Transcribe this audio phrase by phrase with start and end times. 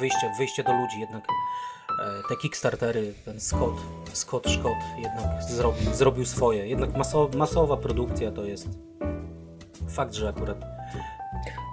[0.00, 3.74] wyjście, wyjście do ludzi jednak e, te Kickstartery, ten Scott,
[4.12, 6.66] Scott Scott jednak zrobił, zrobił swoje.
[6.68, 8.68] Jednak maso, masowa produkcja to jest
[9.88, 10.58] fakt, że akurat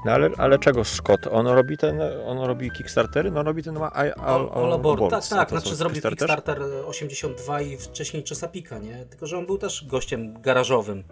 [0.06, 1.28] No ale, ale czego Scott?
[1.32, 3.32] On robi ten, on robi Kickstartery?
[3.32, 5.00] No robi ten ma I, all, All Aboard.
[5.02, 5.30] Tak, Boards.
[5.30, 6.28] Tak, to znaczy zrobił Kickstarter?
[6.28, 9.06] Kickstarter 82 i wcześniej Chesapeake'a, nie?
[9.06, 11.04] Tylko, że on był też gościem garażowym.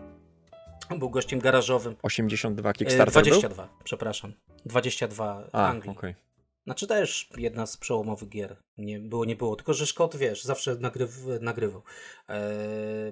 [0.91, 1.95] On był gościem garażowym.
[2.03, 3.31] 82 E, Kickstarter był?
[3.31, 4.33] 22, przepraszam.
[4.65, 5.91] 22 A, Anglii.
[5.97, 6.15] okej.
[6.65, 8.57] Znaczy też jedna z przełomowych gier.
[8.77, 9.55] Nie było, nie było.
[9.55, 11.81] Tylko, że Scott, wiesz, zawsze nagryw, nagrywał.
[12.29, 12.33] E,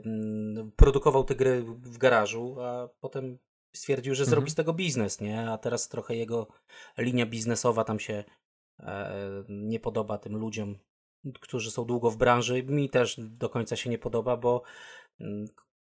[0.05, 3.37] mm, produkował te gry w garażu, a potem
[3.75, 4.29] stwierdził, że Mhm.
[4.29, 5.49] zrobi z tego biznes, nie?
[5.51, 6.47] A teraz trochę jego
[6.97, 8.23] linia biznesowa tam się
[8.79, 9.13] e,
[9.49, 10.77] nie podoba tym ludziom,
[11.41, 12.63] którzy są długo w branży.
[12.63, 14.61] Mi też do końca się nie podoba, bo
[15.19, 15.45] mm,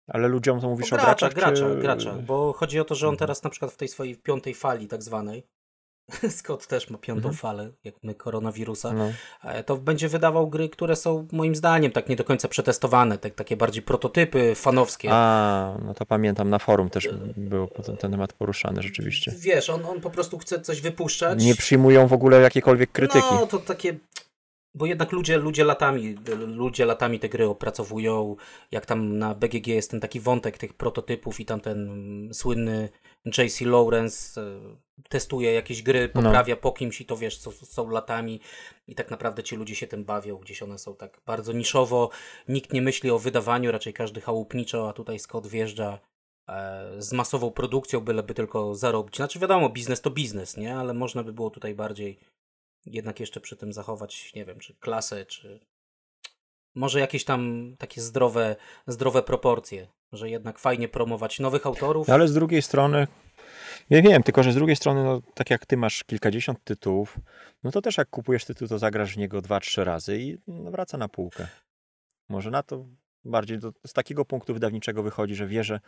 [0.06, 1.80] Ale ludziom to mówisz o o gracza, graczach, gracza, czy...
[1.80, 3.18] gracza, bo chodzi o to, że on Mhm.
[3.18, 5.46] teraz na przykład w tej swojej piątej fali tak zwanej,
[6.38, 7.34] Scott też ma piątą Mhm.
[7.34, 9.12] falę, jak my koronawirusa, No.
[9.44, 13.34] e, to będzie wydawał gry, które są moim zdaniem tak nie do końca przetestowane, tak,
[13.34, 15.08] takie bardziej prototypy fanowskie.
[15.12, 19.32] A, no to pamiętam, na forum też był ten, ten temat poruszany rzeczywiście.
[19.38, 21.44] Wiesz, on, on po prostu chce coś wypuszczać.
[21.44, 23.26] Nie przyjmują w ogóle jakiejkolwiek krytyki.
[23.30, 23.94] No, to takie...
[24.74, 26.14] Bo jednak ludzie, ludzie latami,
[26.46, 28.36] ludzie latami te gry opracowują,
[28.70, 31.88] jak tam na BGG jest ten taki wątek tych prototypów i tam ten
[32.32, 32.88] słynny
[33.38, 34.60] JC Lawrence e,
[35.08, 36.22] testuje jakieś gry, No.
[36.22, 38.40] poprawia po kimś i to wiesz, co są latami
[38.86, 42.10] i tak naprawdę ci ludzie się tym bawią, gdzieś one są tak bardzo niszowo,
[42.48, 45.98] nikt nie myśli o wydawaniu, raczej każdy chałupniczo, a tutaj Scott wjeżdża
[46.48, 49.16] e, z masową produkcją, byleby tylko zarobić.
[49.16, 50.76] Znaczy wiadomo, biznes to biznes, nie?
[50.76, 52.18] Ale można by było tutaj bardziej
[52.90, 55.60] jednak jeszcze przy tym zachować, nie wiem, czy klasę, czy
[56.74, 62.08] może jakieś tam takie zdrowe, zdrowe proporcje, że jednak fajnie promować nowych autorów.
[62.08, 63.06] No, ale z drugiej strony,
[63.90, 67.18] ja wiem, tylko że z drugiej strony, no, tak jak ty masz kilkadziesiąt tytułów,
[67.62, 70.70] no to też jak kupujesz tytuł, to zagrasz w niego dwa, trzy razy i no,
[70.70, 71.48] wraca na półkę.
[72.28, 72.86] Może na to
[73.24, 75.80] bardziej do, z takiego punktu wydawniczego wychodzi, że wie, że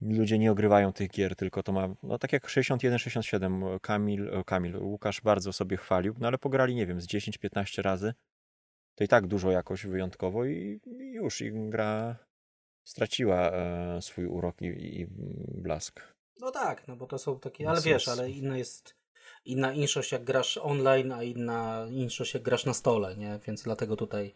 [0.00, 4.76] ludzie nie ogrywają tych gier, tylko to ma, no tak jak 61-67, Kamil, e, Kamil,
[4.76, 8.14] Łukasz bardzo sobie chwalił, no ale pograli, nie wiem, z 10-15 razy,
[8.94, 12.16] to i tak dużo jakoś wyjątkowo i, i już, i gra
[12.84, 14.66] straciła e, swój urok i,
[15.00, 15.06] i
[15.48, 16.00] blask.
[16.40, 19.00] No tak, no bo to są takie, ale wiesz, ale inna jest
[19.44, 23.38] inna inszość jak grasz online, a inna inszość jak grasz na stole, nie?
[23.46, 24.34] Więc dlatego tutaj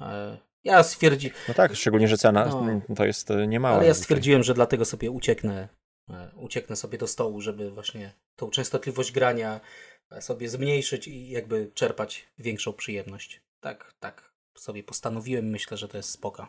[0.00, 2.94] e, ja stwierdzi, No tak, szczególnie, że cena No.
[2.96, 3.76] to jest e, niemała.
[3.76, 5.68] ale ja stwierdziłem, że dlatego sobie ucieknę,
[6.10, 9.60] e, ucieknę sobie do stołu, żeby właśnie tą częstotliwość grania
[10.10, 13.40] e, sobie zmniejszyć i jakby czerpać większą przyjemność.
[13.60, 16.46] Tak, tak sobie postanowiłem, myślę, że to jest spoko.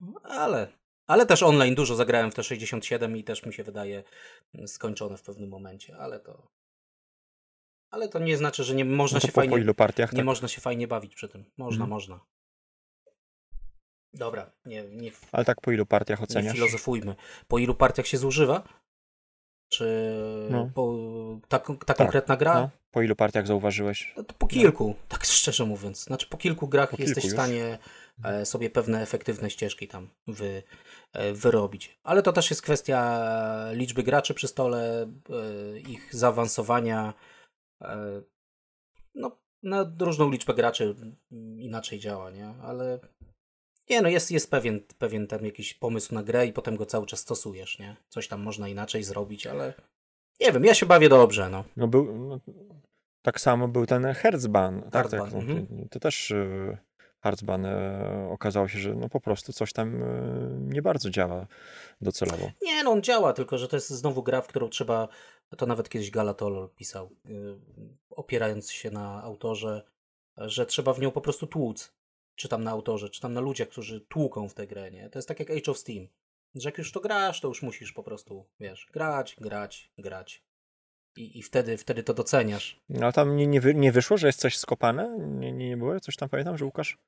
[0.00, 0.68] No, Ale,
[1.06, 4.04] ale też online dużo zagrałem w te 67 i też mi się wydaje
[4.54, 6.48] mm, skończone w pewnym momencie, ale to
[7.90, 10.12] ale to nie znaczy, że nie można No się po, fajnie po ilu partiach?
[10.12, 10.26] nie Tak?
[10.26, 11.44] można się fajnie bawić przy tym.
[11.56, 11.90] Można, Mhm.
[11.90, 12.20] można.
[14.16, 16.54] Dobra, nie, nie, Ale tak po ilu partiach nie oceniasz?
[16.54, 17.14] filozofujmy.
[17.48, 18.62] Po ilu partiach się zużywa?
[19.72, 20.16] Czy
[20.50, 20.70] No.
[20.74, 20.94] po,
[21.48, 22.54] ta, ta konkretna gra?
[22.54, 24.14] No, po ilu partiach zauważyłeś?
[24.16, 26.04] No po kilku, tak szczerze mówiąc.
[26.04, 27.78] Znaczy po kilku grach Po jesteś w stanie
[28.24, 30.62] e, sobie pewne efektywne ścieżki tam wy,
[31.12, 31.98] e, wyrobić.
[32.02, 33.20] Ale to też jest kwestia
[33.72, 37.14] liczby graczy przy stole, e, ich zaawansowania.
[39.14, 40.94] No, na różną liczbę graczy
[41.56, 42.46] inaczej działa, nie?
[42.62, 42.98] Ale
[43.90, 47.06] nie, no jest, jest pewien, pewien tam jakiś pomysł na grę i potem go cały
[47.06, 47.96] czas stosujesz, nie?
[48.08, 49.74] Coś tam można inaczej zrobić, ale
[50.40, 51.64] nie wiem, ja się bawię dobrze, no.
[51.76, 52.40] No był, no,
[53.22, 54.82] tak samo był ten Herzban.
[54.90, 55.66] Tak, tak, no, mhm.
[55.66, 56.78] to, to też e,
[57.22, 60.06] Herzban e, okazało się, że no po prostu coś tam e,
[60.60, 61.46] nie bardzo działa
[62.00, 62.50] docelowo.
[62.62, 65.08] Nie, no on działa, tylko że to jest znowu gra, w którą trzeba,
[65.56, 67.58] to nawet kiedyś Galatolol pisał, yy,
[68.10, 69.82] opierając się na autorze,
[70.36, 71.95] że trzeba w nią po prostu tłuc.
[72.36, 75.10] Czy tam na autorze, czy tam na ludziach, którzy tłuką w tę grę, nie?
[75.10, 76.08] To jest tak jak Age of Steam.
[76.54, 80.44] Że jak już to grasz, to już musisz po prostu, wiesz, grać, grać, grać.
[81.16, 82.80] I, i wtedy, wtedy to doceniasz.
[82.88, 85.18] No, tam nie, nie, wy, nie wyszło, że jest coś skopane?
[85.18, 86.00] Nie, nie, nie było?
[86.00, 86.98] Coś tam pamiętam, że Łukasz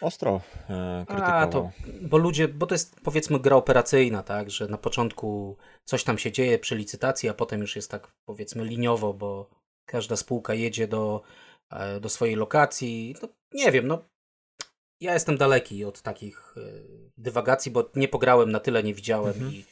[0.00, 0.40] ostro
[0.70, 1.42] e, krytykował.
[1.42, 1.70] A, to,
[2.00, 6.32] bo ludzie, bo to jest powiedzmy gra operacyjna, tak, że na początku coś tam się
[6.32, 9.50] dzieje przy licytacji, a potem już jest tak powiedzmy liniowo, bo
[9.86, 11.22] każda spółka jedzie do,
[11.70, 13.14] e, do swojej lokacji.
[13.22, 14.09] No, nie wiem, no
[15.00, 16.60] ja jestem daleki od takich e,
[17.16, 19.52] dywagacji, bo nie pograłem na tyle, nie widziałem Mhm.
[19.52, 19.64] i,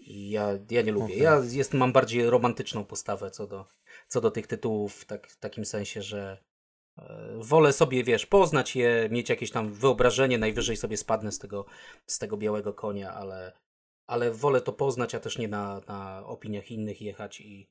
[0.00, 1.14] i ja, ja nie lubię.
[1.14, 1.22] Okej.
[1.22, 3.66] Ja jest, mam bardziej romantyczną postawę co do,
[4.08, 6.38] co do tych tytułów, tak, w takim sensie, że
[6.98, 11.66] e, wolę sobie, wiesz, poznać je, mieć jakieś tam wyobrażenie, najwyżej sobie spadnę z tego,
[12.06, 13.52] z tego białego konia, ale,
[14.06, 17.68] ale wolę to poznać, a też nie na, na opiniach innych jechać i,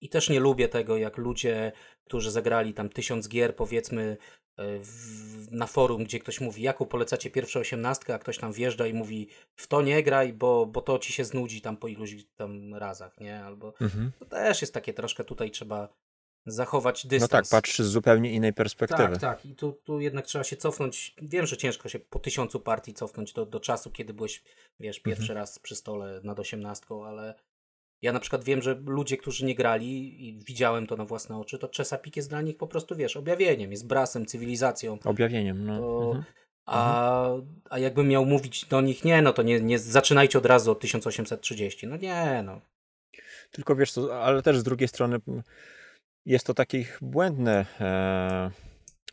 [0.00, 1.72] I też nie lubię tego, jak ludzie,
[2.04, 4.16] którzy zagrali tam tysiąc gier, powiedzmy,
[4.58, 8.94] w, na forum, gdzie ktoś mówi, jaką polecacie pierwszą osiemnastkę, a ktoś tam wjeżdża i
[8.94, 12.74] mówi, w to nie graj, bo, bo to ci się znudzi tam po iluś tam
[12.74, 13.44] razach, nie?
[13.44, 14.12] Albo Mhm.
[14.18, 15.88] to też jest takie troszkę tutaj trzeba
[16.46, 17.30] zachować No dystans.
[17.50, 19.02] tak, patrz z zupełnie innej perspektywy.
[19.12, 19.46] Tak, tak.
[19.46, 21.14] I tu, tu jednak trzeba się cofnąć.
[21.22, 24.42] Wiem, że ciężko się po tysiącu partii cofnąć do, do czasu, kiedy byłeś,
[24.80, 25.38] wiesz, pierwszy Mhm.
[25.38, 27.34] raz przy stole nad osiemnastką, ale
[28.02, 31.58] ja na przykład wiem, że ludzie, którzy nie grali i widziałem to na własne oczy,
[31.58, 34.98] to Chesapeake jest dla nich po prostu, wiesz, objawieniem, jest brasem, cywilizacją.
[35.04, 35.78] Objawieniem, no.
[35.78, 36.24] To, Mhm.
[36.66, 37.30] a,
[37.70, 40.80] a jakbym miał mówić do nich, nie, no to nie, nie zaczynajcie od razu od
[40.80, 41.86] 1830.
[41.86, 42.60] No nie, no.
[43.50, 45.18] Tylko wiesz co, ale też z drugiej strony
[46.26, 48.50] jest to takie błędne e,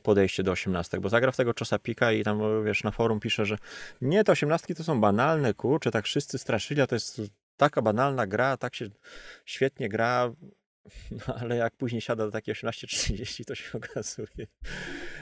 [0.03, 3.57] podejście do osiemnastek, bo zagra w tego Czosapika i tam wiesz na forum pisze, że
[4.01, 7.21] nie, te osiemnastki to są banalne, kurczę, tak wszyscy straszyli, a to jest
[7.57, 8.89] taka banalna gra, tak się
[9.45, 10.33] świetnie gra,
[11.27, 14.47] no, ale jak później siada do takiej 18.30, to się okazuje,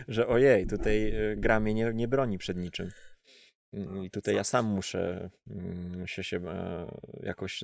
[0.07, 2.89] że ojej, tutaj e, gra mnie nie, nie broni przed niczym.
[4.03, 6.87] I tutaj ja sam muszę mm, się, się e,
[7.23, 7.63] jakoś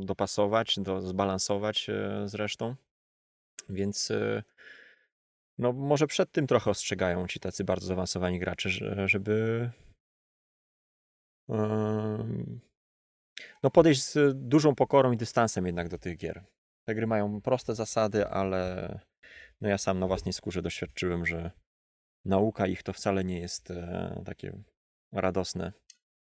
[0.00, 2.76] dopasować, do, zbalansować e, z resztą.
[3.68, 4.12] Więc
[5.58, 9.70] no może przed tym trochę ostrzegają ci tacy bardzo zaawansowani gracze, że- żeby
[13.62, 14.18] no podejść z
[14.48, 16.44] dużą pokorą i dystansem jednak do tych gier.
[16.84, 19.00] Te gry mają proste zasady, ale
[19.60, 21.50] no ja sam na własnej skórze doświadczyłem, że
[22.24, 24.62] nauka ich to wcale nie jest e, takie
[25.12, 25.72] radosne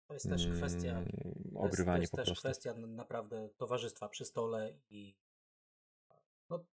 [0.08, 4.24] To jest też kwestia mm, To jest, ogrywanie to jest też kwestia naprawdę towarzystwa przy
[4.24, 5.16] stole i
[6.50, 6.64] no,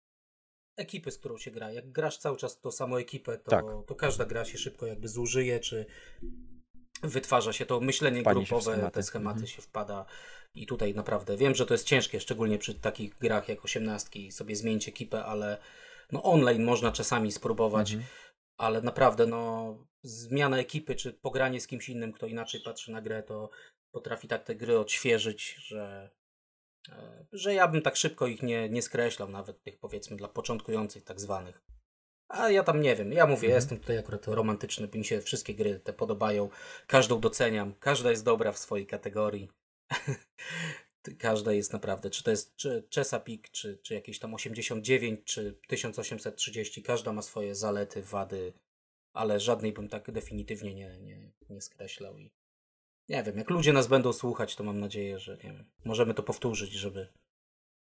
[0.77, 1.73] ekipy, z którą się gra.
[1.73, 3.65] Jak grasz cały czas tą samą ekipę, to, Tak.
[3.87, 5.87] to każda gra się szybko jakby zużyje, czy
[7.02, 8.94] wytwarza się to myślenie grupowe, schematy.
[8.94, 9.46] te schematy Mhm.
[9.46, 10.06] się wpada
[10.54, 14.56] i tutaj naprawdę wiem, że to jest ciężkie, szczególnie przy takich grach jak osiemnastki, sobie
[14.56, 15.58] zmienić ekipę, ale
[16.12, 18.10] no online można czasami spróbować, Mhm.
[18.56, 23.22] ale naprawdę no zmiana ekipy, czy pogranie z kimś innym, kto inaczej patrzy na grę,
[23.22, 23.50] to
[23.93, 26.10] potrafi tak te gry odświeżyć, że,
[26.88, 31.04] e, że ja bym tak szybko ich nie, nie skreślał, nawet tych powiedzmy dla początkujących
[31.04, 31.62] tak zwanych.
[32.32, 33.56] A ja tam nie wiem, ja mówię, ja Mhm.
[33.56, 36.49] jestem tutaj akurat romantyczny, mi się wszystkie gry te podobają,
[36.87, 39.49] każdą doceniam, każda jest dobra w swojej kategorii.
[41.19, 46.82] Każda jest naprawdę, czy to jest czy Chesapeake, czy, czy jakieś tam 89, czy 1830,
[46.82, 48.52] każda ma swoje zalety, wady,
[49.12, 52.19] ale żadnej bym tak definitywnie nie, nie, nie skreślał.
[52.19, 52.31] I
[53.08, 56.23] nie wiem, jak ludzie nas będą słuchać, to mam nadzieję, że nie wiem, możemy to
[56.23, 57.08] powtórzyć, żeby,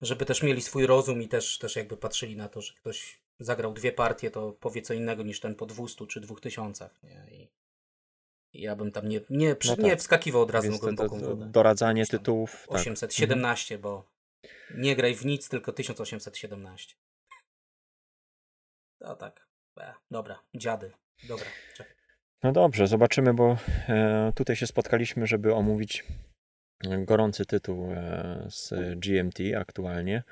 [0.00, 3.72] żeby też mieli swój rozum i też, też jakby patrzyli na to, że ktoś zagrał
[3.72, 6.90] dwie partie, to powie co innego niż ten po 200 czy 2000.
[7.02, 7.26] Nie?
[7.30, 7.50] I,
[8.52, 9.84] ja bym tam nie, nie, przy, No tak.
[9.84, 12.66] nie wskakiwał od razu Więc to, to, doradzanie tytułów.
[12.68, 12.78] Tak.
[12.78, 14.10] 817, bo
[14.74, 16.94] nie graj w nic, tylko 1817.
[18.98, 19.46] To tak.
[19.78, 20.92] E, dobra, dziady.
[21.28, 21.46] Dobra,
[21.76, 21.94] czekaj.
[22.42, 23.56] No dobrze, zobaczymy, bo
[23.88, 26.04] e, tutaj się spotkaliśmy, żeby omówić
[26.88, 30.22] gorący tytuł e, z GMT aktualnie.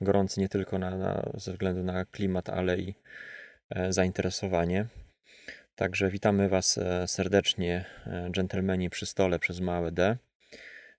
[0.00, 2.94] Gorący nie tylko na, na, ze względu na klimat, ale i
[3.70, 4.86] e, zainteresowanie.
[5.74, 7.84] Także witamy Was e, serdecznie,
[8.30, 10.16] dżentelmeni przy stole przez małe D.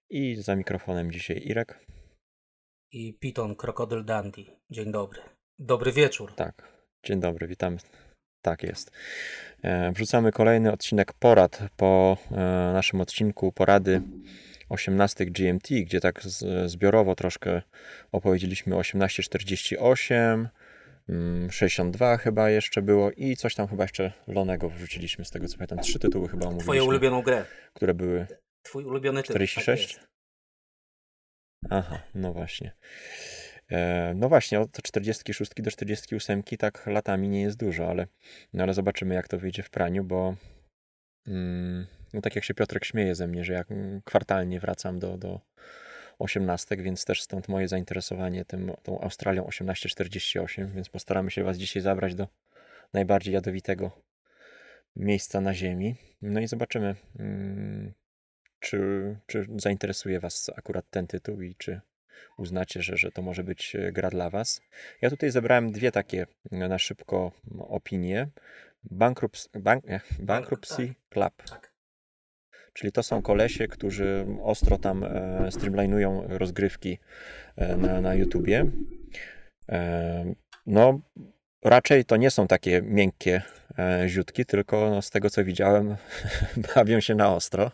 [0.10, 1.80] I za mikrofonem dzisiaj Irek.
[2.92, 4.46] I Piton Krokodyl Dandy.
[4.70, 5.22] Dzień dobry.
[5.60, 6.36] Dobry wieczór.
[6.36, 6.68] Tak,
[7.04, 7.78] dzień dobry, witamy.
[8.42, 8.92] Tak jest.
[9.94, 12.18] Wrzucamy kolejny odcinek porad po
[12.74, 14.02] naszym odcinku porady
[14.70, 16.22] 18 GMT, gdzie tak
[16.66, 17.62] zbiorowo troszkę
[18.12, 20.50] opowiedzieliśmy o 1848,
[21.10, 25.58] mm, 62 chyba jeszcze było i coś tam chyba jeszcze Lonego wrzuciliśmy z tego co
[25.58, 25.80] pamiętam.
[25.80, 27.46] Trzy tytuły chyba Twoją omówiliśmy, ulubioną grę.
[27.74, 28.28] które były
[28.62, 29.34] Twój ulubiony tytuł.
[29.34, 29.96] 46?
[29.96, 30.08] Tak.
[31.70, 32.72] Aha, no właśnie.
[33.72, 38.08] E, no właśnie, od 46 do 48 tak latami nie jest dużo, ale,
[38.54, 40.36] no ale zobaczymy, jak to wyjdzie w praniu, bo
[41.28, 45.18] mm, no tak jak się Piotrek śmieje ze mnie, że jak mm, kwartalnie wracam do,
[45.18, 45.40] do
[46.20, 51.82] 18, więc też stąd moje zainteresowanie tym, tą Australią 1848, więc postaramy się Was dzisiaj
[51.82, 52.28] zabrać do
[52.94, 53.92] najbardziej jadowitego
[54.96, 55.96] miejsca na Ziemi.
[56.22, 57.94] No i zobaczymy, mm,
[58.60, 61.82] czy, czy zainteresuje Was akurat ten tytuł i czy
[62.38, 64.62] uznacie, że, że to może być e, gra dla Was.
[65.02, 68.28] Ja tutaj zebrałem dwie takie e, na szybko m, opinie.
[68.84, 69.86] Bankrups, bank,
[70.20, 71.75] Bankruptcy Club, Tak.
[72.75, 77.00] Czyli to są kolesie, którzy ostro tam e, streamlinują rozgrywki
[77.55, 78.65] e, na, na YouTubie.
[79.70, 80.34] E,
[80.65, 81.00] no,
[81.63, 83.41] raczej to nie są takie miękkie
[84.08, 85.96] ziutki, tylko no, z tego co widziałem,
[86.75, 87.72] bawią się na ostro.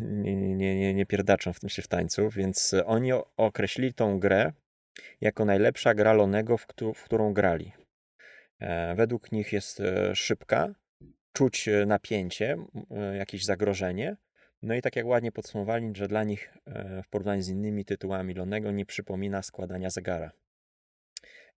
[0.00, 4.52] nie, nie, nie, nie, pierdaczą w tym się w tańcu, więc oni określili tą grę
[5.20, 6.66] jako najlepsza gra Lonego, w,
[7.04, 7.72] którą grali.
[8.96, 9.82] Według nich jest
[10.14, 10.74] szybka,
[11.34, 12.56] czuć e, napięcie,
[13.18, 14.16] jakieś zagrożenie.
[14.62, 16.54] No i tak jak ładnie podsumowali, że dla nich
[17.04, 20.30] w porównaniu z innymi tytułami Lonego nie przypomina składania zegara.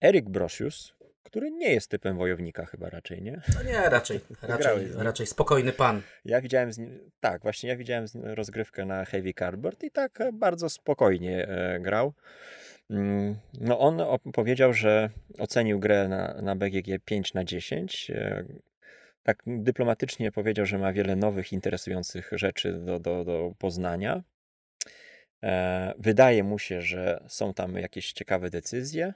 [0.01, 3.41] Erik Brosius, który nie jest typem wojownika chyba raczej, nie?
[3.55, 6.01] No nie, raczej, raczej, raczej spokojny pan.
[6.25, 10.69] Ja widziałem z nim, tak, właśnie ja widziałem rozgrywkę na Heavy Cardboard i tak bardzo
[10.69, 12.13] spokojnie e, grał.
[12.89, 14.01] Mm, no on
[14.33, 18.11] powiedział, że ocenił grę na, na BGG 5 na 10.
[19.25, 24.23] Tak dyplomatycznie powiedział, że ma wiele nowych, interesujących rzeczy do, do, do poznania.
[25.43, 29.13] E, wydaje mu się, że są tam jakieś ciekawe decyzje,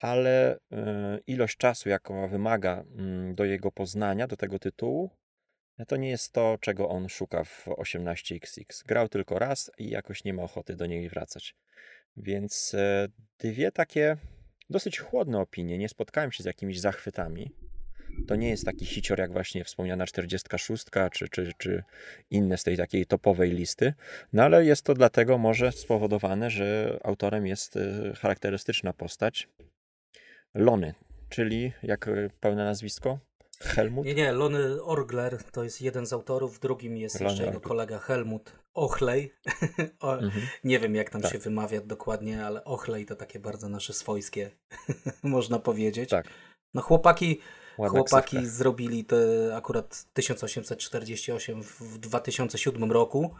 [0.00, 5.10] ale e, ilość czasu, jaką wymaga mm, do jego poznania, do tego tytułu,
[5.88, 8.84] to nie jest to, czego on szuka w 18XX.
[8.86, 11.54] Grał tylko raz i jakoś nie ma ochoty do niej wracać.
[12.16, 14.16] Więc e, dwie takie
[14.70, 15.78] dosyć chłodne opinie.
[15.78, 17.63] Nie spotkałem się z jakimiś zachwytami.
[18.28, 21.82] To nie jest taki hicior jak właśnie wspomniana 46 czy, czy, czy
[22.30, 23.94] inne z tej takiej topowej listy.
[24.32, 29.48] No ale jest to dlatego może spowodowane, że autorem jest e, charakterystyczna postać
[30.54, 30.94] Lony,
[31.28, 33.18] czyli jak e, pełne nazwisko?
[33.60, 34.06] Helmut?
[34.06, 37.98] Nie, nie, Lony Orgler to jest jeden z autorów, drugim jest Lony jeszcze jego kolega
[37.98, 39.34] Helmut Ochlej.
[40.00, 40.46] o, mhm.
[40.64, 41.32] Nie wiem, jak tam tak.
[41.32, 44.50] się wymawia dokładnie, ale Ochlej to takie bardzo nasze swojskie,
[45.22, 46.10] można powiedzieć.
[46.10, 46.26] Tak.
[46.74, 47.40] No chłopaki,
[47.76, 49.16] chłopaki zrobili to
[49.54, 53.34] akurat 1848 w 2007 roku.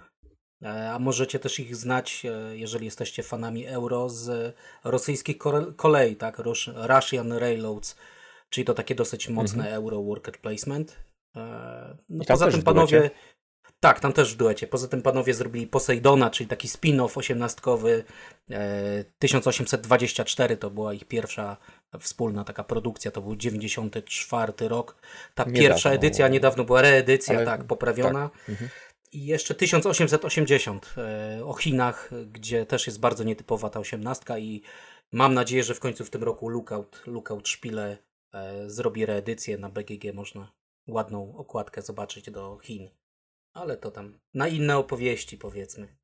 [0.63, 5.39] E, a możecie też ich znać, e, jeżeli jesteście fanami euro, z rosyjskich
[5.77, 6.43] kolei, tak?
[6.75, 7.97] Russian Railroads,
[8.51, 9.75] czyli to takie dosyć mocne mhm.
[9.75, 10.97] euro worker placement.
[11.37, 13.11] E, no poza tym panowie.
[13.85, 14.67] Tak, tam też w duecie.
[14.67, 18.05] Poza tym panowie zrobili Poseidona, czyli taki spin-off osiemnastkowy.
[19.19, 21.57] 1824 to była ich pierwsza
[22.01, 24.97] wspólna taka produkcja, to był 94 rok.
[25.35, 28.29] Ta niedawno, pierwsza edycja, niedawno była reedycja, ale, tak, poprawiona.
[28.29, 28.49] Tak.
[28.49, 28.71] Mhm.
[29.13, 34.63] I jeszcze 1880 e, o Chinach, gdzie też jest bardzo nietypowa ta osiemnastka i
[35.13, 37.99] mam nadzieję, że w końcu w tym roku Lookout, Lookout Szpile
[38.33, 40.15] e, zrobi reedycję na BGG.
[40.15, 40.53] Można
[40.87, 43.04] ładną okładkę zobaczyć do Chin.
[43.55, 45.97] Ale to tam na inne opowieści powiedzmy.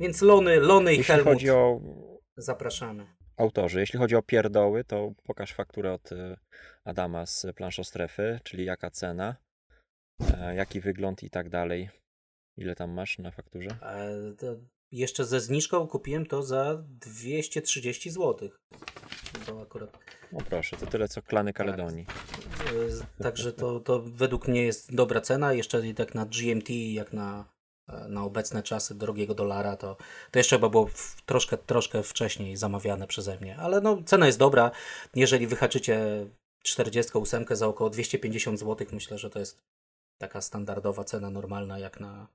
[0.00, 1.80] Więc Lony, Lony i Jeśli Helmut chodzi o...
[2.36, 3.16] zapraszamy.
[3.36, 3.80] Autorzy.
[3.80, 6.36] Jeśli chodzi o pierdoły, to pokaż fakturę od e,
[6.84, 9.36] Adama z planszo strefy, czyli jaka cena,
[10.54, 11.88] jaki wygląd i tak dalej.
[12.56, 13.70] Ile tam masz na fakturze?
[13.82, 14.34] E,
[14.92, 18.48] jeszcze ze zniżką kupiłem to za 230 zł.
[19.46, 19.98] To akurat.
[20.32, 21.56] O proszę, to tyle co klany tak.
[21.56, 22.06] Kaledonii.
[22.06, 22.16] Tak.
[23.22, 25.52] Także to, to według mnie jest dobra cena.
[25.52, 27.44] Jeszcze tak na GMT, jak na,
[27.88, 29.96] e, na obecne czasy drogiego dolara, to,
[30.30, 33.56] to jeszcze chyba było w, troszkę, troszkę wcześniej zamawiane przeze mnie.
[33.56, 34.70] Ale no, cena jest dobra.
[35.14, 36.26] Jeżeli wyhaczycie
[36.64, 39.62] 48 za około 250 zł, myślę, że to jest
[40.18, 42.28] taka standardowa cena normalna jak na,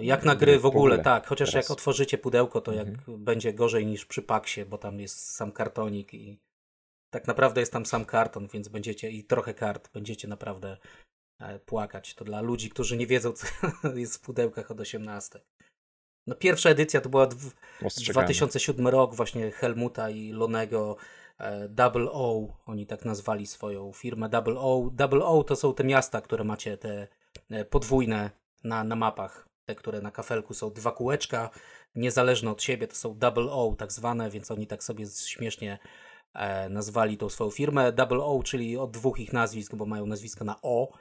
[0.00, 1.26] jak na gry w ogóle, tak.
[1.26, 1.64] Chociaż teraz.
[1.64, 2.88] jak otworzycie pudełko, to mhm.
[2.90, 6.40] jak będzie gorzej niż przy paksie, bo tam jest sam kartonik i
[7.10, 10.76] tak naprawdę jest tam sam karton, więc będziecie i trochę kart, będziecie naprawdę
[11.38, 12.14] e, płakać.
[12.14, 13.46] To dla ludzi, którzy nie wiedzą, co
[13.94, 15.40] jest w pudełkach od 18.
[16.26, 17.54] No pierwsza edycja to była w
[18.10, 20.96] 2007 rok, właśnie Helmuta i Lonego
[21.38, 24.90] e, Double O, oni tak nazwali swoją firmę Double O.
[24.92, 27.08] Double O to są te miasta, które macie te
[27.50, 28.30] e, podwójne
[28.64, 31.50] na, na mapach te, które na kafelku są dwa kółeczka,
[31.94, 35.78] niezależne od siebie, to są double O tak zwane, więc oni tak sobie śmiesznie
[36.34, 37.92] e, nazwali tą swoją firmę.
[37.92, 40.92] Double O, czyli od dwóch ich nazwisk, bo mają nazwiska na O,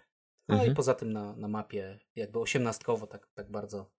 [0.47, 0.71] no mhm.
[0.71, 3.91] i poza tym na, na mapie jakby osiemnastkowo, tak, tak bardzo.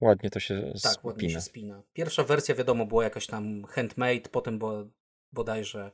[0.00, 1.00] Ładnie to się tak, spina.
[1.02, 1.82] ładnie się spina.
[1.92, 4.84] Pierwsza wersja wiadomo była jakaś tam handmade, potem było
[5.32, 5.92] bodajże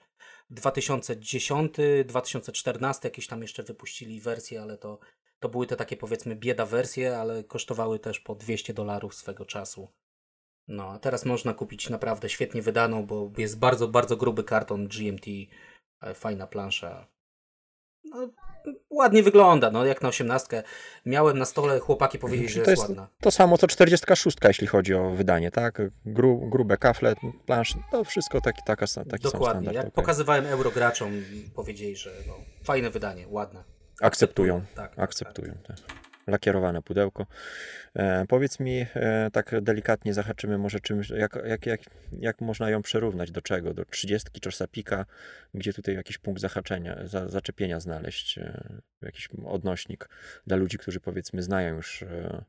[0.50, 4.99] 2010, 2014 jakieś tam jeszcze wypuścili wersje, ale to
[5.43, 9.89] to były te takie powiedzmy bieda wersje, ale kosztowały też po 200 dolarów swego czasu.
[10.69, 15.27] No, a teraz można kupić naprawdę świetnie wydaną, bo jest bardzo, bardzo gruby karton GMT,
[16.03, 17.07] e, fajna plansza.
[18.05, 18.29] No,
[18.91, 20.63] ładnie wygląda, no jak na osiemnastkę.
[21.07, 23.09] Miałem na stole, chłopaki powiedzieli, że jest, jest ładna.
[23.21, 25.83] To samo co 46, jeśli chodzi o wydanie, tak?
[26.05, 27.15] Gru, grube kafle,
[27.47, 29.73] plansz, to wszystko taki, taka, taki Dokładnie.
[29.73, 29.91] Jak okay.
[29.91, 31.13] pokazywałem eurograczom,
[31.55, 32.35] powiedzieli, że no,
[32.65, 33.65] fajne wydanie, ładne.
[34.01, 35.55] Akceptują, tak, akceptują.
[35.67, 35.77] Tak.
[36.27, 37.27] Lakierowane pudełko.
[37.95, 41.81] E, powiedz mi, e, tak delikatnie zahaczymy może czymś, jak, jak, jak,
[42.13, 43.75] jak można ją przerównać do czego?
[43.75, 45.07] Do 30 czy sapika,
[45.55, 50.09] gdzie tutaj jakiś punkt zahaczenia, za, zaczepienia znaleźć, e, jakiś odnośnik
[50.47, 52.45] dla ludzi, którzy powiedzmy znają już e,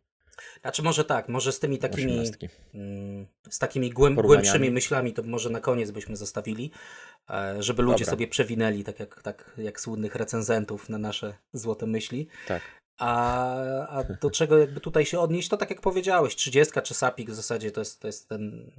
[0.61, 2.23] Znaczy może tak, może z tymi takimi,
[2.73, 6.71] mm, z takimi głęb, głębszymi myślami to może na koniec byśmy zostawili,
[7.29, 8.11] e, żeby ludzie Dobra.
[8.11, 12.27] sobie przewinęli, tak jak, tak jak słynnych recenzentów na nasze złote myśli.
[12.47, 12.61] Tak.
[12.97, 17.31] A, a do czego jakby tutaj się odnieść, to tak jak powiedziałeś, 30 czy Sapik
[17.31, 18.71] w zasadzie to jest, to jest ten...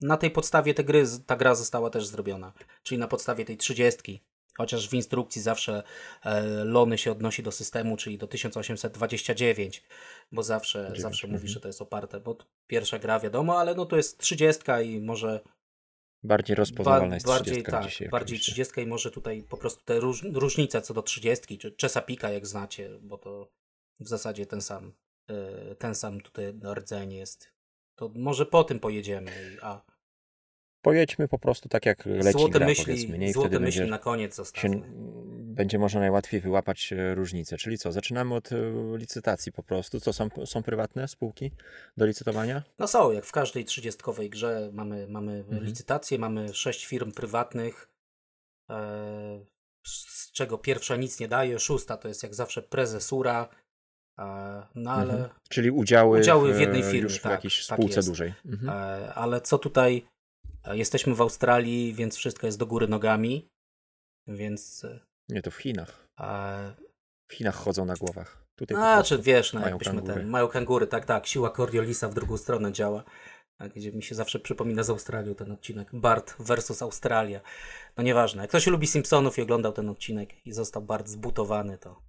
[0.00, 4.22] Na tej podstawie te gry, ta gra została też zrobiona, czyli na podstawie tej 30.
[4.58, 5.82] Chociaż w instrukcji zawsze
[6.24, 9.82] e, Lony się odnosi do systemu, czyli do 1829,
[10.32, 11.52] bo zawsze, zawsze mówi, mhm.
[11.52, 15.40] że to jest oparte, bo pierwsza gra wiadomo, ale no to jest 30 i może
[16.24, 18.08] Bardziej rozpoznawalna jest bardziej, 30 tak, dzisiaj.
[18.08, 18.52] bardziej oczywiście.
[18.52, 22.46] 30 i może tutaj po prostu te róż, różnice co do 30, czy Czesapika jak
[22.46, 23.52] znacie, bo to
[24.00, 24.92] w zasadzie ten sam,
[25.28, 27.52] e, ten sam tutaj rdzeń jest.
[27.94, 29.93] To może po tym pojedziemy, a
[30.84, 33.28] Pojedźmy po prostu tak jak leci złote gra, myśli, nie?
[33.28, 34.68] I złote myśli będzie, na koniec się,
[35.40, 37.56] będzie można najłatwiej wyłapać e, różnice.
[37.56, 38.56] Czyli co, zaczynamy od e,
[38.96, 40.00] licytacji po prostu.
[40.00, 41.50] Co, są, są prywatne spółki
[41.96, 42.62] do licytowania?
[42.78, 44.00] No są, jak w każdej 30
[44.30, 45.64] grze mamy, mamy Mhm.
[45.64, 47.88] licytację, mamy sześć firm prywatnych,
[48.70, 49.44] e,
[49.86, 53.48] z czego pierwsza nic nie daje, szósta to jest jak zawsze prezesura,
[54.74, 55.30] no ale, Mhm.
[55.48, 58.08] Czyli udziały, Udziały w jednej firmie, już w tak, jakiejś tak spółce jest.
[58.08, 58.34] dużej.
[58.46, 59.10] Mhm.
[59.14, 60.06] ale co tutaj,
[60.72, 63.48] jesteśmy w Australii, więc wszystko jest do góry nogami,
[64.26, 64.86] więc
[65.28, 66.08] Nie, to w Chinach.
[66.20, 66.74] e,
[67.30, 68.44] W Chinach chodzą na głowach.
[68.58, 70.14] Tutaj A, czy wiesz, no, mają jakbyśmy kangury.
[70.14, 73.04] ten, mają kangury, tak, tak, siła Coriolisa w drugą stronę działa,
[73.58, 77.40] tak, gdzie mi się zawsze przypomina z Australią ten odcinek, Bart versus Australia.
[77.96, 82.02] No nieważne, jak ktoś lubi Simpsonów i oglądał ten odcinek i został Bart zbutowany, to,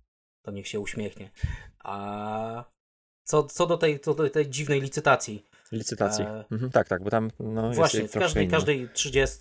[0.46, 1.32] to niech się uśmiechnie.
[1.80, 2.64] A
[3.24, 6.25] co, co, do tej, co do tej dziwnej licytacji, Licytacji.
[6.25, 9.39] E, Mhm, tak, tak, bo tam no, Właśnie, jest w każdej, każdej 30,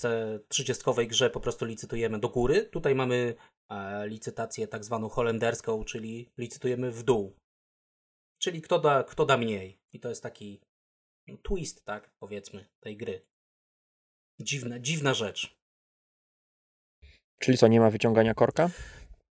[0.49, 2.63] 30 grze po prostu licytujemy do góry.
[2.63, 3.35] Tutaj mamy
[3.71, 7.37] e, licytację tak zwaną holenderską, czyli licytujemy w dół.
[8.39, 9.79] Czyli kto da, kto da mniej.
[9.93, 10.61] I to jest taki
[11.27, 13.27] no, twist, tak, powiedzmy, tej gry.
[14.41, 15.57] Dziwna, dziwna rzecz.
[17.39, 18.71] Czyli co, nie ma wyciągania korka?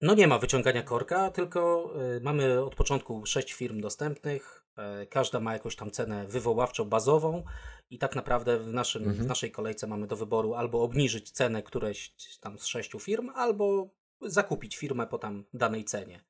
[0.03, 4.65] No nie ma wyciągania korka, tylko y, mamy od początku sześć firm dostępnych.
[5.03, 7.45] y, każda ma jakąś tam cenę wywoławczą, bazową
[7.91, 9.25] i tak naprawdę w, naszym, Mhm.
[9.25, 13.89] w naszej kolejce mamy do wyboru albo obniżyć cenę którejś tam z sześciu firm, albo
[14.21, 16.25] zakupić firmę po tam danej cenie.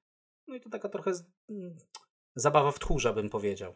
[0.49, 1.77] No i to taka trochę z, mm,
[2.35, 3.75] zabawa w tchórza bym powiedział.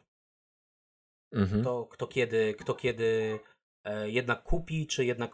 [1.33, 1.65] Mhm.
[1.65, 3.39] To kto kiedy, kto kiedy
[3.85, 5.33] e, jednak kupi, czy jednak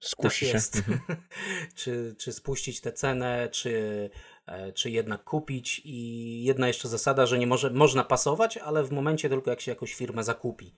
[0.00, 0.78] Skusi tak się.
[0.78, 1.22] Mhm.
[1.74, 4.10] czy, czy spuścić tę cenę, czy,
[4.46, 5.82] e, czy jednak kupić.
[5.84, 9.70] I jedna jeszcze zasada, że nie może, można pasować, ale w momencie tylko jak się
[9.70, 10.74] jakąś firmę zakupi.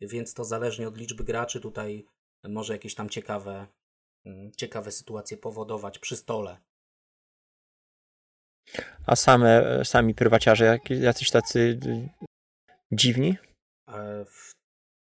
[0.00, 2.06] Więc to zależnie od liczby graczy tutaj
[2.44, 3.66] może jakieś tam ciekawe,
[4.26, 6.60] mm, ciekawe sytuacje powodować przy stole.
[9.06, 12.08] A same, sami prywaciarze jacyś tacy y,
[12.92, 13.36] dziwni?
[13.88, 14.52] E, w-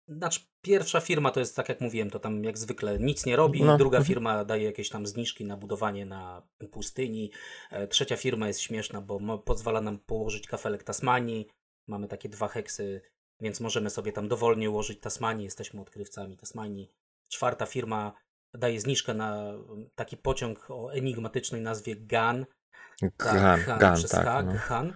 [0.08, 3.64] Znaczy, pierwsza firma to jest tak jak mówiłem, to tam jak zwykle nic nie robi.
[3.64, 4.08] No, Druga mhm.
[4.08, 7.32] firma daje jakieś tam zniżki na budowanie na pustyni.
[7.72, 11.48] E, Trzecia firma jest śmieszna, bo pozwala nam położyć kafelek Tasmanii.
[11.88, 13.02] Mamy takie dwa heksy,
[13.42, 15.46] więc możemy sobie tam dowolnie ułożyć Tasmanii.
[15.46, 16.92] Jesteśmy odkrywcami Tasmanii.
[17.30, 18.14] Czwarta firma
[18.54, 22.46] daje zniżkę na mm, taki pociąg o enigmatycznej nazwie GAN.
[23.18, 24.26] Gan, Han, gan przez tak.
[24.58, 24.94] H, No.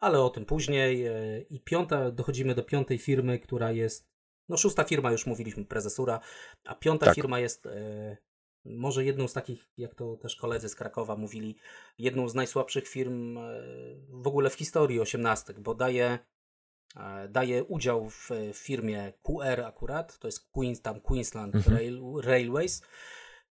[0.00, 1.06] Ale o tym później.
[1.06, 4.09] e, I piąta, dochodzimy do piątej firmy, która jest,
[4.50, 6.20] no szósta firma już mówiliśmy, prezesura,
[6.64, 7.14] a piąta Tak.
[7.14, 8.16] firma jest e,
[8.64, 11.56] może jedną z takich, jak to też koledzy z Krakowa mówili,
[11.98, 13.42] jedną z najsłabszych firm e,
[14.08, 16.18] w ogóle w historii osiemnastek, bo daje,
[16.96, 21.76] e, daje udział w firmie QR akurat, to jest tam Queensland Mhm.
[21.76, 22.82] Rail, Railways,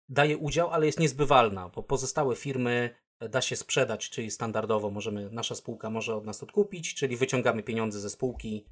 [0.08, 5.54] daje udział, ale jest niezbywalna, bo pozostałe firmy da się sprzedać, czyli standardowo możemy, nasza
[5.54, 8.66] spółka może od nas odkupić, czyli wyciągamy pieniądze ze spółki.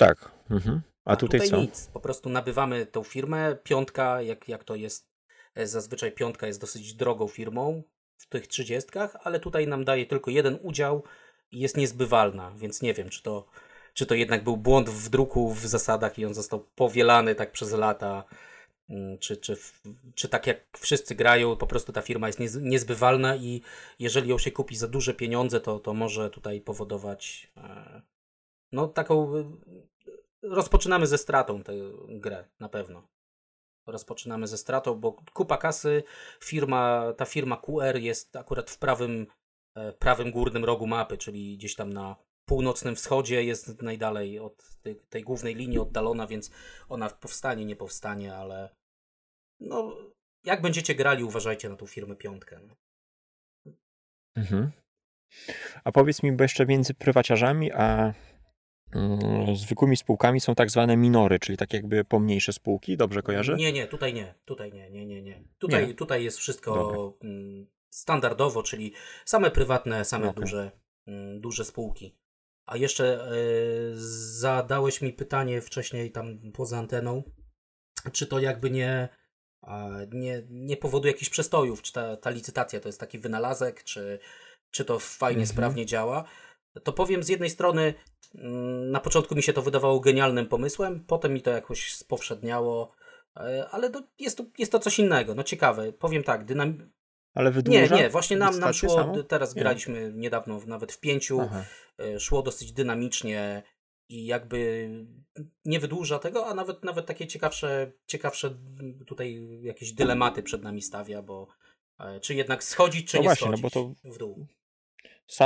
[0.00, 0.30] Tak.
[0.50, 0.80] Mhm.
[1.04, 1.56] A, tutaj, co?
[1.56, 5.10] nic, po prostu nabywamy tą firmę, piątka, jak, jak to jest,
[5.54, 7.82] e, zazwyczaj piątka jest dosyć drogą firmą
[8.16, 11.02] w tych trzydziestkach, ale tutaj nam daje tylko jeden udział
[11.50, 13.46] i jest niezbywalna, więc nie wiem, czy to,
[13.94, 17.72] czy to jednak był błąd w druku, w zasadach i on został powielany tak przez
[17.72, 18.24] lata,
[18.90, 19.56] Mm, czy, czy,
[20.14, 23.62] czy tak jak wszyscy grają, po prostu ta firma jest niez, niezbywalna i
[23.98, 28.02] jeżeli ją się kupi za duże pieniądze, to, to może tutaj powodować e,
[28.72, 29.44] no taką e,
[30.42, 31.72] rozpoczynamy ze stratą tę
[32.08, 33.08] grę, na pewno.
[33.86, 36.02] Rozpoczynamy ze stratą, bo kupa kasy,
[36.42, 39.26] firma, ta firma QR jest akurat w prawym,
[39.76, 44.96] e, prawym górnym rogu mapy, czyli gdzieś tam na północnym wschodzie jest najdalej od tej,
[44.96, 46.50] tej głównej linii oddalona, więc
[46.88, 48.76] ona powstanie, nie powstanie, ale
[49.60, 49.96] no,
[50.44, 52.60] jak będziecie grali, uważajcie na tą firmę piątkę.
[52.60, 52.76] No.
[54.36, 54.70] Mhm.
[55.84, 58.14] A powiedz mi, bo jeszcze między prywaciarzami a
[59.54, 63.56] zwykłymi spółkami są tak zwane minory, czyli tak jakby pomniejsze spółki, dobrze kojarzę?
[63.56, 65.44] Nie, nie, tutaj nie, tutaj nie, nie, nie, nie.
[65.58, 65.94] Tutaj, nie.
[65.94, 67.30] tutaj jest wszystko Dobra.
[67.30, 68.92] Mm, standardowo, czyli
[69.24, 70.42] same prywatne, same okay.
[70.42, 70.70] duże,
[71.06, 72.16] mm, duże spółki.
[72.66, 73.92] A jeszcze y,
[74.40, 77.22] zadałeś mi pytanie wcześniej tam poza anteną,
[78.12, 79.08] czy to jakby nie,
[80.12, 84.18] nie, nie powoduje jakichś przestojów, czy ta, ta licytacja to jest taki wynalazek, czy,
[84.70, 85.46] czy to fajnie, mhm.
[85.46, 86.24] sprawnie działa.
[86.84, 87.94] To powiem z jednej strony,
[88.34, 92.92] mm, na początku mi się to wydawało genialnym pomysłem, potem mi to jakoś spowszedniało,
[93.36, 95.34] e, ale jest, to, jest to coś innego.
[95.34, 96.90] No ciekawe, powiem tak, dynam...
[97.34, 97.80] Ale wydłuża?
[97.80, 99.22] Nie, nie, właśnie nam, nam szło, samo?
[99.22, 99.62] teraz nie.
[99.62, 101.64] graliśmy niedawno nawet w pięciu, Aha.
[101.98, 103.62] E, szło dosyć dynamicznie
[104.08, 104.90] i jakby
[105.64, 108.54] nie wydłuża tego, a nawet nawet takie ciekawsze, ciekawsze
[109.06, 111.48] tutaj jakieś dylematy przed nami stawia, bo
[111.98, 114.46] e, czy jednak schodzić, czy no nie właśnie, schodzić no bo to w dół.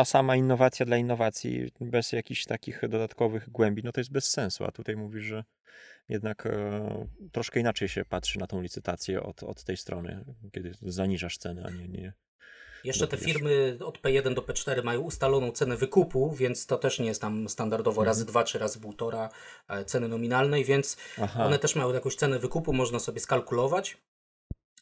[0.05, 4.73] Sama innowacja dla innowacji bez jakichś takich dodatkowych głębi, no to jest bez sensu, a
[4.73, 5.45] tutaj mówisz, że
[6.09, 11.39] jednak e, troszkę inaczej się patrzy na tą licytację od, od tej strony, kiedy zaniżasz
[11.39, 12.13] ceny, a nie, nie,
[12.85, 17.07] jeszcze te firmy od P1 do P4 mają ustaloną cenę wykupu, więc to też nie
[17.07, 18.07] jest tam standardowo mhm.
[18.07, 19.29] razy dwa czy razy półtora
[19.69, 21.45] e, ceny nominalnej, więc Aha.
[21.45, 23.97] one też mają jakąś cenę wykupu, można sobie skalkulować.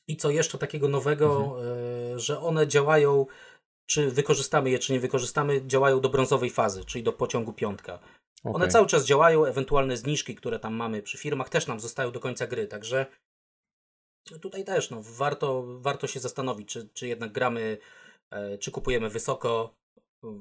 [0.08, 2.16] I co jeszcze takiego nowego, mhm.
[2.16, 3.26] E, że one działają,
[3.92, 7.98] czy wykorzystamy je, czy nie wykorzystamy, działają do brązowej fazy, czyli do pociągu piątka.
[8.44, 8.52] Okay.
[8.55, 12.20] One cały czas działają, ewentualne zniżki, które tam mamy przy firmach, też nam zostają do
[12.20, 13.07] końca gry, także
[14.40, 17.78] Tutaj też no, warto, warto się zastanowić, czy, czy jednak gramy,
[18.31, 19.74] e, czy kupujemy wysoko.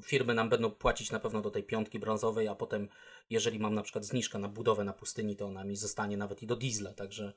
[0.04, 2.90] Firmy nam będą płacić na pewno do tej piątki brązowej, a potem,
[3.30, 6.48] jeżeli mam na przykład zniżkę na budowę na pustyni, to ona mi zostanie nawet i
[6.48, 6.94] do diesla.
[6.94, 7.34] Także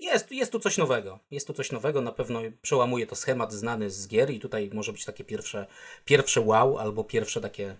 [0.00, 1.18] jest, jest tu coś nowego.
[1.30, 4.92] Jest tu coś nowego, na pewno przełamuje to schemat znany z gier i tutaj może
[4.92, 5.66] być takie pierwsze,
[6.04, 7.76] pierwsze wow albo pierwsze takie.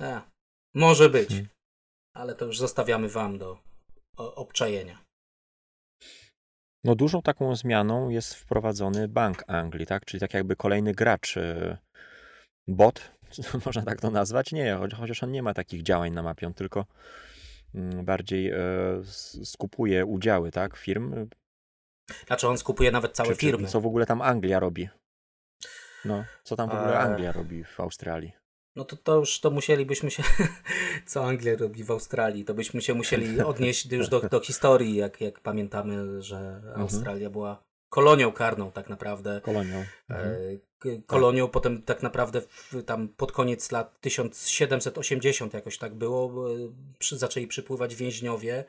[0.00, 0.20] E,
[0.74, 1.48] może być, hmm.
[2.16, 3.58] ale to już zostawiamy Wam do
[4.16, 4.98] obczajenia.
[6.84, 10.04] No dużą taką zmianą jest wprowadzony Bank Anglii, tak?
[10.04, 11.76] Czyli tak jakby kolejny gracz, y,
[12.68, 13.10] bot,
[13.66, 14.52] można tak to nazwać?
[14.52, 16.86] Nie, chociaż on nie ma takich działań na mapie, on tylko
[17.74, 18.58] mm, bardziej e,
[19.44, 21.28] skupuje udziały, tak, firm.
[22.26, 23.68] Znaczy on skupuje nawet całe czy, firmy.
[23.68, 24.88] Co w ogóle tam Anglia robi?
[26.04, 28.32] No, co tam w ogóle Anglia robi w Australii?
[28.76, 30.22] No to, to już to musielibyśmy się,
[31.06, 35.20] co Anglia robi w Australii, to byśmy się musieli odnieść już do, do historii, jak,
[35.20, 36.80] jak pamiętamy, że mhm.
[36.80, 39.40] Australia była kolonią karną tak naprawdę.
[39.40, 39.76] Kolonią.
[39.78, 41.02] E, mhm.
[41.06, 41.52] Kolonią, tak.
[41.52, 46.48] potem tak naprawdę w, tam pod koniec lat 1780 jakoś tak było,
[46.98, 48.64] przy, zaczęli przypływać więźniowie e,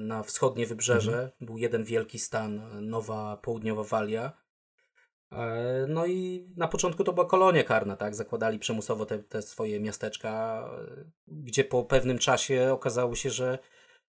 [0.00, 1.12] na wschodnie wybrzeże.
[1.12, 1.30] Mhm.
[1.40, 4.42] Był jeden wielki stan, Nowa Południowa Walia
[5.32, 8.14] E, no i na początku to była kolonia karna, tak?
[8.14, 10.64] Zakładali przymusowo te, te swoje miasteczka,
[11.26, 13.58] gdzie po pewnym czasie okazało się, że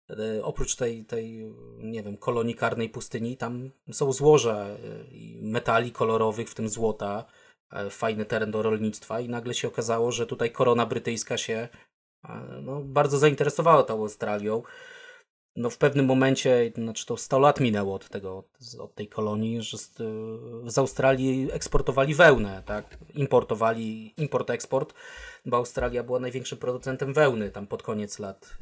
[0.09, 4.77] e, oprócz tej, tej, nie wiem, kolonii karnej pustyni, tam są złoża e,
[5.41, 7.25] metali kolorowych, w tym złota,
[7.89, 11.67] fajny teren do rolnictwa i nagle się okazało, że tutaj korona brytyjska się
[12.61, 14.63] no, bardzo zainteresowała tą Australią
[15.55, 18.43] no w pewnym momencie, znaczy to 100 lat minęło od tego,
[18.79, 19.91] od tej kolonii, że z,
[20.65, 22.97] z Australii eksportowali wełnę, tak?
[23.13, 24.93] Importowali, import-eksport,
[25.45, 28.57] bo Australia była największym producentem wełny tam pod koniec lat,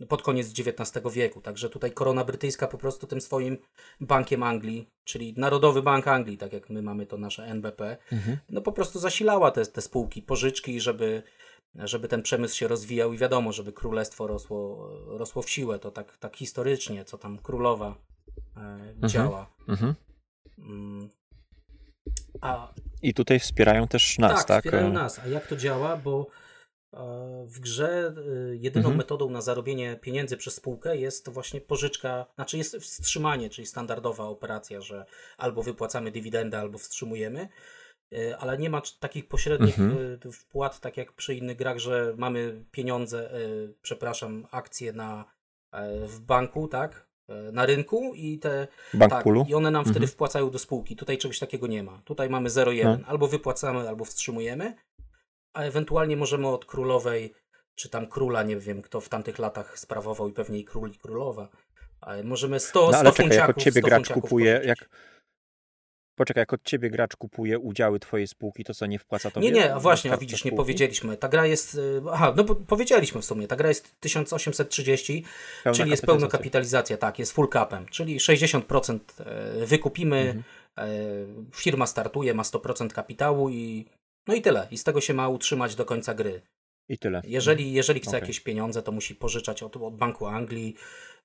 [0.00, 1.40] yy, pod koniec XIX wieku.
[1.40, 3.58] Także tutaj korona brytyjska po prostu tym swoim
[4.00, 8.38] bankiem Anglii, czyli Narodowy Bank Anglii, tak jak my mamy to nasze NBP, mhm.
[8.48, 11.22] no po prostu zasilała te, te spółki, pożyczki, żeby
[11.74, 15.78] żeby ten przemysł się rozwijał i wiadomo, żeby królestwo rosło, rosło w siłę.
[15.78, 17.94] To tak, tak historycznie, co tam królowa
[18.56, 19.08] e, mhm.
[19.08, 19.50] działa.
[19.68, 19.94] Mhm.
[20.58, 21.08] Mm.
[22.40, 24.46] A, I tutaj wspierają też nas, tak?
[24.46, 25.18] Tak, wspierają nas.
[25.18, 25.96] A jak to działa?
[25.96, 26.26] Bo
[26.92, 26.98] e,
[27.46, 28.96] w grze e, jedyną mhm.
[28.96, 34.80] metodą na zarobienie pieniędzy przez spółkę jest właśnie pożyczka, znaczy jest wstrzymanie, czyli standardowa operacja,
[34.80, 35.04] że
[35.36, 37.48] albo wypłacamy dywidendę, albo wstrzymujemy.
[38.12, 40.18] E, ale nie ma takich pośrednich mhm.
[40.28, 43.38] E, wpłat, tak jak przy innych grach, że mamy pieniądze, e,
[43.82, 45.24] przepraszam, akcje na,
[46.06, 47.06] w banku, tak?
[47.52, 48.68] Na rynku i te.
[48.94, 49.94] Bank tak, I one nam mhm.
[49.94, 50.96] wtedy wpłacają do spółki.
[50.96, 52.02] Tutaj czegoś takiego nie ma.
[52.04, 52.84] Tutaj mamy 0,1.
[52.84, 53.06] No.
[53.06, 54.74] Albo wypłacamy, albo wstrzymujemy,
[55.52, 57.34] a ewentualnie możemy od królowej,
[57.74, 60.98] czy tam króla, nie wiem kto w tamtych latach sprawował i pewnie i król i
[60.98, 61.48] królowa.
[62.24, 64.88] Możemy 100, no, ale 100 czekaj, jak od ciebie gracz kupuje, jak,
[66.14, 69.40] Poczekaj, jak od ciebie gracz kupuje udziały twojej spółki, to co nie wpłaca to?
[69.40, 70.54] Nie, nie, a właśnie, a widzisz, spółki?
[70.54, 71.16] nie powiedzieliśmy.
[71.16, 75.24] Ta gra jest, y, aha, no powiedzieliśmy w sumie, ta gra jest 1830,
[75.64, 80.42] pełna czyli jest pełna kapitalizacja, tak, jest full capem, czyli 60% e, wykupimy, mhm.
[80.78, 80.88] E,
[81.54, 83.86] firma startuje, ma 100% kapitału i
[84.26, 84.68] no i tyle.
[84.70, 86.42] I z tego się ma utrzymać do końca gry.
[86.88, 87.22] I tyle.
[87.24, 88.20] Jeżeli, jeżeli chce Okay.
[88.20, 90.76] jakieś pieniądze, to musi pożyczać od, od Banku Anglii.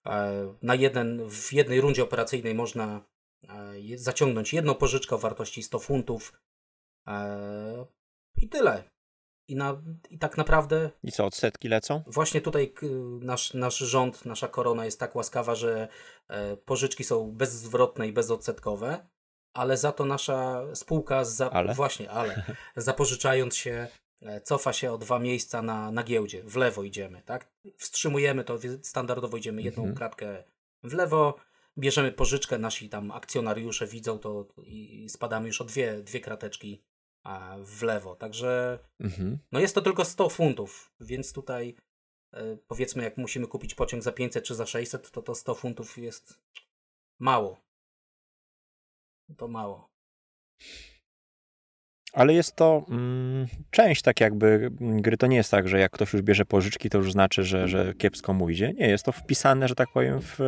[0.05, 3.01] E, Na jeden, w jednej rundzie operacyjnej można
[3.95, 6.33] zaciągnąć jedną pożyczkę o wartości 100 funtów.
[7.07, 7.85] E,
[8.41, 8.83] I tyle.
[9.49, 12.03] I, na, I tak naprawdę I co, odsetki lecą?
[12.07, 12.73] Właśnie tutaj
[13.21, 15.87] nasz, nasz rząd, nasza korona jest tak łaskawa, że
[16.27, 19.07] e, pożyczki są bezzwrotne i bezodsetkowe,
[19.53, 21.73] ale za to nasza spółka, za, Ale?
[21.73, 22.43] właśnie, ale
[22.75, 23.87] zapożyczając się,
[24.21, 26.43] e, cofa się o dwa miejsca na, na giełdzie.
[26.43, 27.51] W lewo idziemy, tak?
[27.77, 29.97] Wstrzymujemy to, standardowo idziemy jedną Mhm.
[29.97, 30.43] kratkę
[30.83, 31.35] w lewo,
[31.77, 36.83] bierzemy pożyczkę, nasi tam akcjonariusze widzą to i spadamy już o dwie, dwie krateczki
[37.65, 38.15] w lewo.
[38.15, 39.37] Także Mhm.
[39.51, 41.75] no jest to tylko 100 funtów, więc tutaj
[42.33, 45.97] e, powiedzmy jak musimy kupić pociąg za 500 czy za 600, to to 100 funtów
[45.97, 46.39] jest
[47.19, 47.61] mało.
[49.37, 49.89] To mało.
[52.13, 55.17] Ale jest to mm, część tak jakby gry.
[55.17, 57.93] To nie jest tak, że jak ktoś już bierze pożyczki, to już znaczy, że, że
[57.93, 58.73] kiepsko mu idzie.
[58.73, 60.39] Nie, jest to wpisane, że tak powiem, w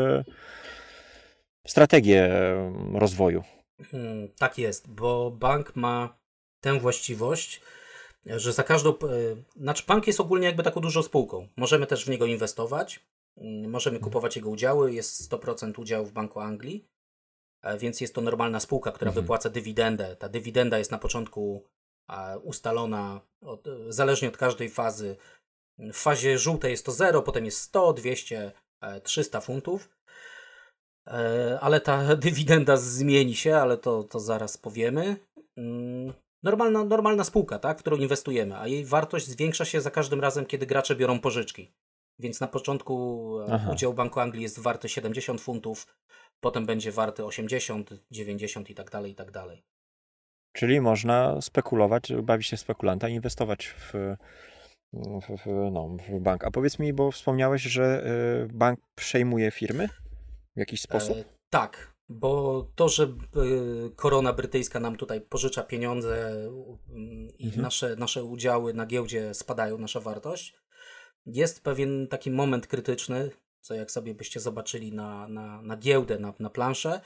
[1.68, 2.30] strategię
[2.94, 3.44] rozwoju.
[3.92, 6.18] Hmm, tak jest, bo bank ma
[6.62, 7.62] tę właściwość,
[8.26, 8.90] że za każdą.
[8.90, 8.96] e,
[9.56, 11.48] Znaczy, bank jest ogólnie jakby taką dużą spółką.
[11.58, 13.00] Możemy też w niego inwestować,
[13.38, 14.94] mm, możemy kupować jego udziały.
[14.94, 16.86] Jest 100% udziału w Banku Anglii,
[17.62, 19.24] e, więc jest to normalna spółka, która Mhm.
[19.24, 20.16] wypłaca dywidendę.
[20.16, 21.64] Ta dywidenda jest na początku
[22.44, 25.16] ustalona od, e, zależnie od każdej fazy.
[25.78, 29.90] W fazie żółtej jest to 0, potem jest 100, 200, e, 300 funtów.
[31.10, 35.16] E, Ale ta dywidenda zmieni się, ale to, to zaraz powiemy.
[35.58, 40.22] Mm, Normalna, normalna spółka, tak, w którą inwestujemy, a jej wartość zwiększa się za każdym
[40.22, 41.72] razem, kiedy gracze biorą pożyczki.
[42.20, 43.72] Więc na początku e, Aha.
[43.72, 45.88] udział Banku Anglii jest warty 70 funtów,
[46.40, 49.64] potem będzie warty 80, 90 i tak dalej, i tak dalej.
[50.54, 53.94] Czyli można spekulować, bawić się spekulanta i inwestować w,
[54.94, 56.44] w, w, no, w bank.
[56.44, 58.04] A powiedz mi, bo wspomniałeś, że
[58.46, 59.90] y, bank przejmuje firmy
[60.60, 61.18] w jakiś sposób?
[61.18, 63.10] E, tak, bo to, że e,
[63.96, 66.36] korona brytyjska nam tutaj pożycza pieniądze
[67.38, 67.62] i Mhm.
[67.62, 70.56] nasze, nasze udziały na giełdzie spadają, nasza wartość,
[71.26, 73.30] jest pewien taki moment krytyczny,
[73.62, 77.02] co jak sobie byście zobaczyli na, na, na giełdę, na, na planszę,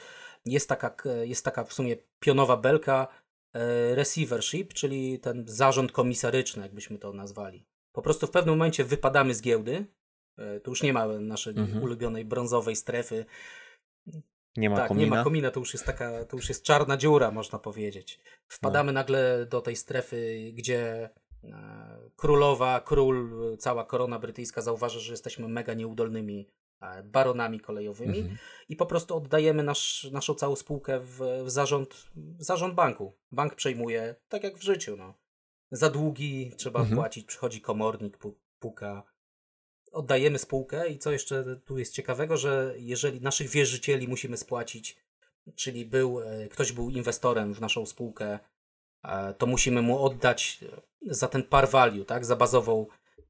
[0.45, 3.07] jest taka, jest taka w sumie pionowa belka
[3.53, 7.65] e, receivership, czyli ten zarząd komisaryczny, jakbyśmy to nazwali.
[7.91, 9.85] Po prostu w pewnym momencie wypadamy z giełdy,
[10.37, 11.83] e, tu już nie ma naszej Mhm.
[11.83, 13.25] ulubionej brązowej strefy,
[14.57, 15.05] Nie ma tak, komina?
[15.05, 18.19] nie ma komina, to już jest taka, to już jest czarna dziura, można powiedzieć.
[18.47, 18.99] Wpadamy No.
[18.99, 21.09] nagle do tej strefy, gdzie
[21.43, 26.47] e, królowa, król, cała korona brytyjska zauważy, że jesteśmy mega nieudolnymi
[26.81, 28.37] e, baronami kolejowymi Mhm.
[28.69, 33.13] i po prostu oddajemy nasz, naszą całą spółkę w, w, zarząd, w zarząd banku.
[33.31, 34.97] Bank przejmuje, tak jak w życiu.
[34.97, 35.13] No.
[35.71, 36.97] Za długi trzeba Mhm.
[36.97, 39.03] płacić, przychodzi komornik, pu- puka.
[39.93, 44.97] Oddajemy spółkę i co jeszcze tu jest ciekawego, że jeżeli naszych wierzycieli musimy spłacić,
[45.55, 48.39] czyli był, e, ktoś był inwestorem w naszą spółkę,
[49.03, 52.85] e, to musimy mu oddać e, za ten par value, tak, za bazową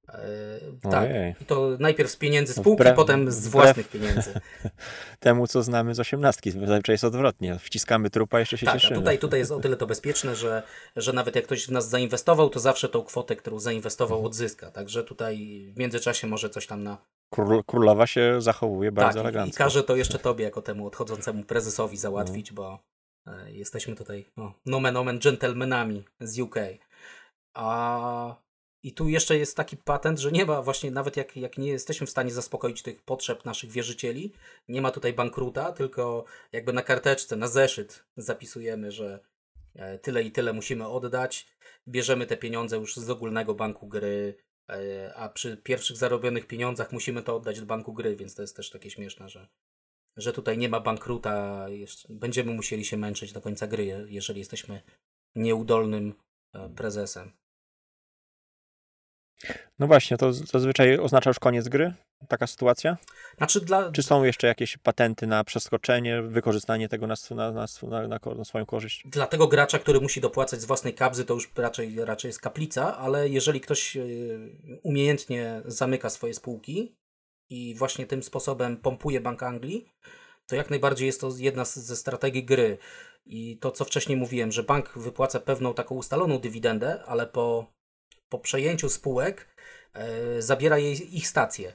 [0.10, 1.10] e, tak.
[1.42, 4.34] I to najpierw z pieniędzy No spółki, wbrew- potem z wbrew- własnych pieniędzy.
[5.20, 6.52] Temu, co znamy z osiemnastki.
[6.52, 7.60] Zazwyczaj jest odwrotnie.
[7.60, 9.00] Wciskamy trupa, jeszcze się Tak, a cieszymy.
[9.00, 10.64] tutaj, tutaj jest o tyle to bezpieczne, że,
[10.96, 14.28] że nawet jak ktoś w nas zainwestował, to zawsze tą kwotę, którą zainwestował, Mhm.
[14.28, 14.72] odzyska.
[14.72, 16.98] Także tutaj w międzyczasie może coś tam na.
[17.30, 19.58] Król, królowa się zachowuje bardzo tak, i- i elegancko.
[19.64, 22.80] każe to jeszcze tobie, jako temu odchodzącemu prezesowi załatwić, bo
[23.28, 26.56] e, jesteśmy tutaj no, nomen omen gentlemanami z UK.
[27.54, 28.36] A
[28.84, 32.08] i tu jeszcze jest taki patent, że nie ma właśnie, nawet jak, jak nie jesteśmy
[32.08, 34.34] w stanie zaspokoić tych potrzeb naszych wierzycieli,
[34.68, 39.20] nie ma tutaj bankruta, tylko jakby na karteczce, na zeszyt zapisujemy, że
[39.76, 41.48] e, tyle i tyle musimy oddać.
[41.88, 44.36] Bierzemy te pieniądze już z ogólnego banku gry,
[44.70, 48.56] e, a przy pierwszych zarobionych pieniądzach musimy to oddać do banku gry, więc to jest
[48.56, 49.48] też takie śmieszne, że,
[50.18, 51.66] że tutaj nie ma bankruta.
[52.10, 54.82] Będziemy musieli się męczyć do końca gry, je- jeżeli jesteśmy
[55.36, 56.14] nieudolnym
[56.54, 57.43] e, prezesem.
[59.80, 61.94] No właśnie, to zazwyczaj oznacza już koniec gry?
[62.28, 62.98] Taka sytuacja?
[63.38, 68.44] Znaczy dla, Czy są jeszcze jakieś patenty na przeskoczenie, wykorzystanie tego na, na, na, na,
[68.44, 69.04] swoją korzyść?
[69.06, 72.98] Dla tego gracza, który musi dopłacać z własnej kabzy, to już raczej, raczej jest kaplica,
[72.98, 74.02] ale jeżeli ktoś e,
[74.84, 76.98] umiejętnie zamyka swoje spółki
[77.50, 79.94] i właśnie tym sposobem pompuje Bank Anglii,
[80.48, 82.78] to jak najbardziej jest to jedna ze strategii gry.
[83.26, 87.74] I to, co wcześniej mówiłem, że bank wypłaca pewną taką ustaloną dywidendę, ale po,
[88.34, 89.48] po przejęciu spółek
[89.94, 91.74] e, zabiera jej, ich stacje.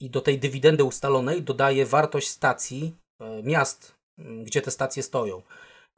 [0.00, 5.42] I do tej dywidendy ustalonej dodaje wartość stacji e, miast, gdzie te stacje stoją.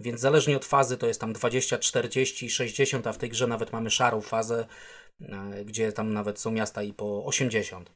[0.01, 3.73] Więc zależnie od fazy to jest tam 20, 40, 60, a w tej grze nawet
[3.73, 4.67] mamy szarą fazę.
[5.21, 7.93] e, gdzie tam nawet są miasta i po 80.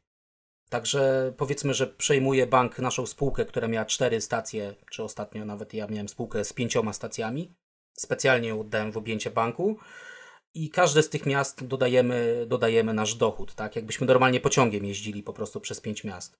[0.71, 5.87] Także powiedzmy, że przejmuje bank naszą spółkę, która miała cztery stacje, czy ostatnio nawet ja
[5.87, 7.55] miałem spółkę z pięcioma stacjami.
[7.99, 9.79] Specjalnie oddałem w objęcie banku.
[10.55, 13.77] I każde z tych miast dodajemy, dodajemy nasz dochód, tak?
[13.77, 16.39] Jakbyśmy normalnie pociągiem jeździli po prostu przez pięć miast.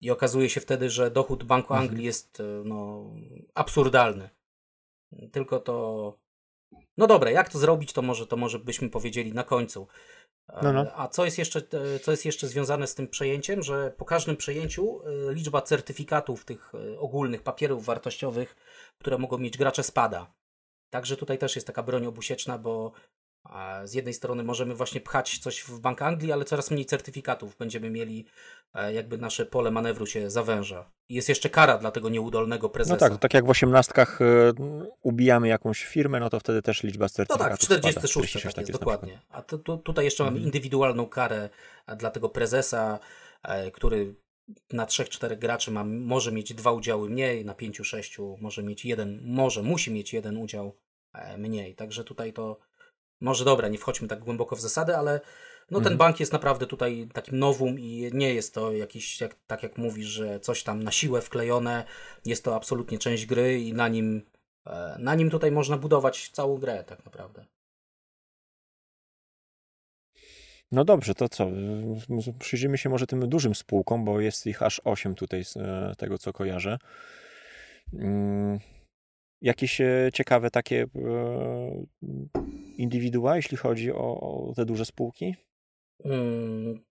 [0.00, 1.88] I okazuje się wtedy, że dochód Banku Mhm.
[1.88, 3.10] Anglii jest e, no,
[3.54, 4.30] absurdalny.
[5.32, 6.18] Tylko to.
[6.96, 9.86] No dobra, jak to zrobić, to może, to może byśmy powiedzieli na końcu.
[10.48, 10.86] E, No, no.
[10.94, 11.58] A co jest, jeszcze,
[11.94, 16.72] e, co jest jeszcze związane z tym przejęciem, że po każdym przejęciu liczba certyfikatów tych
[16.98, 18.56] ogólnych papierów wartościowych,
[18.98, 20.34] które mogą mieć gracze, spada.
[20.90, 22.92] Także tutaj też jest taka broń obusieczna, bo
[23.84, 27.90] z jednej strony możemy właśnie pchać coś w Bank Anglii, ale coraz mniej certyfikatów będziemy
[27.90, 28.26] mieli,
[28.74, 30.90] e, jakby nasze pole manewru się zawęża.
[31.08, 32.94] Jest jeszcze kara dla tego nieudolnego prezesa.
[32.94, 34.24] No tak, to tak jak w osiemnastkach y,
[35.02, 37.78] ubijamy jakąś firmę, no to wtedy też liczba No certyfikatów tak, w spada.
[37.80, 39.00] 46 46 tak jest, na przykład.
[39.00, 39.20] dokładnie.
[39.28, 40.46] A tu, tu, tutaj jeszcze mamy Mhm.
[40.46, 41.48] indywidualną karę
[41.86, 42.98] e, dla tego prezesa,
[43.42, 44.14] e, który
[44.72, 49.62] na 3-4 graczy ma, może mieć dwa udziały mniej, na 5-6 może mieć jeden, może,
[49.62, 50.76] musi mieć jeden udział
[51.14, 51.74] e, mniej.
[51.74, 52.58] Także tutaj to
[53.24, 55.20] może dobra, nie wchodźmy tak głęboko w zasady, ale
[55.70, 55.96] no ten Mhm.
[55.96, 60.06] bank jest naprawdę tutaj takim nowum i nie jest to jakiś, jak, tak jak mówisz,
[60.06, 61.84] że coś tam na siłę wklejone.
[62.24, 64.22] Jest to absolutnie część gry i na nim,
[64.66, 67.44] e, na nim tutaj można budować całą grę tak naprawdę.
[70.72, 71.46] No dobrze, to co?
[72.38, 76.18] Przyjrzyjmy się może tym dużym spółkom, bo jest ich aż 8 tutaj z e, tego,
[76.18, 76.78] co kojarzę.
[79.44, 81.84] Jakieś e, ciekawe takie e,
[82.76, 85.34] indywidua, jeśli chodzi o, o te duże spółki?
[86.04, 86.84] Mm,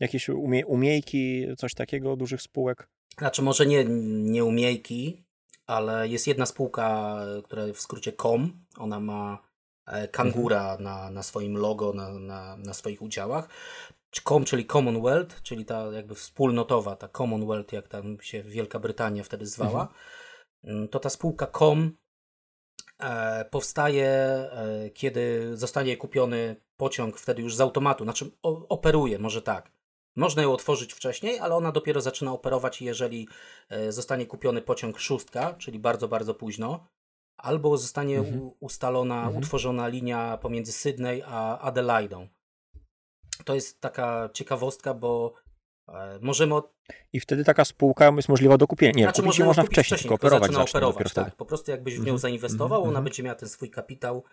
[0.00, 2.88] Jakieś umie, umiejki, coś takiego dużych spółek?
[3.18, 5.24] Znaczy może nie, nie umiejki,
[5.66, 9.42] ale jest jedna spółka, która w skrócie COM, ona ma
[9.86, 13.48] e, kangura na, na swoim logo, na, na, na swoich udziałach.
[14.24, 19.46] COM, czyli Commonwealth, czyli ta jakby wspólnotowa, ta Commonwealth, jak tam się Wielka Brytania wtedy
[19.46, 20.25] zwała, Mm,
[20.90, 21.96] to ta spółka COM
[22.98, 28.30] e, powstaje, e, kiedy zostanie kupiony pociąg wtedy już z automatu, znaczy
[28.68, 29.72] operuje, może tak.
[30.16, 33.28] Można ją otworzyć wcześniej, ale ona dopiero zaczyna operować, jeżeli
[33.68, 36.86] e, zostanie kupiony pociąg szóstka, czyli bardzo, bardzo późno,
[37.36, 38.50] albo zostanie Mhm.
[38.60, 39.36] ustalona, Mhm.
[39.36, 42.28] utworzona linia pomiędzy Sydney a Adelaidą.
[43.44, 45.34] To jest taka ciekawostka, bo
[46.20, 46.74] możemy od,
[47.12, 48.92] I wtedy taka spółka jest możliwa do kupienia.
[48.92, 51.36] Nie, znaczy, kupić można kupić wcześniej, tylko operować zaczyna operować, tak.
[51.36, 53.04] Po prostu jakbyś w nią Mhm, zainwestował, mhm, ona mhm.
[53.04, 54.24] będzie miała ten swój kapitał,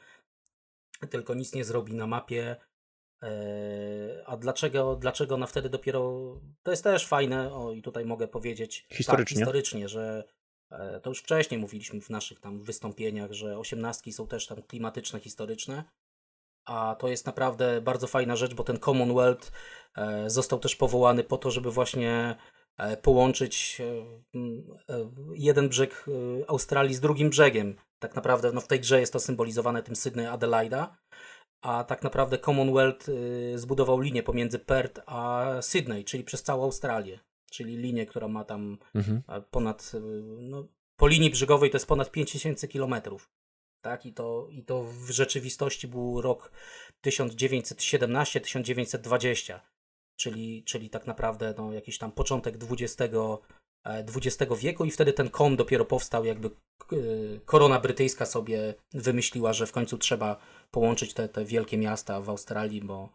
[1.10, 2.56] tylko nic nie zrobi na mapie.
[3.24, 6.12] E, A dlaczego, dlaczego ona wtedy dopiero.
[6.64, 9.36] To jest też fajne, o i tutaj mogę powiedzieć Historycznie.
[9.36, 10.24] Tak, historycznie, że
[10.72, 15.20] e, to już wcześniej mówiliśmy w naszych tam wystąpieniach, że osiemnastki są też tam klimatyczne,
[15.20, 15.84] historyczne.
[16.66, 19.52] A to jest naprawdę bardzo fajna rzecz, bo ten Commonwealth
[19.98, 22.36] e, został też powołany po to, żeby właśnie
[22.78, 26.06] e, połączyć e, jeden brzeg
[26.48, 27.76] Australii z drugim brzegiem.
[28.00, 30.98] Tak naprawdę no, w tej grze jest to symbolizowane tym Sydney Adelaida,
[31.62, 33.08] a tak naprawdę Commonwealth
[33.56, 37.20] zbudował linię pomiędzy Perth a Sydney, czyli przez całą Australię.
[37.52, 39.22] Czyli linię, która ma tam Mhm.
[39.52, 39.92] ponad,
[40.40, 43.30] no, po linii brzegowej to jest ponad 5000 kilometrów.
[43.84, 46.52] Tak, i to, i to w rzeczywistości był rok
[47.06, 49.60] 1917-1920,
[50.16, 53.14] czyli, czyli tak naprawdę no, jakiś tam początek XX,
[53.86, 56.52] e, XX wieku i wtedy ten kom dopiero powstał, jakby e,
[57.46, 60.38] korona brytyjska sobie wymyśliła, że w końcu trzeba
[60.72, 63.10] połączyć te, te wielkie miasta w Australii, bo,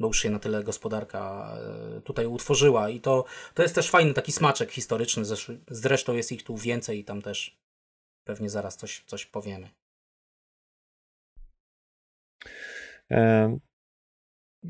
[0.00, 1.52] bo już się na tyle gospodarka
[1.96, 2.88] e, tutaj utworzyła.
[2.88, 6.98] I to, to jest też fajny taki smaczek historyczny, zresz- zresztą jest ich tu więcej
[6.98, 7.56] i tam też
[8.24, 9.81] pewnie zaraz coś, coś powiemy.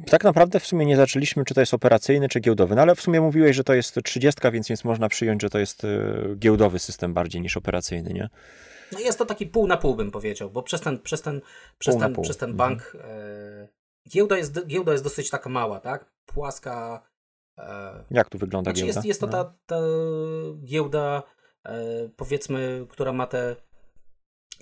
[0.07, 3.01] Tak naprawdę w sumie nie zaczęliśmy, czy to jest operacyjny, czy giełdowy, no ale w
[3.01, 5.89] sumie mówiłeś, że to jest 30, więc, więc można przyjąć, że to jest e,
[6.37, 8.29] giełdowy system bardziej niż operacyjny, nie?
[8.93, 11.41] No jest to taki pół na pół bym powiedział, bo przez ten, przez ten,
[11.79, 12.25] przez Pół ten, pół.
[12.25, 12.71] przez ten Mhm.
[12.71, 13.69] bank e,
[14.09, 16.13] giełda, jest, giełda jest dosyć taka mała, tak?
[16.27, 17.03] Płaska.
[17.59, 18.99] E, Jak tu wygląda znaczy giełda?
[18.99, 19.33] jest, jest to No.
[19.33, 19.77] ta, ta
[20.65, 21.23] giełda,
[21.67, 21.75] e,
[22.17, 23.57] powiedzmy, która ma te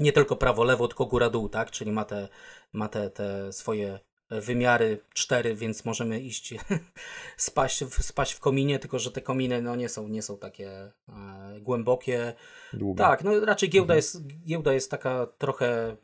[0.01, 1.71] nie tylko prawo, lewo, tylko góra, dół, tak?
[1.71, 2.29] Czyli ma te,
[2.73, 3.99] ma te, te swoje
[4.31, 6.55] wymiary cztery, więc możemy iść
[7.37, 10.71] spaść, w- spaść w kominie, tylko że te kominy no, nie, są, nie są takie
[11.09, 12.35] e, głębokie.
[12.73, 13.05] Długa.
[13.05, 13.97] Tak, no raczej giełda, Mhm.
[13.99, 15.97] jest, giełda jest taka trochę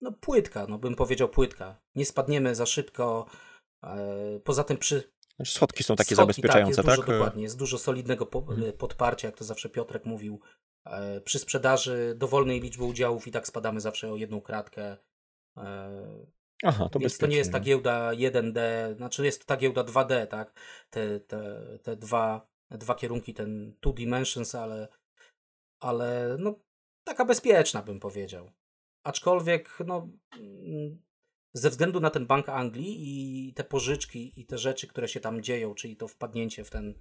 [0.00, 1.80] no, płytka, no bym powiedział płytka.
[1.94, 3.26] Nie spadniemy za szybko.
[3.84, 3.96] E,
[4.44, 5.12] poza tym przy
[5.44, 6.86] schodki są takie schodki, zabezpieczające, tak?
[6.86, 7.06] Jest tak?
[7.06, 8.72] Dużo, dokładnie, jest dużo solidnego Mhm.
[8.72, 10.40] podparcia, jak to zawsze Piotrek mówił.
[10.86, 14.96] E, przy sprzedaży dowolnej liczby udziałów i tak spadamy zawsze o jedną kratkę.
[15.56, 16.26] E,
[16.64, 18.60] Aha, to Więc to nie jest ta giełda 1D,
[18.96, 20.60] znaczy jest to ta giełda 2D, tak?
[20.90, 24.88] Te, te, te dwa, dwa kierunki, ten two dimensions, ale,
[25.80, 26.58] ale no,
[27.04, 28.50] taka bezpieczna bym powiedział.
[29.04, 30.08] Aczkolwiek no,
[30.38, 31.02] mm,
[31.56, 32.96] ze względu na ten Bank Anglii
[33.48, 36.94] i te pożyczki i te rzeczy, które się tam dzieją, czyli to wpadnięcie w ten,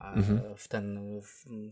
[0.00, 0.56] e, Mhm.
[0.56, 1.00] w ten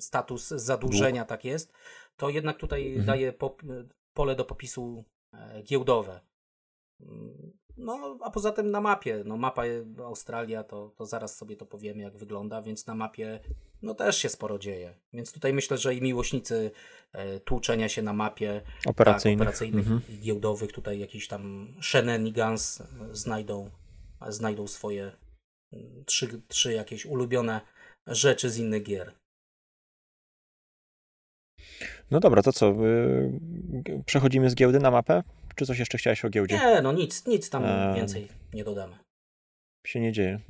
[0.00, 1.72] status zadłużenia, tak jest,
[2.16, 3.06] to jednak tutaj Mhm.
[3.06, 3.62] daje pop,
[4.14, 6.20] pole do popisu e, giełdowe.
[7.76, 9.62] No, a poza tym na mapie, no mapa
[10.04, 13.40] Australia, to, to zaraz sobie to powiemy, jak wygląda, więc na mapie
[13.82, 14.94] no też się sporo dzieje.
[15.12, 16.70] Więc tutaj myślę, że i miłośnicy
[17.12, 19.38] e, tłuczenia się na mapie Operacyjnych.
[19.38, 20.02] tak, operacyjnych Mhm.
[20.18, 23.70] i giełdowych, tutaj jakiś tam shenanigans znajdą,
[24.28, 25.12] znajdą swoje
[25.72, 27.60] mm, trzy, trzy jakieś ulubione
[28.06, 29.12] rzeczy z innych gier.
[32.10, 32.70] No dobra, to co?
[32.86, 35.22] y, Przechodzimy z giełdy na mapę?
[35.56, 36.56] Czy coś jeszcze chciałeś o giełdzie?
[36.58, 37.94] Nie, no nic, nic tam Em.
[37.94, 38.96] więcej nie dodamy.
[39.86, 40.40] Się nie dzieje.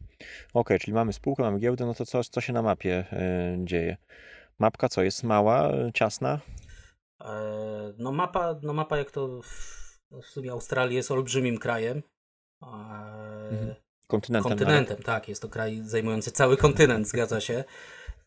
[0.54, 3.96] Okej, czyli mamy spółkę, mamy giełdę, no to co, co się na mapie y, dzieje?
[4.58, 6.40] Mapka co, jest mała, y, ciasna?
[7.20, 7.28] E,
[7.98, 12.02] No mapa, no mapa jak to w, sumie Australia jest olbrzymim krajem.
[12.62, 12.66] E,
[13.50, 13.74] Mhm.
[14.06, 15.28] Kontynentem Kontynentem, tak.
[15.28, 17.64] Jest to kraj zajmujący cały kontynent, zgadza się.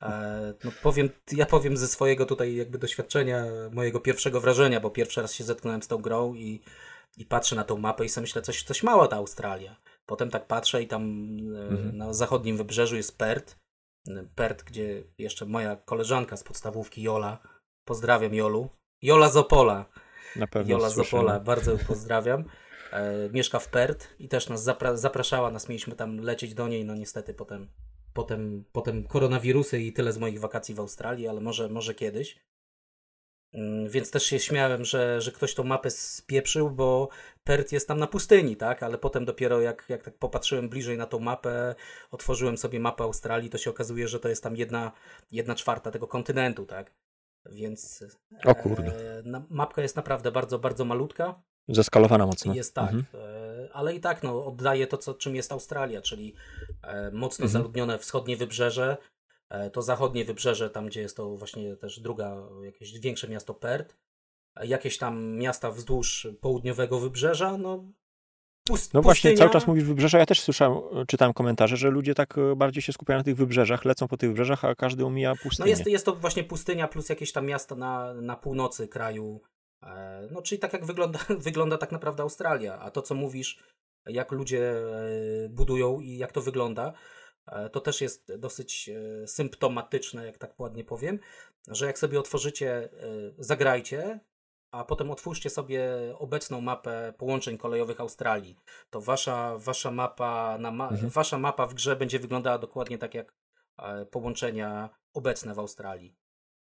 [0.01, 5.21] E, No powiem, ja powiem ze swojego tutaj jakby doświadczenia, mojego pierwszego wrażenia, bo pierwszy
[5.21, 6.61] raz się zetknąłem z tą grą i,
[7.17, 9.75] i patrzę na tą mapę i sobie myślę, coś, coś mała ta Australia.
[10.11, 11.03] Potem tak patrzę i tam
[11.55, 11.97] e, Mhm.
[11.97, 13.55] na zachodnim wybrzeżu jest Perth.
[14.35, 17.37] Perth, gdzie jeszcze moja koleżanka z podstawówki Jola,
[17.87, 18.69] pozdrawiam Jolu,
[19.01, 20.35] Jola z Opola, nawet.
[20.35, 21.21] Na pewno Jola słyszymy.
[21.21, 22.43] Opola, bardzo ją pozdrawiam.
[22.91, 26.85] E, mieszka w Perth i też nas zapra- zapraszała, nas mieliśmy tam lecieć do niej,
[26.85, 27.67] no niestety potem,
[28.13, 32.39] potem, potem koronawirusy i tyle z moich wakacji w Australii, ale może, może kiedyś.
[33.53, 37.09] Mm, Więc też się śmiałem, że, że ktoś tą mapę spieprzył, bo
[37.43, 38.83] Perth jest tam na pustyni, tak?
[38.83, 41.75] Ale potem dopiero jak, jak tak popatrzyłem bliżej na tą mapę,
[42.11, 44.91] otworzyłem sobie mapę Australii, to się okazuje, że to jest tam jedna,
[45.31, 46.93] jedna czwarta tego kontynentu, tak?
[47.45, 48.03] Więc
[48.45, 49.17] O kurde.
[49.19, 51.41] e, na, mapka jest naprawdę bardzo, bardzo malutka.
[51.67, 52.53] Zeskalowana mocno.
[52.53, 53.05] Jest tak, Mhm.
[53.13, 56.35] e, ale i tak no, oddaje to, co, czym jest Australia, czyli
[56.83, 57.49] e, mocno Mhm.
[57.61, 58.97] zaludnione wschodnie wybrzeże,
[59.69, 63.95] to zachodnie wybrzeże, tam gdzie jest to właśnie też druga, jakieś większe miasto Perth,
[64.55, 67.83] e, jakieś tam miasta wzdłuż południowego wybrzeża, no
[68.67, 70.19] pust, No właśnie, pustynia, cały czas mówisz wybrzeża.
[70.19, 70.77] Ja też słyszałem,
[71.07, 74.29] czytałem komentarze, że ludzie tak e, bardziej się skupiają na tych wybrzeżach, lecą po tych
[74.29, 75.69] wybrzeżach, a każdy omija No pustynię.
[75.69, 79.41] jest, jest to właśnie pustynia plus jakieś tam miasta na, na północy kraju.
[79.83, 82.79] E, No czyli tak jak wygląda, wygląda tak naprawdę Australia.
[82.79, 83.63] A to co mówisz,
[84.05, 86.93] jak ludzie e, budują i jak to wygląda, e,
[87.71, 91.19] to też jest dosyć e, symptomatyczne, jak tak ładnie powiem,
[91.67, 92.89] że jak sobie otworzycie, e,
[93.37, 94.19] zagrajcie,
[94.71, 95.89] a potem otwórzcie sobie
[96.19, 98.57] obecną mapę połączeń kolejowych Australii,
[98.89, 101.09] to wasza, wasza, mapa, na ma- Mhm.
[101.09, 103.33] wasza mapa w grze będzie wyglądała dokładnie tak jak
[103.79, 106.15] e, połączenia obecne w Australii.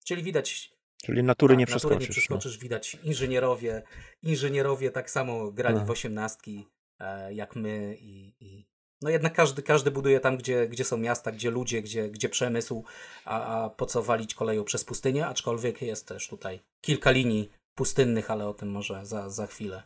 [0.03, 0.76] Czyli widać.
[1.05, 2.09] Czyli natury nie tak, natury przeskoczysz.
[2.09, 3.84] nie przeskoczysz, widać inżynierowie.
[4.24, 5.86] Inżynierowie tak samo grali Aha.
[5.86, 6.68] w osiemnastki
[6.99, 8.66] e, jak my i, i
[9.06, 12.84] no jednak każdy, każdy buduje tam, gdzie, gdzie są miasta, gdzie ludzie, gdzie, gdzie przemysł,
[13.26, 18.32] a, a po co walić koleją przez pustynię, aczkolwiek jest też tutaj kilka linii pustynnych,
[18.32, 19.84] ale o tym może za, za chwilę.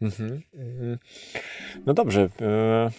[0.00, 0.42] Mhm.
[0.52, 0.98] Mhm.
[1.86, 2.28] No dobrze.
[2.40, 2.90] e,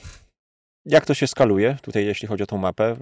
[0.85, 2.97] Jak to się skaluje tutaj, jeśli chodzi o tą mapę?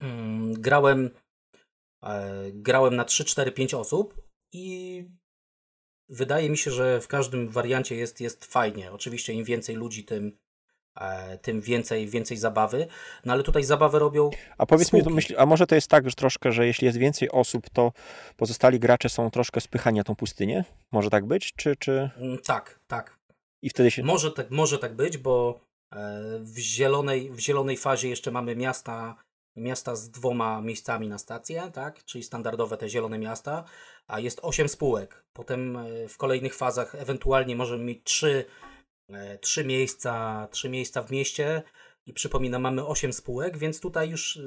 [0.00, 1.10] Mm, grałem,
[2.02, 5.04] e, grałem na 3, 4, 5 osób i
[6.08, 8.92] wydaje mi się, że w każdym wariancie jest, jest fajnie.
[8.92, 10.38] Oczywiście im więcej ludzi, tym,
[11.00, 12.86] e, tym więcej, więcej zabawy.
[13.24, 14.30] No ale tutaj zabawę robią.
[14.58, 15.14] A powiedz mi, Spółki.
[15.14, 17.92] myśl, a może to jest tak, że troszkę, że jeśli jest więcej osób, to
[18.36, 20.64] pozostali gracze są troszkę spychani na tą pustynię?
[20.92, 21.52] Może tak być?
[21.56, 22.10] Czy, czy...
[22.16, 23.18] Mm, tak, tak.
[23.62, 24.02] I wtedy się...
[24.02, 25.60] Może tak, może tak być, bo
[25.92, 29.16] e, w zielonej, w zielonej fazie jeszcze mamy miasta,
[29.56, 32.04] miasta z dwoma miejscami na stację, tak?
[32.04, 33.64] czyli standardowe te zielone miasta,
[34.06, 35.24] a jest 8 spółek.
[35.32, 38.44] Potem e, w kolejnych fazach ewentualnie możemy mieć trzy,
[39.08, 41.62] e, trzy, miejsca, trzy miejsca w mieście
[42.06, 44.40] i przypominam, mamy 8 spółek, więc tutaj już e,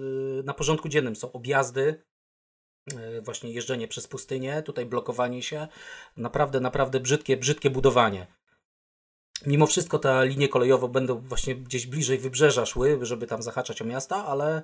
[0.44, 2.04] na porządku dziennym są objazdy,
[2.96, 5.68] e, właśnie jeżdżenie przez pustynię, tutaj blokowanie się,
[6.18, 8.28] naprawdę, naprawdę brzydkie, brzydkie budowanie.
[9.46, 13.86] Mimo wszystko te linie kolejowe będą właśnie gdzieś bliżej wybrzeża szły, żeby tam zahaczać o
[13.86, 14.64] miasta, ale e,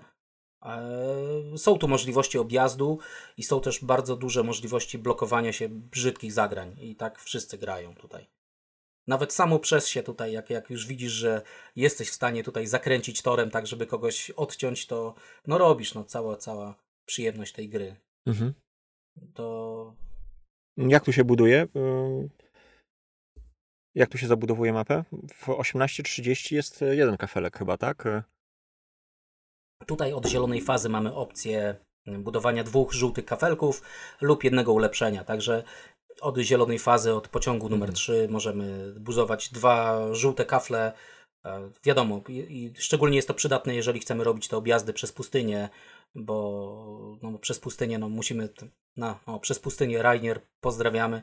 [1.57, 2.99] są tu możliwości objazdu
[3.37, 8.27] i są też bardzo duże możliwości blokowania się brzydkich zagrań i tak wszyscy grają tutaj.
[9.07, 11.41] Nawet samo przez się tutaj, jak, jak już widzisz, że
[11.75, 15.15] jesteś w stanie tutaj zakręcić torem tak, żeby kogoś odciąć, to
[15.47, 17.95] no robisz, no cała, cała przyjemność tej gry.
[18.25, 18.53] Mhm.
[19.33, 19.95] To
[20.77, 21.63] Jak tu się buduje?
[21.63, 22.29] Y,
[23.95, 25.03] jak tu się zabudowuje mapę?
[25.33, 28.25] W 18.30 jest jeden kafelek chyba, tak?
[29.85, 31.75] Tutaj od zielonej fazy mamy opcję
[32.07, 33.81] budowania dwóch żółtych kafelków
[34.21, 35.23] lub jednego ulepszenia.
[35.23, 35.63] Także
[36.21, 38.31] od zielonej fazy, od pociągu numer 3 mhm.
[38.31, 40.93] możemy budować dwa żółte kafle.
[41.45, 45.69] E, wiadomo, i szczególnie jest to przydatne, jeżeli chcemy robić te objazdy przez pustynię,
[46.15, 48.49] bo no, przez pustynię no, musimy,
[48.97, 51.21] no, no, przez pustynię Rainier pozdrawiamy,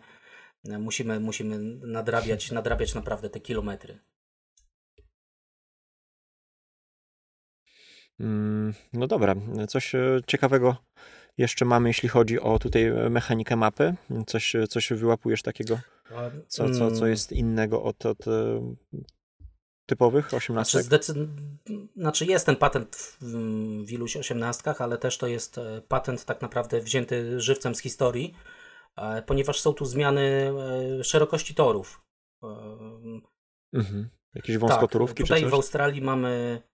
[0.68, 3.98] e, musimy, musimy nadrabiać, nadrabiać naprawdę te kilometry.
[8.92, 9.34] No dobra,
[9.68, 10.76] coś e, ciekawego
[11.38, 13.94] jeszcze mamy, jeśli chodzi o tutaj mechanikę mapy?
[14.26, 15.78] Coś, coś wyłapujesz takiego,
[16.48, 17.10] co, co, co mm.
[17.10, 18.74] jest innego od, od e,
[19.86, 20.82] typowych 18?
[20.82, 21.28] Znaczy,
[21.96, 23.18] znaczy jest ten patent w,
[23.86, 28.34] w iluś 18, ale też to jest e, patent tak naprawdę wzięty żywcem z historii,
[29.26, 30.52] ponieważ są tu zmiany
[31.02, 32.02] szerokości torów.
[33.72, 34.08] Mhm.
[34.34, 36.71] Jakieś wąskotorówki tak, tutaj w Australii mamy Mm,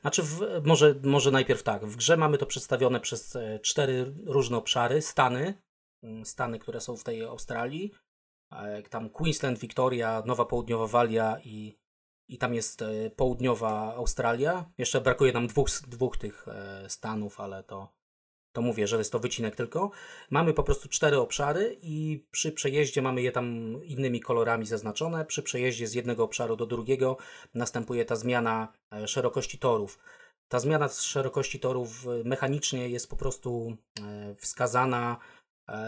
[0.00, 1.86] znaczy, w, może, może najpierw tak.
[1.86, 5.62] W grze mamy to przedstawione przez e, cztery różne obszary, stany,
[6.24, 7.92] stany, które są w tej Australii.
[8.90, 11.78] Tam Queensland, Victoria, Nowa Południowa Walia i,
[12.28, 14.70] i tam jest e, południowa Australia.
[14.78, 17.92] Jeszcze brakuje nam dwóch, dwóch tych e, stanów, ale to,
[18.52, 19.90] to mówię, że jest to wycinek tylko.
[20.30, 25.24] Mamy po prostu cztery obszary i przy przejeździe mamy je tam innymi kolorami zaznaczone.
[25.24, 27.16] Przy przejeździe z jednego obszaru do drugiego
[27.54, 29.98] następuje ta zmiana e, szerokości torów.
[30.48, 35.16] Ta zmiana szerokości torów e, mechanicznie jest po prostu e, wskazana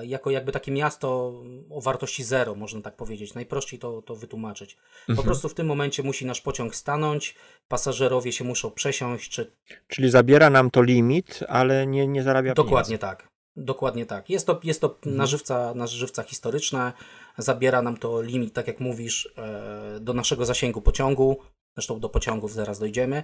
[0.03, 1.35] jako jakby takie miasto
[1.71, 3.35] o wartości zero, można tak powiedzieć.
[3.35, 4.77] Najprościej to, to wytłumaczyć.
[5.07, 5.27] Po mhm.
[5.27, 7.35] prostu w tym momencie musi nasz pociąg stanąć,
[7.69, 9.31] pasażerowie się muszą przesiąść.
[9.31, 9.53] Czy...
[9.89, 13.01] Czyli zabiera nam to limit, ale nie, nie zarabia Dokładnie pieniędzy.
[13.01, 13.33] tak.
[13.57, 14.31] Dokładnie tak.
[14.31, 15.17] Jest to, jest to mhm.
[15.17, 16.93] na, żywca, na żywca historyczne.
[17.39, 21.37] Zabiera nam to limit, tak jak mówisz, e, do naszego zasięgu pociągu.
[21.77, 23.23] Zresztą do pociągów zaraz dojdziemy.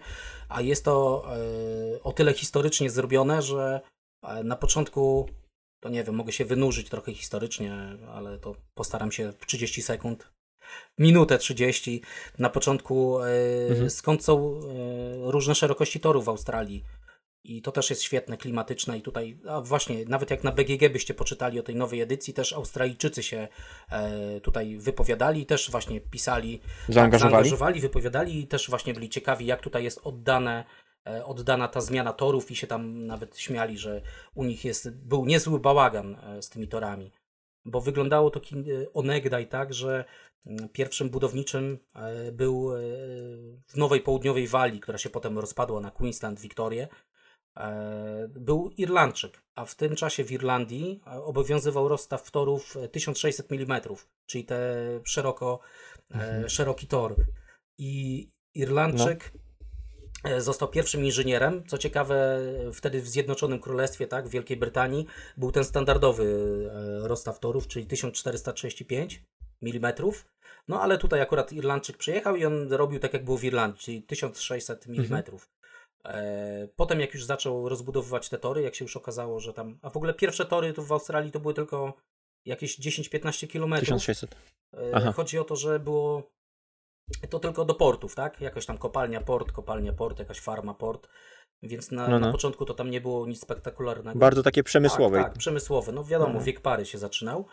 [0.48, 1.24] A jest to
[1.96, 3.80] e, o tyle historycznie zrobione, że
[4.44, 5.28] na początku
[5.80, 7.74] to nie wiem, mogę się wynurzyć trochę historycznie,
[8.12, 10.32] ale to postaram się w 30 sekund.
[10.98, 12.02] Minutę 30.
[12.38, 13.26] Na początku, e,
[13.68, 13.90] mhm.
[13.90, 14.60] skąd są e,
[15.30, 16.84] różne szerokości torów w Australii.
[17.44, 21.14] I to też jest świetne, klimatyczne i tutaj, a właśnie, nawet jak na BGG byście
[21.14, 23.48] poczytali o tej nowej edycji, też Australijczycy się
[23.90, 27.32] e, tutaj wypowiadali, też właśnie pisali, zaangażowali.
[27.32, 30.64] zaangażowali, wypowiadali i też właśnie byli ciekawi, jak tutaj jest oddane
[31.24, 34.02] oddana ta zmiana torów i się tam nawet śmiali, że
[34.34, 37.12] u nich jest, był niezły bałagan e, z tymi torami.
[37.64, 38.42] Bo wyglądało to e,
[38.94, 40.04] onegdaj tak, że
[40.46, 41.78] mm, pierwszym budowniczym
[42.32, 42.70] był
[43.66, 46.88] w Nowej Południowej Walii, która się potem rozpadła na Queensland, Victorię,
[48.28, 53.80] był Irlandczyk, a w tym czasie w Irlandii obowiązywał rozstaw torów 1600 mm,
[54.26, 54.60] czyli te
[55.04, 55.60] szeroko,
[56.10, 56.48] mhm.
[56.48, 57.14] szeroki tor.
[57.78, 59.47] I Irlandczyk no E,
[60.38, 61.64] został pierwszym inżynierem.
[61.66, 62.40] Co ciekawe,
[62.72, 65.06] wtedy w Zjednoczonym Królestwie, tak, w Wielkiej Brytanii,
[65.36, 66.24] był ten standardowy
[67.04, 69.22] e, rozstaw torów, czyli 1435
[69.62, 69.92] mm.
[70.68, 74.02] No ale tutaj akurat Irlandczyk przyjechał i on robił tak, jak było w Irlandii, czyli
[74.02, 75.00] 1600 mm.
[75.00, 75.22] Mhm.
[76.04, 79.78] E, potem, jak już zaczął rozbudowywać te tory, jak się już okazało, że tam.
[79.82, 81.92] A w ogóle pierwsze tory tu w Australii to były tylko
[82.44, 83.80] jakieś 10-15 km.
[83.80, 84.36] 1600.
[84.92, 85.12] Aha.
[85.12, 86.30] Chodzi o to, że było
[87.30, 88.40] to tylko do portów, tak?
[88.40, 91.08] Jakoś tam kopalnia, port, kopalnia, port, jakaś farma, port.
[91.62, 92.26] Więc na, no, no.
[92.26, 94.18] na początku to tam nie było nic spektakularnego.
[94.18, 95.18] Bardzo takie przemysłowe.
[95.18, 95.92] Tak, tak przemysłowe.
[95.92, 96.40] No wiadomo, no.
[96.40, 97.46] wiek pary się zaczynał.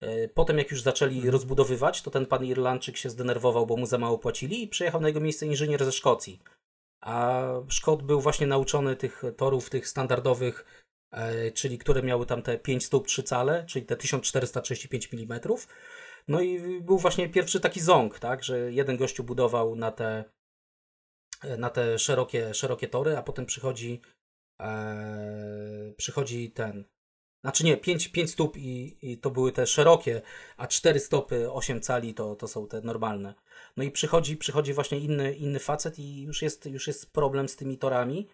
[0.00, 1.32] E, potem jak już zaczęli mhm.
[1.32, 5.08] rozbudowywać, to ten pan Irlandczyk się zdenerwował, bo mu za mało płacili i przyjechał na
[5.08, 6.42] jego miejsce inżynier ze Szkocji.
[7.00, 12.58] A Szkot był właśnie nauczony tych torów, tych standardowych, e, czyli które miały tam te
[12.58, 15.40] 5 stóp 3 cale, czyli te 1435 mm
[16.30, 20.24] no i był właśnie pierwszy taki ząg, tak, że jeden gościu budował na te,
[21.58, 24.00] na te szerokie, szerokie tory, a potem przychodzi
[24.60, 26.84] e, przychodzi ten
[27.40, 30.22] znaczy nie, 5, 5 stóp i, i to były te szerokie,
[30.56, 33.34] a 4 stopy, 8 cali to, to są te normalne.
[33.76, 37.56] No i przychodzi, przychodzi właśnie inny, inny facet i już jest, już jest problem z
[37.56, 38.28] tymi torami,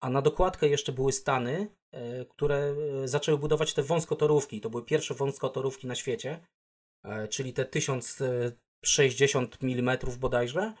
[0.00, 2.74] a na dokładkę jeszcze były Stany, e, które
[3.04, 4.60] e, zaczęły budować te wąskotorówki.
[4.60, 6.40] To były pierwsze wąskotorówki na świecie.
[7.04, 10.74] E, czyli te 1060 mm bodajże,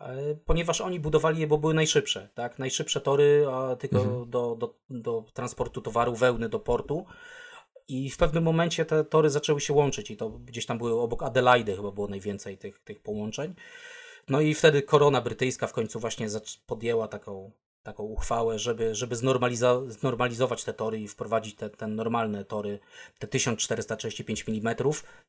[0.00, 2.58] e, ponieważ oni budowali je, bo były najszybsze, tak?
[2.58, 3.46] Najszybsze tory
[3.78, 4.30] tylko mhm.
[4.30, 7.06] do, do, do transportu towaru, wełny do portu.
[7.88, 11.22] I w pewnym momencie te tory zaczęły się łączyć i to gdzieś tam były obok
[11.22, 13.54] Adelaide chyba było najwięcej tych, tych połączeń.
[14.28, 16.28] No i wtedy korona brytyjska w końcu właśnie
[16.66, 17.52] podjęła taką,
[17.84, 22.78] taką uchwałę, żeby, żeby znormalizo znormalizować te tory i wprowadzić te, te normalne tory,
[23.18, 24.76] te 1435 mm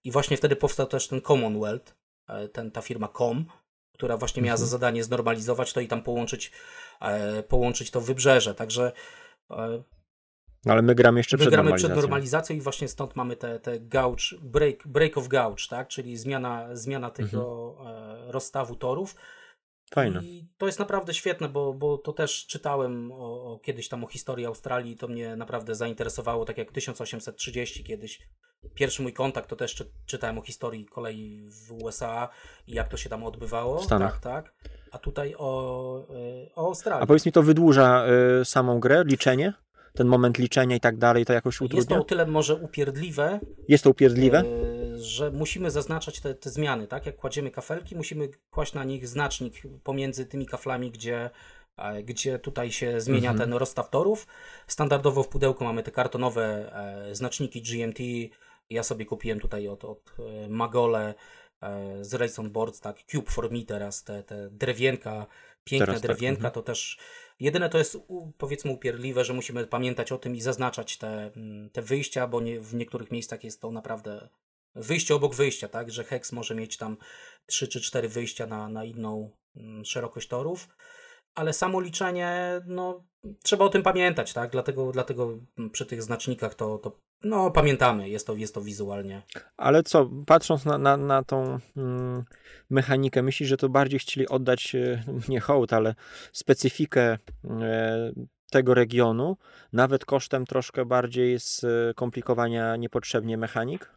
[0.03, 1.95] i właśnie wtedy powstał też ten Commonwealth,
[2.27, 3.45] e, ten, ta firma Com,
[3.93, 4.71] która właśnie miała za Mhm.
[4.71, 6.51] zadanie znormalizować to i tam połączyć,
[7.01, 8.55] e, połączyć to wybrzeże.
[8.55, 8.91] Także
[9.51, 9.83] e,
[10.65, 11.95] No, ale my gramy jeszcze My przed gramy normalizacją.
[11.95, 15.87] przed normalizacją i właśnie stąd mamy te, te gauge, break, break of gauge, tak?
[15.87, 19.15] czyli zmiana, zmiana tego e, rozstawu torów.
[19.95, 20.23] Fajne.
[20.23, 24.07] I to jest naprawdę świetne, bo, bo to też czytałem o, o, kiedyś tam o
[24.07, 28.21] historii Australii i to mnie naprawdę zainteresowało, tak jak 1830 kiedyś.
[28.73, 32.29] Pierwszy mój kontakt to też czy, czytałem o historii kolei w USA
[32.67, 33.79] i jak to się tam odbywało.
[33.79, 34.19] W Stanach.
[34.19, 34.53] Tak, tak.
[34.91, 37.03] A tutaj o, e, o Australii.
[37.03, 38.05] A powiedz mi, to wydłuża
[38.41, 39.53] y, samą grę, liczenie?
[39.95, 41.99] Ten moment liczenia i tak dalej, to jakoś jest to utrudnia?
[41.99, 44.39] o tyle może upierdliwe, Jest to upierdliwe?
[44.39, 47.05] E, że musimy zaznaczać te, te zmiany, tak?
[47.05, 51.29] Jak kładziemy kafelki, musimy kłaść na nich znacznik pomiędzy tymi kaflami, gdzie,
[52.03, 53.49] gdzie tutaj się zmienia Mhm.
[53.49, 54.27] ten rozstaw torów.
[54.67, 57.99] Standardowo w pudełku mamy te kartonowe e, znaczniki GMT.
[58.69, 61.13] Ja sobie kupiłem tutaj od, od e, Magole
[62.01, 63.03] z Race on Boards, tak?
[63.03, 65.25] Cube for Me teraz, te, te drewienka,
[65.63, 66.53] piękne Teraz tak, drewienka, mhm.
[66.53, 66.97] to też
[67.39, 67.97] Jedyne to jest
[68.37, 72.59] powiedzmy upierdliwe, że musimy pamiętać o tym i zaznaczać te, mm, te wyjścia, bo nie,
[72.59, 74.29] w niektórych miejscach jest to naprawdę
[74.75, 75.91] wyjście obok wyjścia, tak?
[75.91, 76.97] Że Hex może mieć tam
[77.45, 80.67] 3 czy 4 wyjścia na, na inną mm, szerokość torów.
[81.35, 83.03] Ale samo liczenie, no
[83.43, 84.51] trzeba o tym pamiętać, tak?
[84.51, 85.37] Dlatego, dlatego
[85.71, 86.91] przy tych znacznikach to, to
[87.23, 89.21] no pamiętamy, jest to, jest to wizualnie.
[89.57, 92.23] Ale co, patrząc na, na, na tą mm,
[92.69, 95.95] mechanikę, myślisz, że to bardziej chcieli oddać e, nie hołd, ale
[96.31, 97.17] specyfikę
[97.61, 98.11] e,
[98.51, 99.37] tego regionu,
[99.73, 103.91] nawet kosztem troszkę bardziej skomplikowania niepotrzebnie mechanik,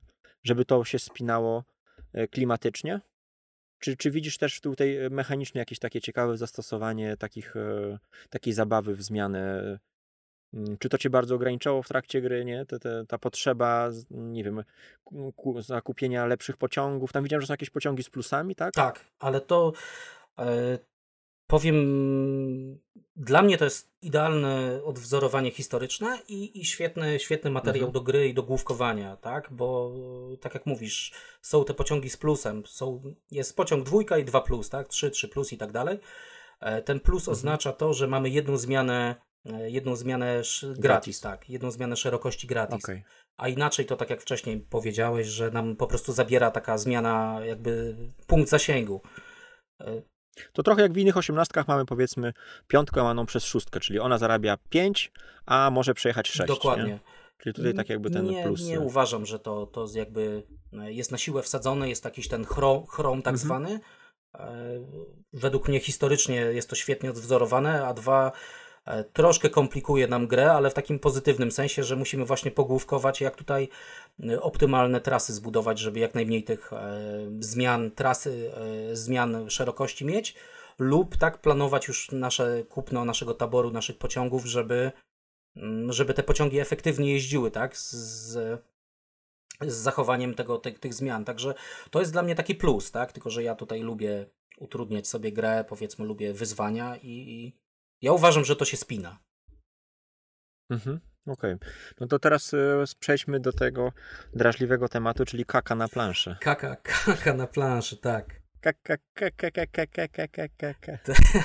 [0.45, 1.65] żeby to się spinało
[2.13, 3.01] e, klimatycznie?
[3.79, 7.99] Czy, czy widzisz też tutaj e, mechanicznie jakieś takie ciekawe zastosowanie takich, e,
[8.31, 9.79] takiej zabawy w zmianę?
[10.55, 12.65] Mm, Czy to cię bardzo ograniczało w trakcie gry, nie?
[13.09, 14.65] Ta potrzeba, nie wiem,
[15.05, 17.13] ku- ku- zakupienia lepszych pociągów.
[17.13, 18.75] Tam widziałem, że są jakieś pociągi z plusami, tak?
[18.75, 19.73] Tak, ale to
[20.39, 20.79] e,
[21.49, 22.79] powiem,
[23.17, 27.93] dla mnie to jest idealne odwzorowanie historyczne i, i świetny, świetny materiał Mhm.
[27.93, 29.49] do gry i do główkowania, tak?
[29.53, 29.93] Bo
[30.33, 34.41] e, tak jak mówisz, są te pociągi z plusem, są, jest pociąg dwójka i dwa
[34.41, 34.89] plus, tak?
[34.89, 35.99] Trzy, trzy plus i tak dalej.
[36.61, 37.33] E, Ten plus Mhm.
[37.33, 39.15] oznacza to, że mamy jedną zmianę,
[39.47, 41.51] e, jedną zmianę sz- gratis, tak?
[41.51, 42.85] Jedną zmianę szerokości gratis.
[42.85, 43.05] Okej.
[43.37, 47.97] A inaczej to tak jak wcześniej powiedziałeś, że nam po prostu zabiera taka zmiana jakby
[48.27, 49.01] punkt zasięgu.
[50.53, 52.33] To trochę jak w innych osiemnastkach mamy powiedzmy
[52.69, 55.13] piątkę łamaną przez szóstkę, czyli ona zarabia 5,
[55.47, 56.49] a może przejechać 6.
[56.49, 56.85] Dokładnie.
[56.85, 56.99] Nie?
[57.39, 58.65] Czyli tutaj tak jakby ten nie, plus.
[58.67, 62.87] Nie uważam, że to, to jakby e, jest na siłę wsadzone, jest jakiś ten chrom,
[62.87, 63.47] chrom tak Mhm.
[63.47, 63.81] zwany.
[64.35, 64.55] E,
[65.33, 68.33] Według mnie historycznie jest to świetnie odwzorowane, a dwa
[69.13, 73.69] troszkę komplikuje nam grę, ale w takim pozytywnym sensie, że musimy właśnie pogłówkować, jak tutaj
[74.29, 77.01] e, optymalne trasy zbudować, żeby jak najmniej tych e,
[77.41, 78.53] zmian trasy,
[78.91, 80.35] e, zmian szerokości mieć,
[80.79, 84.93] lub tak planować już nasze kupno naszego taboru, naszych pociągów, żeby
[85.57, 87.77] mm, żeby te pociągi efektywnie jeździły, tak?
[87.77, 88.33] Z,
[89.61, 91.25] z zachowaniem tego, tych, tych zmian.
[91.25, 91.55] Także
[91.91, 93.13] to jest dla mnie taki plus, tak?
[93.13, 94.27] Tylko, że ja tutaj lubię
[94.59, 97.68] utrudniać sobie grę, powiedzmy, lubię wyzwania i, i
[98.03, 99.19] ja uważam, że to się spina.
[100.71, 101.01] Mhm.
[101.27, 101.57] Okej.
[102.01, 103.93] No to teraz e, przejdźmy do tego
[104.35, 106.37] drażliwego tematu, czyli kaka na planszy.
[106.41, 108.43] Kaka, kaka na planszy, tak.
[108.61, 110.99] Kaka, kaka, kaka, kaka, kaka, kaka.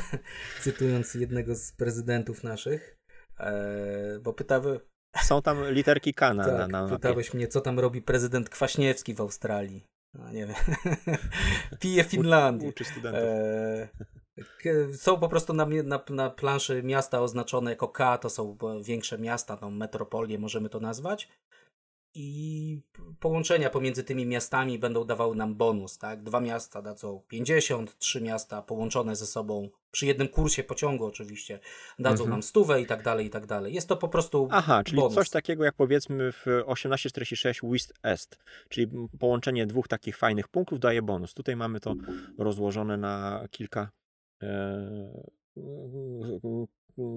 [0.64, 2.98] Cytując jednego z prezydentów naszych,
[3.40, 4.80] e, bo pytały,
[5.24, 9.14] Są tam literki K na, tak, na, na pytałeś mnie, co tam robi prezydent Kwaśniewski
[9.14, 9.86] w Australii.
[10.14, 10.56] No, nie wiem.
[11.80, 12.68] Pije Finlandię.
[12.68, 13.24] Uczy studentów.
[14.00, 14.06] K-
[14.94, 19.58] Są po prostu na, na, na planszy miasta oznaczone jako K, to są większe miasta,
[19.62, 21.28] no, metropolie możemy to nazwać.
[22.16, 22.82] I
[23.20, 26.24] połączenia pomiędzy tymi miastami będą dawały nam bonus, tak?
[26.24, 31.60] Dwa miasta dadzą 50, trzy miasta połączone ze sobą przy jednym kursie pociągu oczywiście
[32.00, 32.30] dadzą Mhm.
[32.30, 33.74] nam stówę i tak dalej, i tak dalej.
[33.74, 35.16] Jest to po prostu Aha, czyli bonus.
[35.16, 38.88] coś takiego jak powiedzmy w 1846 West Est, czyli
[39.20, 41.34] połączenie dwóch takich fajnych punktów daje bonus.
[41.34, 41.94] Tutaj mamy to
[42.38, 43.90] rozłożone na kilka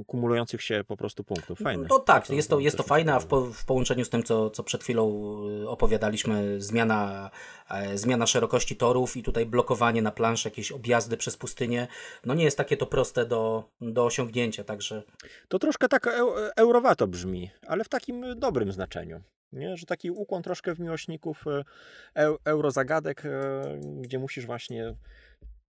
[0.06, 1.58] kumulujących się po prostu punktów.
[1.58, 1.86] Fajne.
[1.90, 4.50] No tak, jest to, jest to fajne, a w, po, w połączeniu z tym, co,
[4.50, 7.30] co przed chwilą y, opowiadaliśmy, zmiana,
[7.70, 11.88] e, zmiana szerokości torów i tutaj blokowanie na planszy, jakieś objazdy przez pustynię,
[12.24, 15.02] no nie jest takie to proste do, do osiągnięcia, także
[15.48, 19.22] To troszkę tak eu- eurowato brzmi, ale w takim dobrym znaczeniu.
[19.52, 19.76] Nie?
[19.76, 21.64] Że taki ukłon troszkę w miłośników e,
[22.14, 23.30] eu, eurozagadek, e,
[24.00, 24.94] gdzie musisz właśnie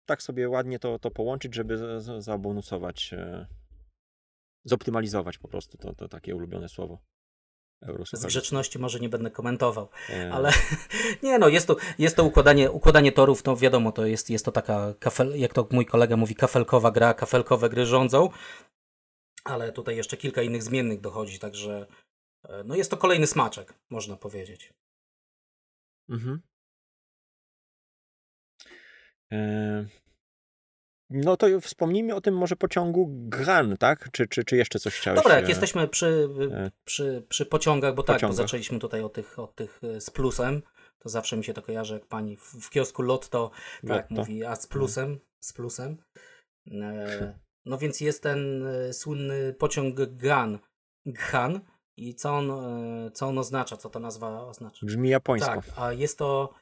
[0.07, 3.47] tak sobie ładnie to, to połączyć, żeby z- z- zabonusować, e,
[4.65, 6.99] zoptymalizować po prostu to, to takie ulubione słowo.
[7.81, 8.27] Z Eurosłuchaczy.
[8.27, 10.51] grzeczności może nie będę komentował, E, ale
[11.23, 14.51] nie no, jest to, jest to układanie, układanie torów, no wiadomo, to jest, jest to
[14.51, 18.29] taka, kafel, jak to mój kolega mówi, kafelkowa gra, kafelkowe gry rządzą,
[19.43, 21.87] ale tutaj jeszcze kilka innych zmiennych dochodzi, także
[22.43, 24.73] e, no jest to kolejny smaczek, można powiedzieć.
[26.09, 26.41] Mhm.
[29.31, 29.85] E,
[31.09, 34.11] No to wspomnijmy o tym może pociągu Gran, tak?
[34.11, 35.19] Czy, czy, czy jeszcze coś chciałeś?
[35.19, 38.37] Dobra, jak e, jesteśmy przy, e, przy, przy pociągach, bo tak, bo Pociągach.
[38.37, 40.61] zaczęliśmy tutaj od tych, od tych e, z plusem,
[40.99, 43.51] to zawsze mi się to kojarzy, jak pani w, w kiosku Lotto,
[43.87, 44.15] tak Lotto.
[44.15, 45.97] mówi, a z plusem, z plusem.
[47.65, 50.59] No więc jest ten słynny pociąg GAN,
[51.05, 51.59] GHAN
[51.97, 52.51] i co on,
[53.13, 54.85] co on oznacza, co ta nazwa oznacza.
[54.85, 55.51] Brzmi japońsko.
[55.51, 56.53] Tak, a jest to,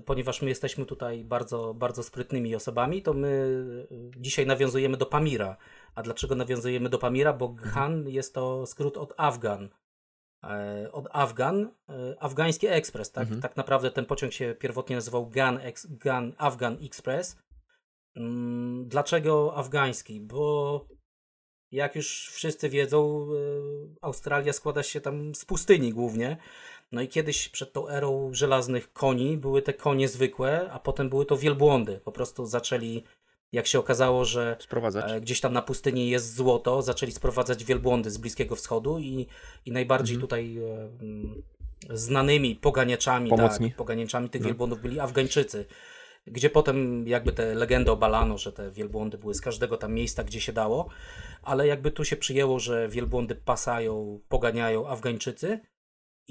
[0.00, 5.56] ponieważ my jesteśmy tutaj bardzo, bardzo sprytnymi osobami, to my e, dzisiaj nawiązujemy do Pamira.
[5.94, 7.32] A dlaczego nawiązujemy do Pamira?
[7.32, 9.68] Bo Ghan jest to skrót od Afgan.
[10.44, 13.22] E, Od Afgan, e, afgański ekspres, tak?
[13.22, 13.40] Mhm.
[13.40, 17.36] Tak naprawdę ten pociąg się pierwotnie nazywał Gan, Ex, Gan Afgan Express.
[18.16, 20.20] Mm, Dlaczego afgański?
[20.20, 20.86] Bo
[21.70, 23.36] jak już wszyscy wiedzą, e,
[24.02, 26.36] Australia składa się tam z pustyni głównie.
[26.92, 31.26] No i kiedyś przed tą erą żelaznych koni były te konie zwykłe, a potem były
[31.26, 32.00] to wielbłądy.
[32.04, 33.04] Po prostu zaczęli,
[33.52, 35.12] jak się okazało, że Sprowadzać.
[35.12, 39.26] e, gdzieś tam na pustyni jest złoto, zaczęli sprowadzać wielbłądy z Bliskiego Wschodu i,
[39.66, 40.20] i najbardziej Mhm.
[40.28, 40.90] tutaj e,
[41.96, 43.68] znanymi poganiaczami, Pomocni.
[43.68, 44.46] tak, poganiaczami tych No.
[44.48, 45.64] wielbłądów byli Afgańczycy.
[46.26, 50.40] Gdzie potem jakby te legendy obalano, że te wielbłądy były z każdego tam miejsca, gdzie
[50.40, 50.88] się dało,
[51.42, 55.60] ale jakby tu się przyjęło, że wielbłądy pasają, poganiają Afgańczycy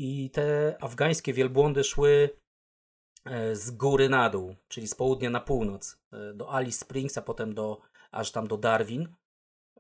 [0.02, 2.30] i te afgańskie wielbłądy szły
[3.26, 7.22] e, z góry na dół, czyli z południa na północ, e, do Alice Springs, a
[7.22, 7.82] potem do,
[8.12, 9.08] aż tam do Darwin.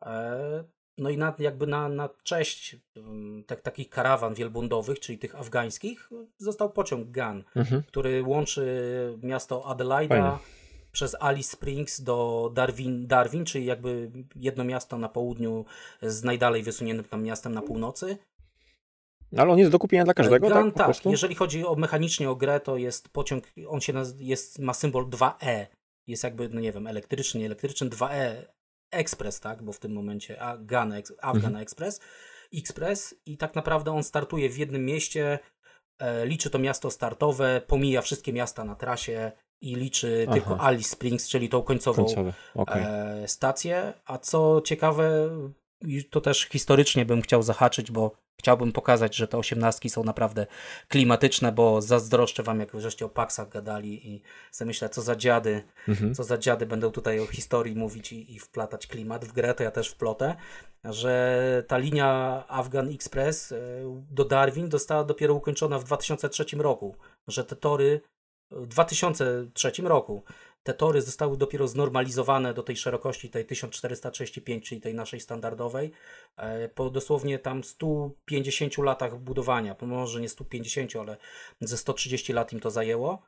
[0.02, 0.64] E,
[0.98, 6.10] No i na, jakby na, na cześć mm, tak, takich karawan wielbłądowych, czyli tych afgańskich,
[6.38, 7.84] został pociąg GAN, Mhm.
[7.84, 8.66] który łączy
[9.24, 10.38] miasto Adelaida Fajne.
[10.92, 15.66] przez Alice Springs do Darwin, Darwin, czyli jakby jedno miasto na południu
[16.02, 18.18] z najdalej wysuniętym tam miastem na północy.
[19.38, 20.88] Ale on jest do kupienia dla każdego, Gun, tak?
[20.96, 21.06] Tak.
[21.06, 25.06] Jeżeli chodzi o mechanicznie o grę, to jest pociąg, on się naz- jest, ma symbol
[25.10, 25.66] 2E.
[26.08, 28.36] Jest jakby, no nie wiem, elektryczny, nie elektryczny, 2E
[28.92, 29.64] Express, tak?
[29.64, 31.56] Bo w tym momencie a, Gun, Ex- Afghan Mhm.
[31.64, 32.00] Express,
[32.58, 35.40] Express i tak naprawdę on startuje w jednym mieście,
[36.00, 40.34] e, liczy to miasto startowe, pomija wszystkie miasta na trasie i liczy Aha.
[40.34, 42.06] tylko Alice Springs, czyli tą końcową.
[42.56, 42.84] Okej.
[42.86, 43.94] e, stację.
[44.06, 45.30] A co ciekawe,
[45.82, 50.48] i to też historycznie bym chciał zahaczyć, bo chciałbym pokazać, że te osiemnastki są naprawdę
[50.88, 54.22] klimatyczne, bo zazdroszczę wam, jak żeście o paksach gadali i
[54.52, 56.16] sobie myślę, co za dziady, Mhm.
[56.16, 59.64] co za dziady będą tutaj o historii mówić i, i wplatać klimat w grę, to
[59.64, 60.36] ja też wplotę,
[60.84, 63.58] że ta linia Afghan Express e,
[64.12, 66.96] do Darwin została dopiero ukończona w 2003 roku,
[67.28, 68.02] że te tory
[68.52, 70.24] w 2003 roku
[70.64, 75.92] te tory zostały dopiero znormalizowane do tej szerokości, tej 1435, czyli tej naszej standardowej,
[76.38, 81.18] e, po dosłownie tam 150 latach budowania, może nie 150, ale
[81.62, 83.22] ze 130 lat im to zajęło.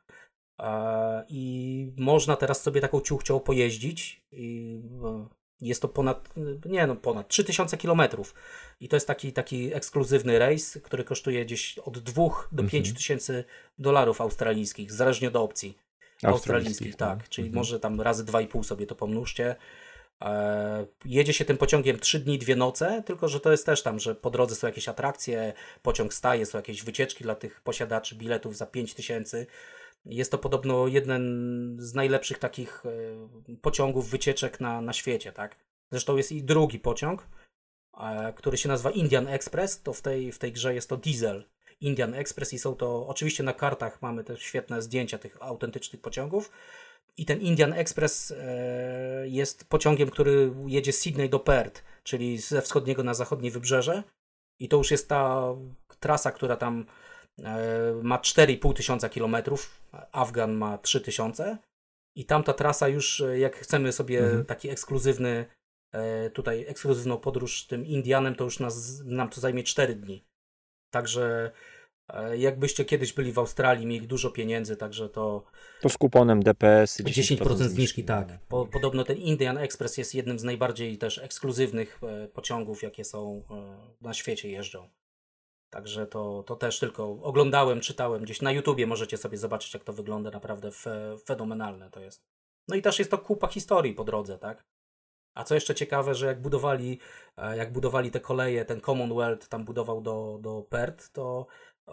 [0.60, 4.22] E, I można teraz sobie taką ciuchcią pojeździć.
[4.32, 5.26] I e,
[5.60, 6.28] jest to ponad,
[6.66, 8.34] nie no, ponad 3000 kilometrów.
[8.80, 12.22] I to jest taki, taki ekskluzywny rejs, który kosztuje gdzieś od 2
[12.52, 12.68] do Mhm.
[12.68, 13.44] 5 tysięcy
[13.78, 15.83] dolarów australijskich, zależnie od opcji
[16.24, 17.28] australijskich, tak.
[17.28, 17.60] Czyli Mhm.
[17.60, 19.56] może tam razy 2,5 sobie to pomnóżcie.
[20.22, 23.98] E, jedzie się tym pociągiem 3 dni, 2 noce, tylko że to jest też tam,
[23.98, 25.52] że po drodze są jakieś atrakcje,
[25.82, 29.46] pociąg staje, są jakieś wycieczki dla tych posiadaczy biletów za 5 tysięcy.
[30.04, 35.56] Jest to podobno jeden z najlepszych takich e, pociągów, wycieczek na, na świecie, tak?
[35.90, 37.28] Zresztą jest i drugi pociąg,
[38.00, 41.44] e, który się nazywa Indian Express, to w tej, w tej grze jest to diesel.
[41.80, 46.50] Indian Express i są to, oczywiście na kartach mamy te świetne zdjęcia tych autentycznych pociągów.
[47.16, 52.62] I ten Indian Express e, jest pociągiem, który jedzie z Sydney do Perth, czyli ze
[52.62, 54.02] wschodniego na zachodnie wybrzeże.
[54.60, 55.54] I to już jest ta
[56.00, 56.86] trasa, która tam
[57.38, 59.80] e, ma 4,5 tysiąca kilometrów.
[60.12, 61.58] Afgan ma 3 tysiące.
[62.16, 64.44] I tamta trasa już, e, jak chcemy sobie Mhm.
[64.44, 65.46] taki ekskluzywny,
[66.32, 70.24] tutaj ekskluzywną podróż tym Indianem, to już nas, nam to zajmie 4 dni.
[70.94, 71.50] Także
[72.08, 75.44] e, jakbyście kiedyś byli w Australii, mieli dużo pieniędzy, także to
[75.80, 78.38] To z kuponem DPS 10% zniżki, tak.
[78.48, 83.42] Po, podobno ten Indian Express jest jednym z najbardziej też ekskluzywnych e, pociągów, jakie są
[83.50, 84.88] e, na świecie jeżdżą.
[85.70, 89.92] Także to, to też tylko oglądałem, czytałem gdzieś na YouTubie możecie sobie zobaczyć, jak to
[89.92, 92.24] wygląda naprawdę fe, fenomenalne to jest.
[92.68, 94.64] No i też jest to kupa historii po drodze, tak?
[95.34, 96.98] A co jeszcze ciekawe, że jak budowali,
[97.36, 101.46] e, jak budowali te koleje, ten Commonwealth tam budował do, do Perth, to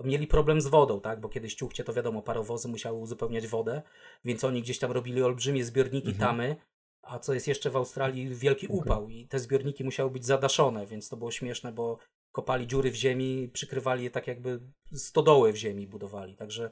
[0.04, 1.22] mieli problem z wodą, tak?
[1.22, 3.82] Bo kiedyś ciuchcie, to wiadomo, parowozy musiały uzupełniać wodę,
[4.26, 6.30] więc oni gdzieś tam robili olbrzymie zbiorniki Mhm.
[6.30, 6.56] tamy,
[7.02, 11.10] a co jest jeszcze w Australii, wielki upał i te zbiorniki musiały być zadaszone, więc
[11.10, 11.98] to było śmieszne, bo
[12.32, 14.60] kopali dziury w ziemi, przykrywali je tak jakby
[14.94, 16.72] stodoły w ziemi budowali, także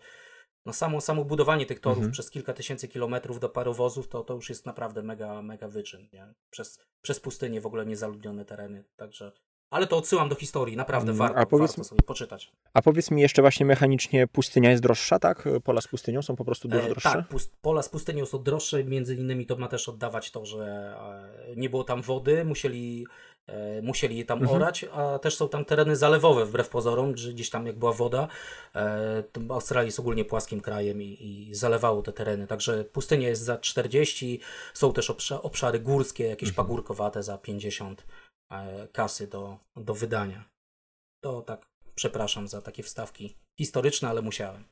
[0.66, 2.12] no samo, samo budowanie tych torów Mhm.
[2.12, 6.34] przez kilka tysięcy kilometrów do parowozów, to, to już jest naprawdę mega, mega wyczyn, nie?
[6.50, 9.32] Przez, przez pustynię w ogóle niezaludnione tereny, także...
[9.72, 12.52] Ale to odsyłam do historii, naprawdę Mm, warto, a powiedz- warto sobie poczytać.
[12.74, 15.50] A powiedz mi jeszcze właśnie mechanicznie, pustynia jest droższa, tak?
[15.64, 17.10] Pola z pustynią są po prostu dużo E, droższe?
[17.12, 20.96] tak, pust, pola z pustynią są droższe, między innymi to ma też oddawać to, że
[21.48, 23.06] e, nie było tam wody, musieli,
[23.84, 24.62] musieli je tam Mhm.
[24.62, 28.28] orać, a też są tam tereny zalewowe wbrew pozorom, gdzieś tam jak była woda,
[28.76, 33.42] e, to Australia jest ogólnie płaskim krajem i, i zalewało te tereny, także pustynia jest
[33.42, 34.40] za 40,
[34.74, 36.66] są też obsza, obszary górskie, jakieś Mhm.
[36.68, 38.06] pagórkowate za 50
[38.52, 40.44] e, kasy do, do wydania.
[41.24, 44.64] To tak, przepraszam za takie wstawki historyczne, ale musiałem.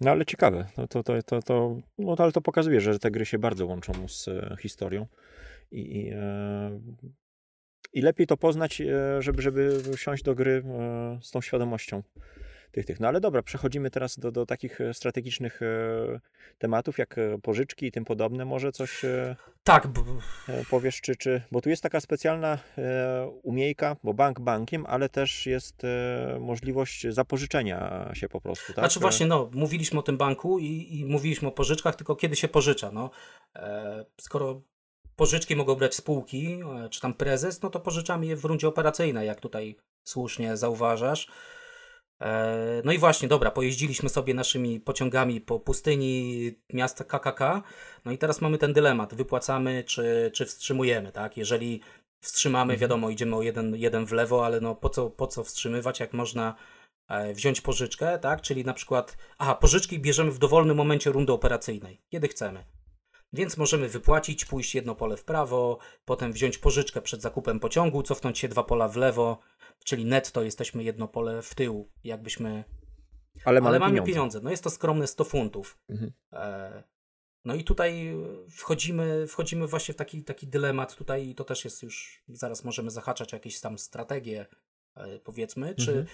[0.00, 0.66] No ale ciekawe.
[0.76, 3.66] No to, to, to, to, no, to, ale to pokazuje, że te gry się bardzo
[3.66, 5.06] łączą z e, historią.
[5.70, 6.80] I, i, e,
[7.94, 12.02] I lepiej to poznać, e, żeby, żeby siąść do gry e, z tą świadomością
[12.72, 13.00] tych, tych.
[13.00, 15.60] No ale dobra, przechodzimy teraz do, do takich e, strategicznych
[16.58, 18.44] tematów, jak pożyczki i tym podobne.
[18.44, 19.02] Może coś
[19.64, 19.88] Tak,
[20.70, 21.42] powiesz, czy, czy...
[21.52, 22.58] Bo tu jest taka specjalna
[23.42, 25.82] umiejka, bo bank bankiem, ale też jest
[26.40, 28.82] możliwość zapożyczenia się po prostu, tak?
[28.82, 32.48] Znaczy właśnie, no, mówiliśmy o tym banku i, i mówiliśmy o pożyczkach, tylko kiedy się
[32.48, 33.10] pożycza, no.
[34.20, 34.62] Skoro
[35.16, 39.26] pożyczki mogą brać spółki, e, czy tam prezes, no to pożyczamy je w rundzie operacyjnej,
[39.26, 41.28] jak tutaj słusznie zauważasz.
[42.20, 47.62] E, no i właśnie, dobra, pojeździliśmy sobie naszymi pociągami po pustyni miasta KKK,
[48.04, 51.36] no i teraz mamy ten dylemat, wypłacamy czy, czy wstrzymujemy, tak?
[51.36, 51.80] Jeżeli
[52.20, 52.80] wstrzymamy, Mhm.
[52.80, 56.12] wiadomo, idziemy o jeden, jeden w lewo, ale no po co, po co wstrzymywać, jak
[56.12, 56.54] można
[57.08, 58.40] e, wziąć pożyczkę, tak?
[58.40, 62.64] Czyli na przykład, aha, pożyczki bierzemy w dowolnym momencie rundy operacyjnej, kiedy chcemy.
[63.34, 68.38] Więc możemy wypłacić, pójść jedno pole w prawo, potem wziąć pożyczkę przed zakupem pociągu, cofnąć
[68.38, 69.38] się dwa pola w lewo,
[69.84, 72.64] czyli netto jesteśmy jedno pole w tył, jakbyśmy.
[73.44, 74.12] Ale mamy, Ale mamy pieniądze.
[74.12, 74.40] pieniądze.
[74.42, 75.78] No jest to skromne 100 funtów.
[75.88, 76.12] Mhm.
[76.32, 76.82] E,
[77.44, 78.16] No i tutaj
[78.50, 83.34] wchodzimy, wchodzimy właśnie w taki, taki dylemat tutaj to też jest już, zaraz możemy zahaczać
[83.34, 84.46] o jakieś tam strategie,
[84.96, 86.06] e, powiedzmy, czy, Mhm.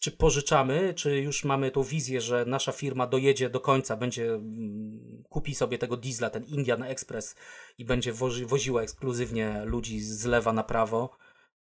[0.00, 5.24] Czy pożyczamy, czy już mamy tą wizję, że nasza firma dojedzie do końca, będzie mm,
[5.28, 7.36] kupi sobie tego diesla, ten Indian Express
[7.78, 11.16] i będzie wozi, woziła ekskluzywnie ludzi z lewa na prawo,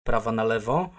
[0.05, 0.91] prawa na lewo,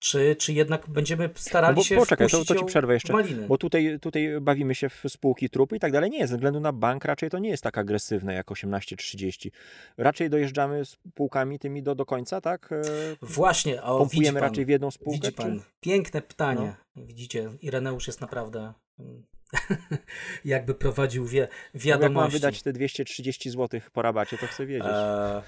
[0.00, 3.46] czy, czy jednak będziemy starali No bo się poczekaj, to- to ci przerwę jeszcze, maliny.
[3.46, 6.10] Bo tutaj, tutaj bawimy się w spółki trupy i tak dalej.
[6.10, 9.50] Nie, ze względu na bank raczej to nie jest tak agresywne jak 18.30.
[9.96, 12.72] Raczej dojeżdżamy spółkami tymi do, do końca, tak?
[12.72, 12.82] E,
[13.22, 15.18] Właśnie, o, Pompujemy pan, raczej w jedną spółkę?
[15.20, 15.56] Widzi pan, Czy...
[15.56, 15.62] No.
[15.80, 16.74] piękne pytanie.
[16.96, 19.22] Widzicie, Ireneusz jest naprawdę mm,
[20.44, 22.32] jakby prowadził wie, No, jak mam wiadomości.
[22.32, 24.88] wydać te 230 zł po rabacie, to chcę wiedzieć.
[24.92, 25.42] Eee,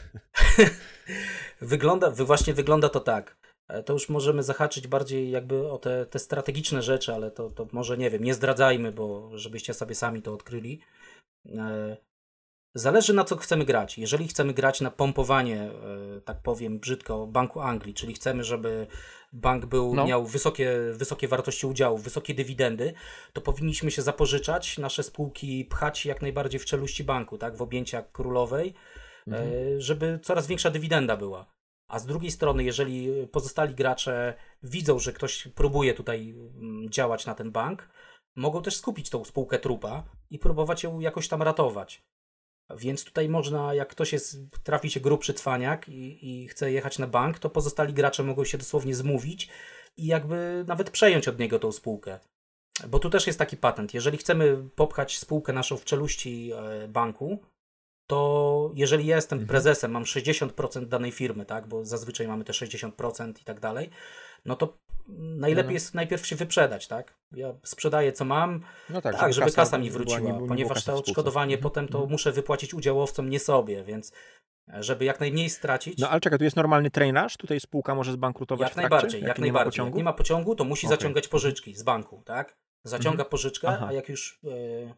[1.60, 3.36] wygląda, wy- właśnie wygląda to tak.
[3.68, 7.66] E, To już możemy zahaczyć bardziej jakby o te, te strategiczne rzeczy, ale to, to
[7.72, 10.80] może nie wiem, nie zdradzajmy, bo żebyście sobie sami to odkryli.
[11.46, 11.96] E,
[12.74, 13.98] Zależy na co chcemy grać.
[13.98, 18.86] Jeżeli chcemy grać na pompowanie, e, tak powiem brzydko, Banku Anglii, czyli chcemy, żeby
[19.32, 20.06] bank był, No.
[20.06, 22.92] miał wysokie, wysokie wartości udziałów, wysokie dywidendy,
[23.32, 28.02] to powinniśmy się zapożyczać, nasze spółki pchać jak najbardziej w czeluści banku, tak, w objęcia
[28.02, 28.74] królowej,
[29.26, 29.50] Mhm.
[29.80, 31.46] żeby coraz większa dywidenda była.
[31.92, 37.34] A z drugiej strony, jeżeli pozostali gracze widzą, że ktoś próbuje tutaj mm, działać na
[37.34, 37.88] ten bank,
[38.36, 42.02] mogą też skupić tą spółkę trupa i próbować ją jakoś tam ratować.
[42.76, 47.06] Więc tutaj można, jak ktoś jest, trafi się grubszy cwaniak i, i chce jechać na
[47.06, 49.48] bank, to pozostali gracze mogą się dosłownie zmówić
[49.96, 52.18] i jakby nawet przejąć od niego tą spółkę.
[52.88, 53.94] Bo tu też jest taki patent.
[53.94, 57.38] Jeżeli chcemy popchać spółkę naszą w czeluści e, banku,
[58.06, 59.48] to jeżeli ja jestem Mhm.
[59.48, 63.90] prezesem, mam 60% danej firmy, tak, bo zazwyczaj mamy te 60% i tak dalej,
[64.44, 64.78] no to
[65.18, 65.74] najlepiej No, no.
[65.74, 67.18] jest najpierw się wyprzedać, tak?
[67.32, 70.84] Ja sprzedaję co mam, No tak, żeby kasa mi była- wróciła, nie było- nie ponieważ
[70.84, 72.10] to odszkodowanie Mhm, potem to mhm.
[72.10, 74.12] muszę wypłacić udziałowcom, nie sobie, więc
[74.74, 75.98] e, żeby jak najmniej stracić.
[75.98, 77.36] No ale czekaj, tu jest normalny trainarz?
[77.36, 79.70] Tutaj spółka może zbankrutować jak najbardziej, jak, nie ma najbardziej.
[79.70, 79.90] pociągu?
[79.90, 80.86] Jak nie ma pociągu, to musi.
[80.86, 80.98] Mhm.
[81.00, 82.56] zaciągać pożyczki z banku, tak?
[82.84, 83.86] Zaciąga pożyczkę, Aha.
[83.88, 84.94] a jak już e,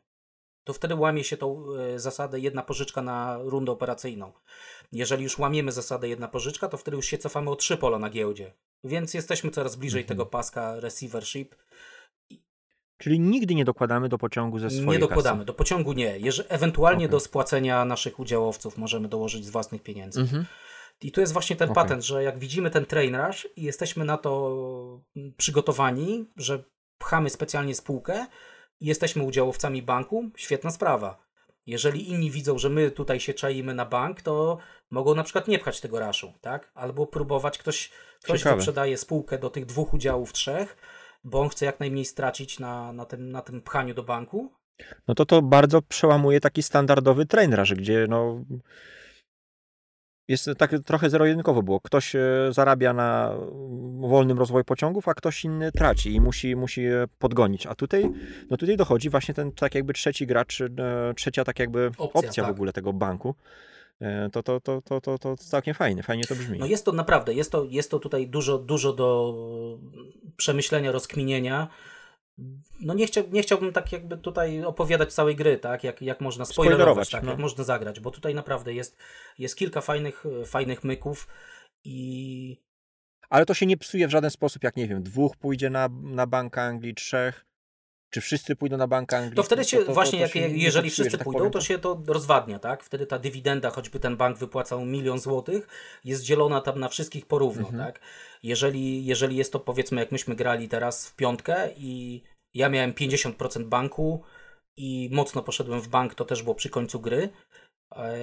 [0.65, 4.33] to wtedy łamie się tą e, zasadę jedna pożyczka na rundę operacyjną.
[4.93, 8.11] Jeżeli już łamiemy zasadę jedna pożyczka, to wtedy już się cofamy o trzy pola na
[8.11, 8.53] giełdzie.
[8.85, 10.09] Więc jesteśmy coraz bliżej Mhm.
[10.19, 11.55] tego paska receivership.
[12.99, 15.47] Czyli nigdy nie dokładamy do pociągu ze swojej Nie dokładamy, kasy.
[15.47, 16.19] do pociągu nie.
[16.19, 17.11] Jeżeli, ewentualnie Okej.
[17.11, 20.21] do spłacenia naszych udziałowców możemy dołożyć z własnych pieniędzy.
[20.21, 20.45] Mhm.
[21.03, 21.83] I tu jest właśnie ten Okej.
[21.83, 25.01] patent, że jak widzimy ten train rush i jesteśmy na to
[25.37, 26.65] przygotowani, że
[26.99, 28.27] pchamy specjalnie spółkę
[28.87, 31.25] jesteśmy udziałowcami banku, świetna sprawa.
[31.67, 34.59] Jeżeli inni widzą, że my tutaj się czaimy na bank, to
[34.91, 36.73] mogą na przykład nie pchać tego raszu, tak?
[36.75, 37.91] Albo próbować ktoś,
[38.23, 38.57] ktoś Ciekawe.
[38.57, 40.77] wyprzedaje spółkę do tych dwóch udziałów, trzech,
[41.25, 44.53] bo on chce jak najmniej stracić na, na, tym, na tym pchaniu do banku.
[45.09, 48.45] No to to bardzo przełamuje taki standardowy trainer, że gdzie no
[50.29, 51.81] jest tak trochę zero-jedynkowo było.
[51.81, 52.21] Ktoś e,
[52.51, 56.83] zarabia na mm, wolnym rozwoju pociągów, a ktoś inny traci i musi, musi
[57.19, 57.67] podgonić.
[57.67, 58.11] A tutaj,
[58.51, 60.69] no tutaj dochodzi właśnie ten tak jakby trzeci gracz, e,
[61.17, 62.55] trzecia tak jakby Opcja, opcja, w tak.
[62.55, 63.35] ogóle tego banku.
[64.01, 66.59] E, To, to, to, to, to, to całkiem fajnie, fajnie to brzmi.
[66.59, 69.35] No jest to naprawdę, jest to, jest to tutaj dużo, dużo do
[70.37, 71.69] przemyślenia, rozkminienia.
[72.81, 75.85] No nie, chciał, nie chciałbym tak jakby tutaj opowiadać całej gry, tak?
[75.85, 77.23] Jak, jak można spoilerować, Spoilerować, tak?
[77.23, 77.31] no.
[77.31, 78.97] Jak można zagrać, bo tutaj naprawdę jest,
[79.39, 81.29] jest kilka fajnych, fajnych myków
[81.85, 82.57] i
[83.31, 86.27] Ale to się nie psuje w żaden sposób, jak nie wiem, dwóch pójdzie na, na
[86.27, 87.47] Bank Anglii, trzech,
[88.15, 89.37] czy wszyscy pójdą na Bank Anglii.
[89.37, 91.53] to wtedy się właśnie, jak, się nie jeżeli wszyscy tak pójdą, powiem.
[91.53, 92.85] to się to rozwadnia, tak?
[92.85, 95.69] Wtedy ta dywidenda, choćby ten bank wypłacał milion złotych,
[96.05, 97.85] jest dzielona tam na wszystkich porówno, Mhm.
[97.85, 98.01] tak?
[98.43, 102.23] Jeżeli, jeżeli jest to powiedzmy, jak myśmy grali teraz w piątkę i
[102.55, 104.23] ja miałem 50% banku
[104.77, 107.29] i mocno poszedłem w bank, to też było przy końcu gry,
[107.97, 108.15] e,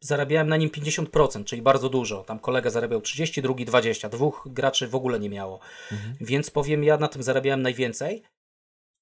[0.00, 2.24] zarabiałem na nim 50%, czyli bardzo dużo.
[2.24, 5.60] Tam kolega zarabiał 30, drugi 20, dwóch graczy w ogóle nie miało.
[5.92, 6.14] Mhm.
[6.20, 8.22] Więc powiem, ja na tym zarabiałem najwięcej.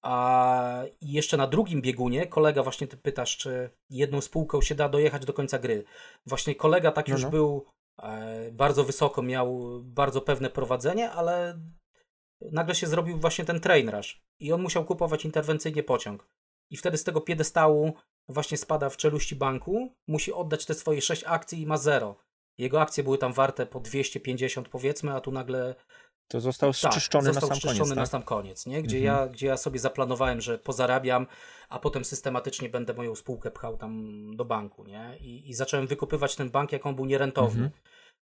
[0.02, 5.24] A jeszcze na drugim biegunie kolega właśnie ty pytasz, czy jedną spółką się da dojechać
[5.24, 5.84] do końca gry.
[6.26, 7.30] Właśnie kolega tak No, już no.
[7.30, 7.66] był
[8.02, 11.60] e, bardzo wysoko, miał bardzo pewne prowadzenie, ale
[12.40, 16.28] nagle się zrobił właśnie ten train rush i on musiał kupować interwencyjnie pociąg.
[16.70, 17.94] I wtedy z tego piedestału
[18.28, 22.16] właśnie spada w czeluści banku, musi oddać te swoje 6 akcji i ma zero.
[22.58, 25.74] Jego akcje były tam warte po 250 powiedzmy, a tu nagle
[26.28, 27.88] To został tak, zczyszczony został na sam koniec.
[27.88, 28.08] na Tak?
[28.08, 28.82] sam koniec, nie?
[28.82, 29.16] Gdzie, Mhm.
[29.18, 31.26] ja, gdzie ja sobie zaplanowałem, że pozarabiam,
[31.68, 34.06] a potem systematycznie będę moją spółkę pchał tam
[34.36, 35.16] do banku, nie?
[35.20, 37.64] I, i zacząłem wykupywać ten bank, jak on był nierentowny.
[37.64, 37.80] Mhm.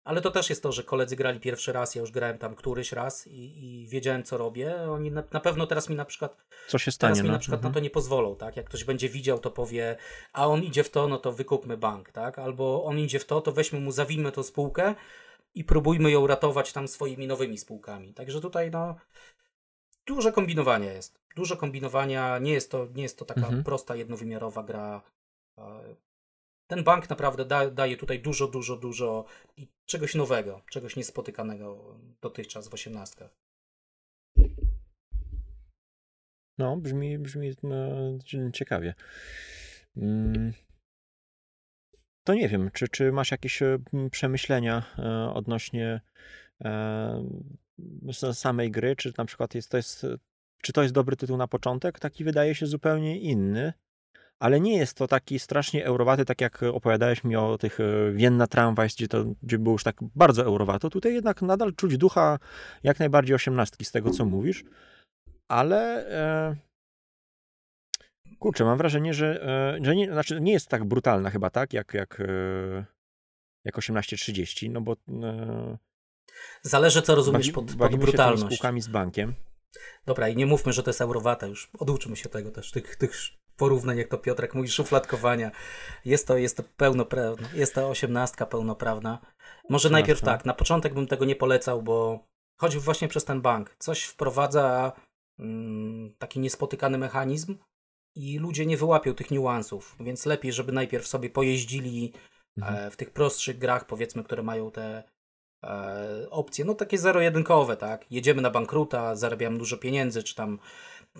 [0.05, 2.91] Ale to też jest to, że koledzy grali pierwszy raz, ja już grałem tam któryś
[2.91, 4.75] raz i, i wiedziałem, co robię.
[4.91, 6.37] Oni na, na pewno teraz mi na przykład
[6.67, 7.21] Co się Teraz stanie?
[7.23, 7.33] mi no?
[7.33, 7.71] na przykład Mhm.
[7.71, 8.57] na to nie pozwolą, tak?
[8.57, 9.95] Jak ktoś będzie widział, to powie,
[10.33, 12.39] a on idzie w to, no to wykupmy bank, tak?
[12.39, 14.95] Albo on idzie w to, to weźmy mu, zawinmy tą spółkę
[15.55, 18.13] i próbujmy ją ratować tam swoimi nowymi spółkami.
[18.13, 18.95] Także tutaj, no,
[20.05, 21.19] dużo kombinowania jest.
[21.35, 23.63] Dużo kombinowania, nie jest to, nie jest to taka Mhm.
[23.63, 25.01] prosta, jednowymiarowa gra.
[25.57, 25.95] E,
[26.67, 29.25] Ten bank naprawdę da, daje tutaj dużo, dużo, dużo
[29.57, 33.37] i czegoś nowego, czegoś niespotykanego dotychczas w osiemnastkach.
[36.57, 37.79] No, brzmi, brzmi no,
[38.53, 38.93] ciekawie.
[39.97, 40.53] Mm.
[42.23, 43.77] To nie wiem, czy, czy masz jakieś e,
[44.11, 46.01] przemyślenia e, odnośnie
[46.65, 47.23] e,
[48.33, 50.05] samej gry, czy na przykład jest to jest,
[50.61, 51.99] czy to jest dobry tytuł na początek?
[51.99, 53.73] Taki wydaje się zupełnie inny,
[54.39, 57.77] ale nie jest to taki strasznie eurowaty, tak jak opowiadałeś mi o tych
[58.13, 60.89] Vienna Tramways, gdzie to gdzie było już tak bardzo eurowato.
[60.89, 62.39] Tutaj jednak nadal czuć ducha
[62.83, 64.63] jak najbardziej osiemnastki z tego, co mówisz,
[65.47, 66.05] ale
[68.43, 69.43] kurczę, mam wrażenie, że,
[69.79, 72.85] e, że nie, znaczy nie jest tak brutalna chyba, tak, jak, jak, e,
[73.63, 75.77] jak 18.30, no bo e,
[76.61, 78.43] Zależy, co rozumiesz bawi- pod, pod bawimy się brutalność.
[78.45, 79.33] spółkami z bankiem.
[80.05, 81.69] Dobra, i nie mówmy, że to jest eurowata już.
[81.79, 83.13] Oduczmy się tego też, tych, tych
[83.57, 85.51] porównań, jak to Piotrek mówi, szufladkowania.
[86.05, 89.19] Jest to, jest to pełnoprawna, jest to osiemnastka pełnoprawna.
[89.69, 90.37] Może najpierw Osiemnastka.
[90.37, 92.27] tak, na początek bym tego nie polecał, bo
[92.57, 93.75] choćby właśnie przez ten bank.
[93.79, 94.91] Coś wprowadza
[95.39, 97.57] mm, taki niespotykany mechanizm
[98.15, 102.13] i ludzie nie wyłapią tych niuansów, więc lepiej, żeby najpierw sobie pojeździli
[102.57, 102.75] Mhm.
[102.75, 105.03] e, w tych prostszych grach, powiedzmy, które mają te
[105.63, 108.11] e, opcje, no takie zero-jedynkowe, tak?
[108.11, 110.59] Jedziemy na bankruta, zarabiamy dużo pieniędzy, czy tam,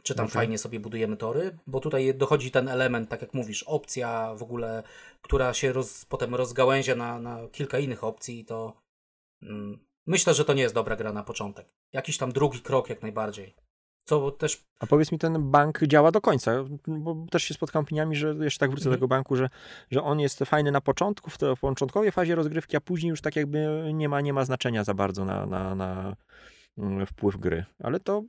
[0.03, 0.33] czy tam Okej.
[0.33, 4.83] fajnie sobie budujemy tory, bo tutaj dochodzi ten element, tak jak mówisz, opcja w ogóle,
[5.21, 8.81] która się roz, potem rozgałęzia na, na kilka innych opcji i to
[9.41, 11.67] mm, myślę, że to nie jest dobra gra na początek.
[11.93, 13.55] Jakiś tam drugi krok jak najbardziej.
[14.05, 16.51] Co też A powiedz mi, ten bank działa do końca,
[16.87, 18.97] bo też się spotkałem opiniami, że jeszcze tak wrócę do Mhm.
[18.99, 19.49] tego banku, że,
[19.91, 23.21] że on jest fajny na początku, w, te, w początkowej fazie rozgrywki, a później już
[23.21, 26.15] tak jakby nie ma, nie ma znaczenia za bardzo na, na, na
[26.77, 27.65] mm, wpływ gry.
[27.83, 28.23] Ale to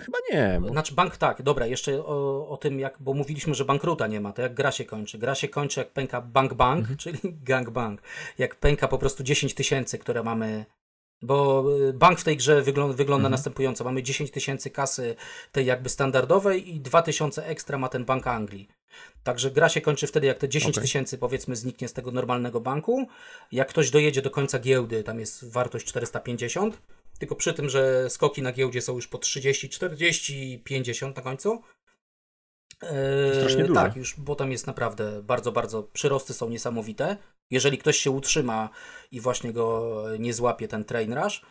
[0.00, 0.58] chyba nie.
[0.60, 0.68] Bo...
[0.68, 4.32] Znaczy bank tak, dobra, jeszcze o, o tym jak, bo mówiliśmy, że bankruta nie ma,
[4.32, 5.18] to jak gra się kończy.
[5.18, 6.96] Gra się kończy jak pęka bank bank, Mhm.
[7.02, 8.02] czyli gang bank.
[8.38, 10.64] Jak pęka po prostu 10 tysięcy, które mamy
[11.22, 13.30] Bo y, bank w tej grze wygląda, wygląda Mhm.
[13.30, 13.84] następująco.
[13.84, 15.14] Mamy 10 tysięcy kasy
[15.52, 18.68] tej jakby standardowej i 2 tysiące ekstra ma ten Bank Anglii.
[19.22, 20.82] Także gra się kończy wtedy, jak te 10 Okej.
[20.82, 23.08] tysięcy powiedzmy zniknie z tego normalnego banku.
[23.52, 26.82] Jak ktoś dojedzie do końca giełdy, tam jest wartość 450.
[27.18, 31.62] Tylko przy tym, że skoki na giełdzie są już po 30, 40, 50 na końcu.
[32.82, 33.80] Eee, strasznie dużo.
[33.80, 37.16] Tak, już, bo tam jest naprawdę bardzo, bardzo, przyrosty są niesamowite.
[37.50, 38.68] Jeżeli ktoś się utrzyma
[39.10, 41.42] i właśnie go nie złapie ten train rush,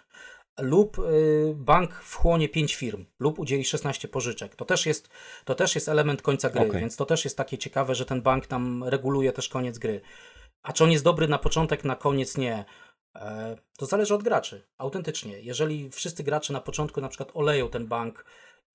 [0.60, 4.56] lub y, bank wchłonie 5 firm, lub udzieli 16 pożyczek.
[4.56, 5.10] To też jest,
[5.46, 6.80] to też jest element końca gry, Okej.
[6.82, 10.02] więc to też jest takie ciekawe, że ten bank tam reguluje też koniec gry.
[10.64, 12.66] A czy on jest dobry na początek, na koniec nie.
[13.16, 15.42] E, To zależy od graczy, autentycznie.
[15.42, 18.26] Jeżeli wszyscy gracze na początku na przykład oleją ten bank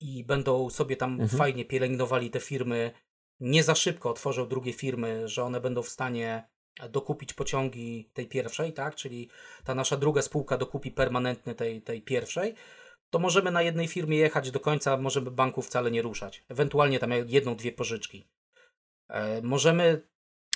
[0.01, 1.29] i będą sobie tam Mhm.
[1.29, 2.91] fajnie pielęgnowali te firmy,
[3.39, 6.43] nie za szybko otworzą drugie firmy, że one będą w stanie
[6.89, 8.95] dokupić pociągi tej pierwszej, tak?
[8.95, 9.29] Czyli
[9.63, 12.53] ta nasza druga spółka dokupi permanentny tej, tej pierwszej,
[13.09, 16.43] to możemy na jednej firmie jechać do końca, możemy banku wcale nie ruszać.
[16.49, 18.27] Ewentualnie tam jedną, dwie pożyczki.
[19.09, 20.01] E, możemy,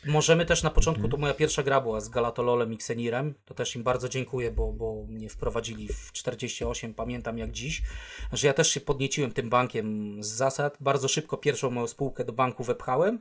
[0.05, 1.11] możemy też na początku, Mhm.
[1.11, 4.73] to moja pierwsza gra była z Galatololem i Xenirem, to też im bardzo dziękuję, bo,
[4.73, 7.81] bo mnie wprowadzili w 48, pamiętam jak dziś,
[8.33, 12.33] że ja też się podnieciłem tym bankiem z zasad, bardzo szybko pierwszą moją spółkę do
[12.33, 13.19] banku wepchałem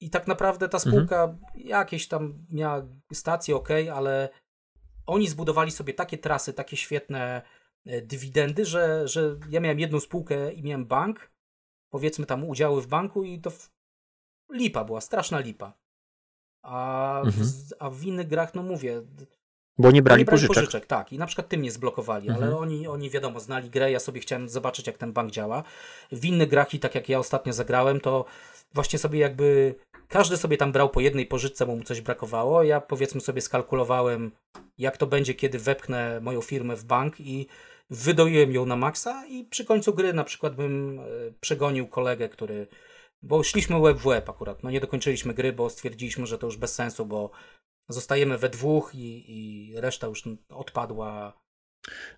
[0.00, 4.28] i tak naprawdę ta spółka jakieś tam miała stację, ok, ale
[5.06, 7.42] oni zbudowali sobie takie trasy, takie świetne
[7.86, 11.30] e, dywidendy, że, że ja miałem jedną spółkę i miałem bank,
[11.90, 13.52] powiedzmy tam udziały w banku i to
[14.52, 15.83] lipa była, straszna lipa.
[16.64, 17.48] A, w, Mhm.
[17.78, 19.02] a w innych grach, no mówię,
[19.78, 20.86] Bo nie brali oni brali pożyczek.
[20.86, 22.44] Tak, i na przykład tym mnie zblokowali, Mhm.
[22.46, 25.62] ale oni, oni wiadomo, znali grę, ja sobie chciałem zobaczyć, jak ten bank działa.
[26.12, 28.24] W innych grach i tak jak ja ostatnio zagrałem, to
[28.74, 29.74] właśnie sobie jakby
[30.08, 32.62] każdy sobie tam brał po jednej pożyczce, bo mu coś brakowało.
[32.62, 34.30] Ja powiedzmy sobie skalkulowałem,
[34.78, 37.46] jak to będzie, kiedy wepchnę moją firmę w bank i
[37.90, 41.02] wydoiłem ją na maksa i przy końcu gry na przykład bym e,
[41.40, 42.66] przegonił kolegę, który
[43.24, 44.62] bo szliśmy łeb w łeb akurat.
[44.62, 47.30] No nie dokończyliśmy gry, bo stwierdziliśmy, że to już bez sensu, bo
[47.88, 51.40] zostajemy we dwóch i, i reszta już odpadła.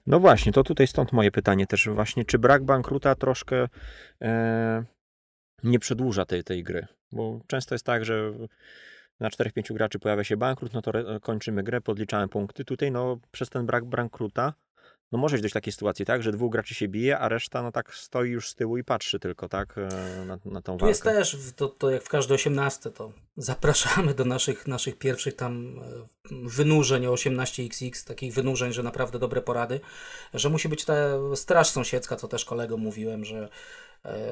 [0.06, 3.68] No właśnie, to tutaj stąd moje pytanie też właśnie, czy brak bankruta troszkę
[4.22, 4.84] e,
[5.62, 6.86] nie przedłuża tej, tej gry?
[7.12, 8.32] Bo często jest tak, że
[9.20, 10.92] na 4-5 graczy pojawia się bankrut, no to
[11.22, 12.64] kończymy grę, podliczamy punkty.
[12.64, 14.54] Tutaj no przez ten brak bankruta,
[15.12, 17.72] no może dojść do takiej sytuacji, tak, że dwóch graczy się bije, a reszta no
[17.72, 20.88] tak stoi już z tyłu i patrzy tylko, tak, e, na, na tą Tu walkę.
[20.88, 25.78] jest też, to, to jak w każdej 18, to zapraszamy do naszych, naszych pierwszych tam
[25.78, 26.06] e,
[26.48, 29.80] wynurzeń o 18xx, takich wynurzeń, że naprawdę dobre porady,
[30.34, 30.94] że musi być ta
[31.34, 33.48] straż sąsiedzka, co też kolegom mówiłem, że,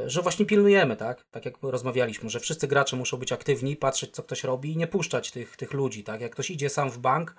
[0.07, 1.25] że właśnie pilnujemy, tak?
[1.31, 4.87] Tak jak rozmawialiśmy, że wszyscy gracze muszą być aktywni, patrzeć co ktoś robi i nie
[4.87, 6.21] puszczać tych, tych ludzi, tak?
[6.21, 7.35] Jak ktoś idzie sam w bank,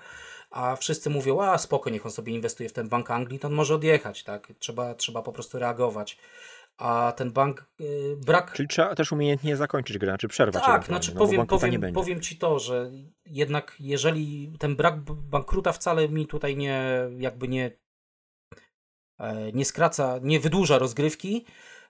[0.51, 3.53] a wszyscy mówią, a spoko, niech on sobie inwestuje w ten bank Anglii, to on
[3.53, 4.53] może odjechać, tak?
[4.59, 6.17] Trzeba, trzeba po prostu reagować.
[6.77, 11.13] A ten bank, y, brak Czyli trzeba też umiejętnie zakończyć grę, czy przerwać tak, znaczy
[11.13, 12.91] no, powiem, powiem, powiem ci to, że
[13.25, 17.71] jednak jeżeli ten brak bankruta wcale mi tutaj nie jakby nie
[19.19, 21.45] e, nie skraca, nie wydłuża rozgrywki,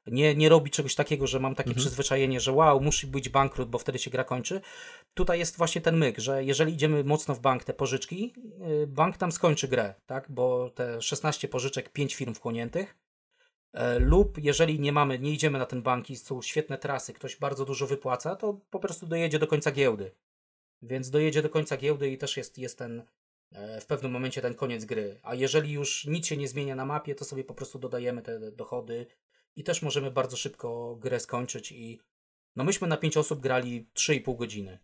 [0.08, 1.82] nie, nie robi czegoś takiego, że mam takie Mhm.
[1.82, 4.62] przyzwyczajenie, że wow, musi być bankrut, bo wtedy się gra kończy.
[5.14, 8.34] Tutaj jest właśnie ten myk, że jeżeli idziemy mocno w bank, te pożyczki,
[8.84, 10.26] y, bank tam skończy grę, tak?
[10.30, 12.96] Bo te 16 pożyczek, 5 firm wchłoniętych,
[13.76, 17.36] E, lub jeżeli nie mamy, nie idziemy na ten bank i są świetne trasy, ktoś
[17.36, 20.12] bardzo dużo wypłaca, to po prostu dojedzie do końca giełdy.
[20.82, 23.04] Więc dojedzie do końca giełdy i też jest, jest ten
[23.52, 25.20] e, w pewnym momencie ten koniec gry.
[25.24, 28.52] A jeżeli już nic się nie zmienia na mapie, to sobie po prostu dodajemy te
[28.52, 29.06] dochody
[29.56, 32.00] i też możemy bardzo szybko grę skończyć i
[32.56, 34.80] no myśmy na 5 osób grali 3,5 godziny.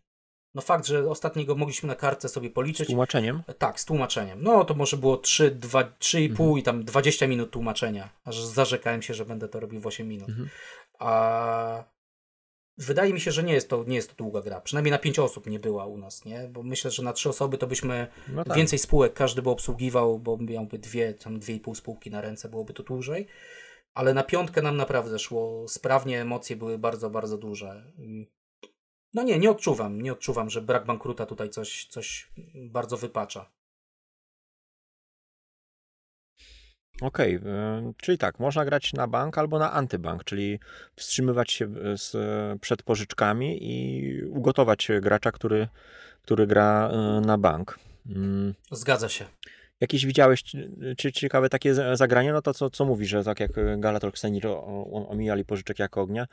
[0.54, 2.86] No fakt, że ostatniego mogliśmy na kartce sobie Z policzyć.
[2.86, 3.42] tłumaczeniem?
[3.58, 4.42] Tak, z tłumaczeniem.
[4.42, 6.58] No to może było 3, 2, 3,5 Mhm.
[6.58, 8.08] i tam 20 minut tłumaczenia.
[8.24, 10.28] Aż zarzekałem się, że będę to robił w 8 minut.
[10.28, 10.48] Mhm.
[10.98, 11.84] A
[12.78, 14.60] wydaje mi się, że nie jest to, nie jest to długa gra.
[14.60, 16.48] Przynajmniej na 5 osób nie była u nas, nie?
[16.48, 18.56] Bo myślę, że na 3 osoby to byśmy No tak.
[18.56, 22.48] więcej spółek każdy by obsługiwał, bo miałby dwie, tam dwie i pół spółki na ręce,
[22.48, 23.26] byłoby to dłużej.
[23.94, 27.92] Ale na piątkę nam naprawdę szło sprawnie, emocje były bardzo, bardzo duże.
[29.14, 33.50] No nie, nie odczuwam, nie odczuwam, że brak bankruta tutaj coś, coś bardzo wypacza.
[37.00, 37.40] Okej, y,
[37.96, 40.58] czyli tak, można grać na bank albo na antybank, czyli
[40.96, 42.12] wstrzymywać się z,
[42.60, 45.68] przed pożyczkami i ugotować gracza, który,
[46.22, 47.78] który gra y, na bank.
[48.06, 49.24] Mm, Zgadza się.
[49.82, 50.42] Jakieś widziałeś,
[50.96, 52.32] czy ciekawe takie za- zagranie?
[52.32, 54.46] No to co, co mówi, że tak jak Galator Xenir
[55.08, 56.26] omijali pożyczek jak ognia,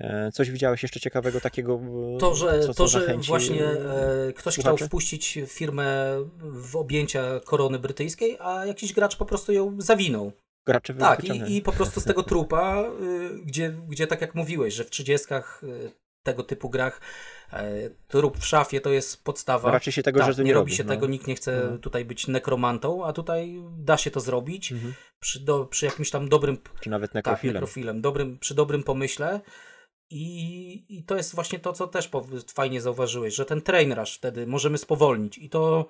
[0.00, 1.80] E, coś widziałeś jeszcze ciekawego takiego?
[2.14, 4.76] E, to, że, co, co to, że właśnie e, ktoś słuchaczy?
[4.76, 10.32] chciał wpuścić firmę w objęcia korony brytyjskiej, a jakiś gracz po prostu ją zawinął.
[10.66, 14.74] Gracze tak, i, i po prostu z tego trupa, y, gdzie, gdzie tak jak mówiłeś,
[14.74, 15.90] że w trzydziestkach y,
[16.22, 17.39] tego typu grach E,
[18.08, 19.70] trup w szafie to jest podstawa.
[19.70, 20.88] Raczej się tego, tak, że nie, nie robi się no.
[20.88, 21.78] tego, nikt nie chce no.
[21.78, 24.94] tutaj być nekromantą, a tutaj da się to zrobić mhm.
[25.20, 26.58] przy, do, przy jakimś tam dobrym.
[26.80, 27.54] Czy nawet nekrofilem.
[27.54, 29.40] Tak, nekrofilem dobrym, przy dobrym pomyśle.
[30.10, 32.10] I, I to jest właśnie to, co też
[32.54, 35.38] fajnie zauważyłeś, że ten train rush wtedy możemy spowolnić.
[35.38, 35.86] I to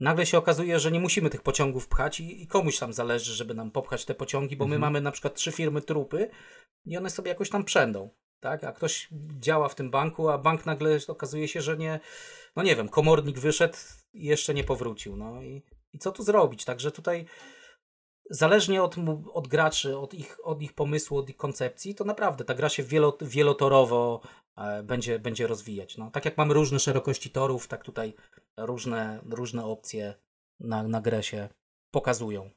[0.00, 3.54] nagle się okazuje, że nie musimy tych pociągów pchać i, i komuś tam zależy, żeby
[3.54, 4.80] nam popchać te pociągi, bo mhm.
[4.80, 6.30] my mamy na przykład trzy firmy trupy
[6.86, 8.10] i one sobie jakoś tam przędą
[8.42, 8.64] tak?
[8.64, 9.08] A ktoś
[9.40, 12.00] działa w tym banku, a bank nagle okazuje się, że nie,
[12.56, 13.76] no nie wiem, komornik wyszedł
[14.12, 15.16] i jeszcze nie powrócił.
[15.16, 15.62] No i,
[15.92, 16.64] i co tu zrobić?
[16.64, 17.26] Także tutaj
[18.30, 18.96] zależnie od,
[19.32, 22.82] od graczy, od ich, od ich pomysłu, od ich koncepcji, to naprawdę ta gra się
[22.82, 24.20] wielo, wielotorowo
[24.56, 25.96] e, będzie, będzie rozwijać.
[25.96, 28.14] No, tak jak mamy różne szerokości torów, tak tutaj
[28.56, 30.14] różne, różne opcje
[30.60, 31.48] na, na grę się
[31.90, 32.50] pokazują.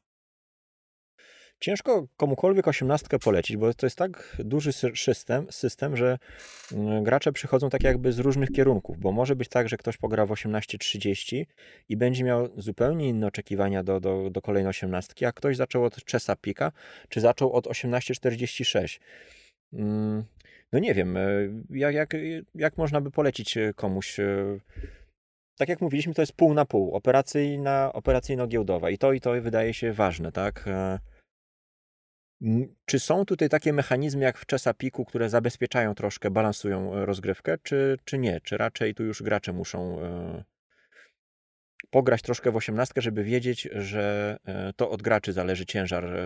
[1.66, 6.18] Ciężko komukolwiek osiemnastkę polecić, bo to jest tak duży system, system, że
[6.72, 10.26] mm, gracze przychodzą tak jakby z różnych kierunków, bo może być tak, że ktoś pogra
[10.26, 11.46] w 18.30
[11.90, 15.96] i będzie miał zupełnie inne oczekiwania do, do, do kolejnej osiemnastki, a ktoś zaczął od
[15.96, 16.72] Chesapeake'a,
[17.10, 19.00] czy zaczął od 18.46.
[19.74, 20.24] Mm,
[20.72, 21.22] no nie wiem, e,
[21.70, 22.14] jak, jak,
[22.56, 24.60] jak można by polecić e, komuś e,
[25.58, 29.74] tak jak mówiliśmy, to jest pół na pół, operacyjna, operacyjno-giełdowa i to i to wydaje
[29.74, 30.66] się ważne, tak?
[32.86, 37.98] Czy są tutaj takie mechanizmy jak w Chesapeake'u, które zabezpieczają troszkę, balansują e, rozgrywkę, czy,
[38.06, 38.42] czy nie?
[38.42, 40.44] Czy raczej tu już gracze muszą e,
[41.90, 46.18] pograć troszkę w osiemnastkę, żeby wiedzieć, że e, to od graczy zależy ciężar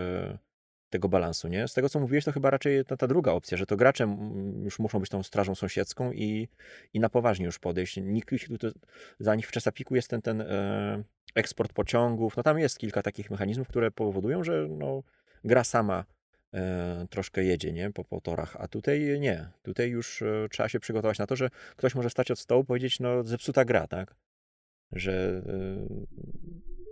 [0.90, 1.68] tego balansu, nie?
[1.68, 4.16] Z tego, co mówiłeś, to chyba raczej ta, ta druga opcja, że to gracze
[4.62, 6.48] już muszą być tą strażą sąsiedzką i,
[6.94, 7.96] i na poważnie już podejść.
[7.96, 8.30] Nikt
[8.60, 8.68] tu,
[9.18, 10.44] za nich w Chesapeake'u jest ten, ten
[11.34, 15.02] eksport pociągów, no tam jest kilka takich mechanizmów, które powodują, że no,
[15.44, 16.04] gra sama
[16.54, 17.92] e, troszkę jedzie nie?
[17.92, 19.48] Po, po torach, a tutaj nie.
[19.62, 22.66] Tutaj już e, trzeba się przygotować na to, że ktoś może stać od stołu i
[22.66, 24.14] powiedzieć, no zepsuta gra, tak?
[24.92, 26.30] Że e,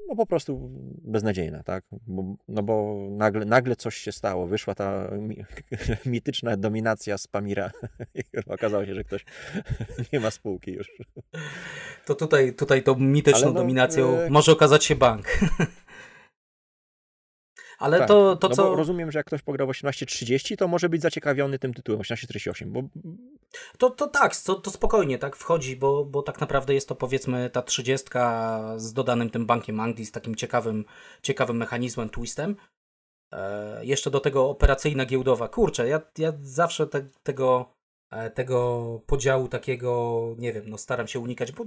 [0.08, 0.70] no po prostu
[1.04, 1.84] beznadziejna, tak?
[2.06, 5.10] Bo, no bo nagle, nagle coś się stało, wyszła ta
[6.06, 7.70] mityczna dominacja z Pamira
[8.14, 9.24] i okazało się, że ktoś
[10.12, 10.92] nie ma spółki już.
[12.06, 14.30] To tutaj, tutaj tą mityczną no, dominacją e...
[14.30, 15.26] może okazać się bank.
[17.78, 18.74] Ale tak, to, to no co.
[18.74, 22.82] rozumiem, że jak ktoś pogra w 18.30, to może być zaciekawiony tym tytułem 18.48, bo.
[23.78, 27.50] To, to tak, to, to spokojnie tak wchodzi, bo, bo tak naprawdę jest to powiedzmy
[27.50, 28.06] ta 30
[28.76, 30.84] z dodanym tym bankiem Anglii, z takim ciekawym,
[31.22, 32.56] ciekawym mechanizmem, twistem.
[33.32, 35.48] E, jeszcze do tego operacyjna giełdowa.
[35.48, 37.74] Kurczę, ja, ja zawsze te, tego,
[38.10, 41.64] e, tego podziału takiego, nie wiem, no staram się unikać, bo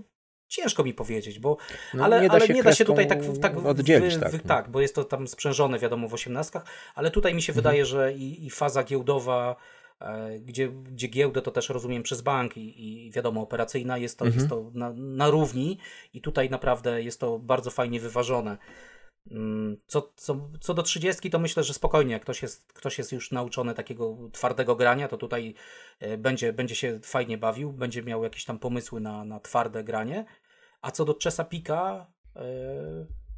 [0.52, 1.57] Ciężko mi powiedzieć, bo
[1.94, 4.15] no, ale, nie da, ale się, nie da się tutaj tak, tak oddzielić.
[4.15, 4.48] Wy, tak, wy, no.
[4.48, 6.65] tak, bo jest to tam sprzężone, wiadomo, w osiemnastkach,
[6.95, 7.64] ale tutaj mi się mhm.
[7.64, 9.56] wydaje, że i, i faza giełdowa,
[10.02, 14.26] e, gdzie, gdzie giełdę to też rozumiem przez bank i, i wiadomo, operacyjna jest to,
[14.26, 14.40] mhm.
[14.40, 15.78] jest to na, na równi
[16.14, 18.57] i tutaj naprawdę jest to bardzo fajnie wyważone.
[19.32, 23.11] Mm, co, co, co do 30, to myślę, że spokojnie, jak ktoś jest, ktoś jest
[23.11, 25.53] już nauczony takiego twardego grania, to tutaj
[25.99, 30.26] e, będzie, będzie się fajnie bawił, będzie miał jakieś tam pomysły na, na twarde granie.
[30.82, 32.06] A co do Chesapeake'a,
[32.36, 32.41] e,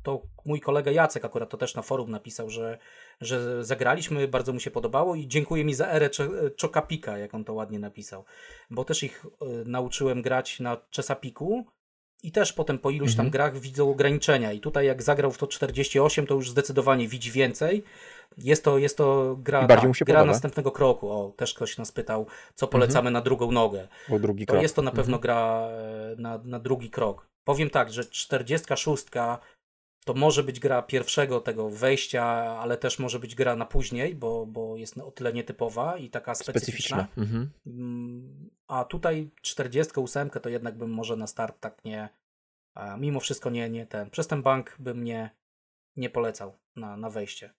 [0.04, 2.78] to mój kolega Jacek akurat to też na forum napisał, że,
[3.22, 6.10] że zagraliśmy, bardzo mu się podobało i dziękuję mi za erę
[6.62, 8.26] Chocapika, jak on to ładnie napisał.
[8.70, 11.64] Bo też ich e, nauczyłem grać na Chesapeake'u
[12.24, 13.32] i też potem po iluś tam mhm.
[13.32, 14.52] grach widzą ograniczenia.
[14.54, 17.84] I tutaj jak zagrał w to 48, to już zdecydowanie widzi więcej.
[18.38, 21.10] Jest to, jest to gra, tak, gra następnego kroku.
[21.10, 23.14] O, też ktoś nas pytał, co polecamy mhm.
[23.14, 23.88] na drugą nogę.
[24.12, 24.64] O drugi to krok.
[24.64, 25.22] jest to na pewno mhm.
[25.22, 27.33] gra e, na, na drugi krok.
[27.44, 29.06] Powiem tak, że 46
[30.06, 32.24] to może być gra pierwszego tego wejścia,
[32.60, 36.36] ale też może być gra na później, bo, bo jest o tyle nietypowa i taka
[36.36, 36.98] specyficzna.
[36.98, 37.24] specyficzna.
[37.24, 37.50] Mhm.
[37.68, 42.10] Mm, a tutaj 48 to jednak bym może na start tak nie,
[42.98, 44.10] mimo wszystko nie, nie ten.
[44.10, 45.30] Przez ten bank bym nie,
[45.96, 47.54] nie polecał na, na wejście.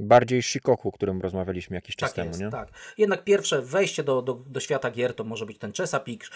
[0.00, 2.50] Bardziej Shikoku, o którym rozmawialiśmy jakiś czas tak temu, jest, nie?
[2.50, 2.68] Tak.
[2.98, 6.26] Jednak pierwsze wejście do, do, do świata gier to może być ten Chesapeake,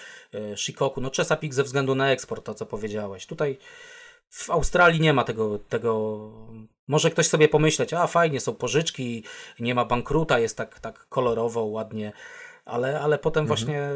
[0.56, 1.00] Shikoku.
[1.00, 3.26] No Chesapeake ze względu na eksport, to co powiedziałeś.
[3.26, 3.58] Tutaj
[4.28, 6.30] w Australii nie ma tego, tego.
[6.88, 9.24] Może ktoś sobie pomyśleć, a fajnie, są pożyczki,
[9.60, 12.12] nie ma bankruta, jest tak, tak kolorowo, ładnie
[12.64, 13.46] ale, ale potem mhm.
[13.46, 13.90] właśnie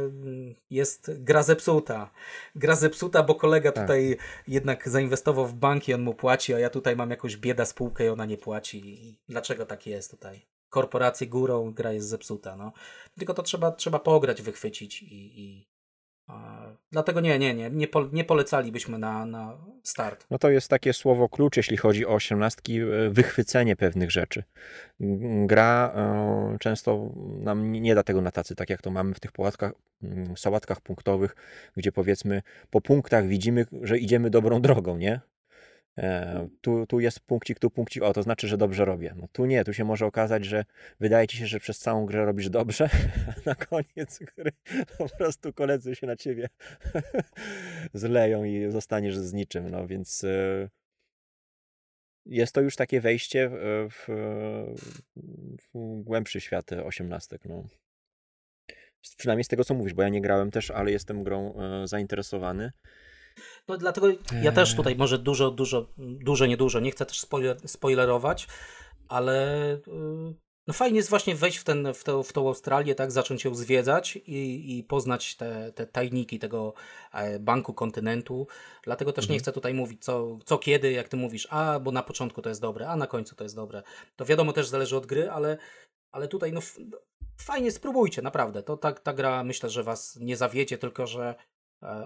[0.70, 2.10] jest gra zepsuta.
[2.54, 3.84] Gra zepsuta, bo kolega tak.
[3.84, 4.16] tutaj
[4.48, 8.08] jednak zainwestował w banki, on mu płaci, a ja tutaj mam jakąś bieda spółkę i
[8.08, 9.18] ona nie płaci.
[9.28, 10.46] Dlaczego tak jest tutaj?
[10.70, 12.56] korporacje górą, gra jest zepsuta.
[12.56, 12.72] No.
[13.18, 15.66] Tylko to trzeba, trzeba pograć, wychwycić i, i
[16.92, 20.26] Dlatego nie, nie, nie, nie, po, nie polecalibyśmy na, na start.
[20.30, 24.42] No to jest takie słowo klucz, jeśli chodzi o osiemnastki, e, wychwycenie pewnych rzeczy.
[25.46, 27.10] Gra e, często
[27.40, 29.72] nam nie da tego na tacy, tak jak to mamy w tych połatkach,
[30.36, 31.36] sałatkach punktowych,
[31.76, 35.20] gdzie powiedzmy po punktach widzimy, że idziemy dobrą drogą, nie?
[35.98, 39.14] E, tu, tu jest punkcik, tu punkcik, o to znaczy, że dobrze robię.
[39.16, 40.64] No tu nie, tu się może okazać, że
[41.00, 42.88] wydaje ci się, że przez całą grę robisz dobrze,
[43.30, 44.52] a na koniec gry
[44.98, 46.48] po prostu koledzy się na ciebie
[47.94, 49.70] zleją i zostaniesz z niczym.
[49.70, 50.68] No więc e,
[52.26, 53.50] jest to już takie wejście
[53.90, 54.04] w,
[55.62, 57.44] w, głębszy świat osiemnastek.
[57.44, 57.64] No.
[59.16, 62.72] Przynajmniej z tego, co mówisz, bo ja nie grałem też, ale jestem grą e, zainteresowany.
[63.68, 64.08] No dlatego
[64.42, 68.48] ja też tutaj może dużo, dużo, dużo, niedużo, nie chcę też spoiler, spoilerować,
[69.08, 70.34] ale y,
[70.68, 73.54] no fajnie jest właśnie wejść w, ten, w, to, w tą Australię, tak, zacząć ją
[73.54, 76.74] zwiedzać i, i poznać te, te tajniki tego
[77.12, 78.46] e, banku kontynentu.
[78.82, 79.34] Dlatego też mhm.
[79.34, 82.48] nie chcę tutaj mówić co, co kiedy, jak ty mówisz, a bo na początku to
[82.48, 83.82] jest dobre, a na końcu to jest dobre.
[84.16, 85.58] To wiadomo też zależy od gry, ale,
[86.12, 86.60] ale tutaj no,
[87.40, 88.62] fajnie spróbujcie, naprawdę.
[88.62, 91.34] To ta, ta gra myślę, że was nie zawiedzie, tylko że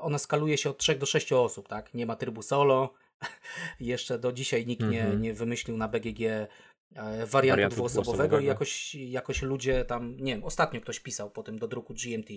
[0.00, 1.94] ona skaluje się od 3 do 6 osób, tak?
[1.94, 2.94] Nie ma trybu solo.
[3.80, 5.22] Jeszcze do dzisiaj nikt nie, mhm.
[5.22, 6.48] nie wymyślił na BGG e,
[6.94, 11.58] wariantu, wariantu dwuosobowego i jakoś, jakoś ludzie tam, nie wiem, ostatnio ktoś pisał po tym
[11.58, 12.28] do druku GMT,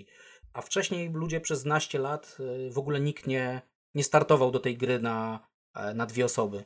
[0.53, 3.62] a wcześniej ludzie przez naście lat e, w ogóle nikt nie,
[3.95, 5.48] nie startował do tej gry na,
[5.95, 6.66] na dwie osoby.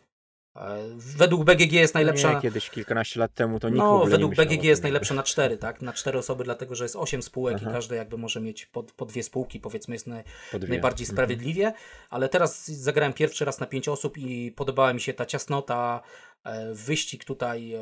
[0.96, 2.34] Według BGG jest najlepsza.
[2.34, 5.82] Nie, kiedyś kilkanaście lat temu to nikt No, według BGG jest najlepsza na cztery, tak?
[5.82, 7.70] Na cztery osoby, dlatego że jest osiem spółek Aha.
[7.70, 10.24] i każdy jakby może mieć po, po dwie spółki, powiedzmy, jest naj,
[10.54, 11.16] najbardziej mhm.
[11.16, 11.74] sprawiedliwie.
[12.10, 16.02] Ale teraz zagrałem pierwszy raz na pięć osób i podobała mi się ta ciasnota,
[16.44, 17.80] e, wyścig tutaj e,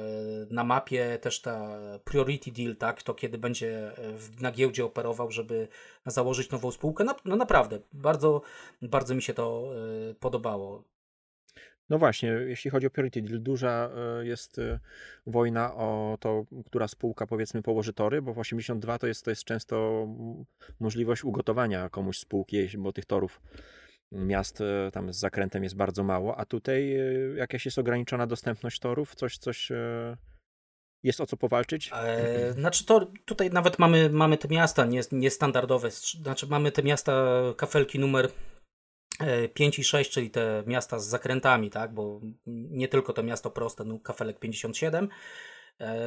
[0.50, 3.04] na mapie, też ta priority deal, tak?
[3.04, 3.94] To kiedy będzie e,
[4.40, 5.68] na giełdzie operował, żeby
[6.06, 7.04] założyć nową spółkę.
[7.04, 8.42] No, no naprawdę, bardzo,
[8.82, 9.72] bardzo mi się to
[10.20, 10.84] podobało.
[11.90, 13.90] No właśnie, jeśli chodzi o Purity Deal, duża
[14.20, 14.80] e, jest e,
[15.28, 19.44] wojna o to, która spółka powiedzmy położy tory, bo w 82 to jest, to jest
[19.44, 20.08] często
[20.80, 23.42] możliwość ugotowania komuś spółki, bo tych torów
[24.12, 26.98] miast e, tam z zakrętem jest bardzo mało, a tutaj
[27.36, 29.72] jakaś jest ograniczona dostępność torów, coś, coś
[31.04, 31.92] jest o co powalczyć?
[31.94, 38.00] E, znaczy to tutaj nawet mamy, mamy te miasta niestandardowe, znaczy mamy te miasta kafelki
[38.00, 38.30] numer
[39.54, 43.52] 5 e, i 6, czyli te miasta z zakrętami, tak, bo nie tylko to miasto
[43.52, 45.10] proste, no kafelek 57.
[45.80, 45.98] E,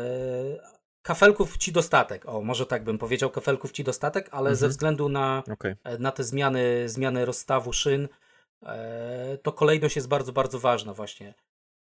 [1.02, 4.56] kafelków ci dostatek, o może tak bym powiedział, kafelków ci dostatek, ale mhm.
[4.56, 5.76] ze względu na, okay.
[5.84, 8.08] E, na te zmiany, zmiany rozstawu szyn,
[9.42, 11.34] to kolejność jest bardzo, bardzo ważna właśnie,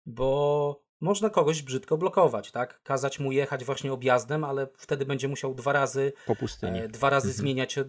[0.06, 2.84] bo można kogoś brzydko blokować, tak?
[2.84, 6.82] Kazać mu jechać właśnie objazdem, ale wtedy będzie musiał dwa razy po pustyni.
[6.90, 7.38] dwa razy mhm.
[7.38, 7.86] zmieniać y,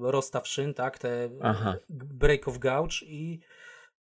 [0.00, 0.98] rozstaw szyn, tak?
[0.98, 1.76] Te Aha.
[1.88, 3.40] break of gouge i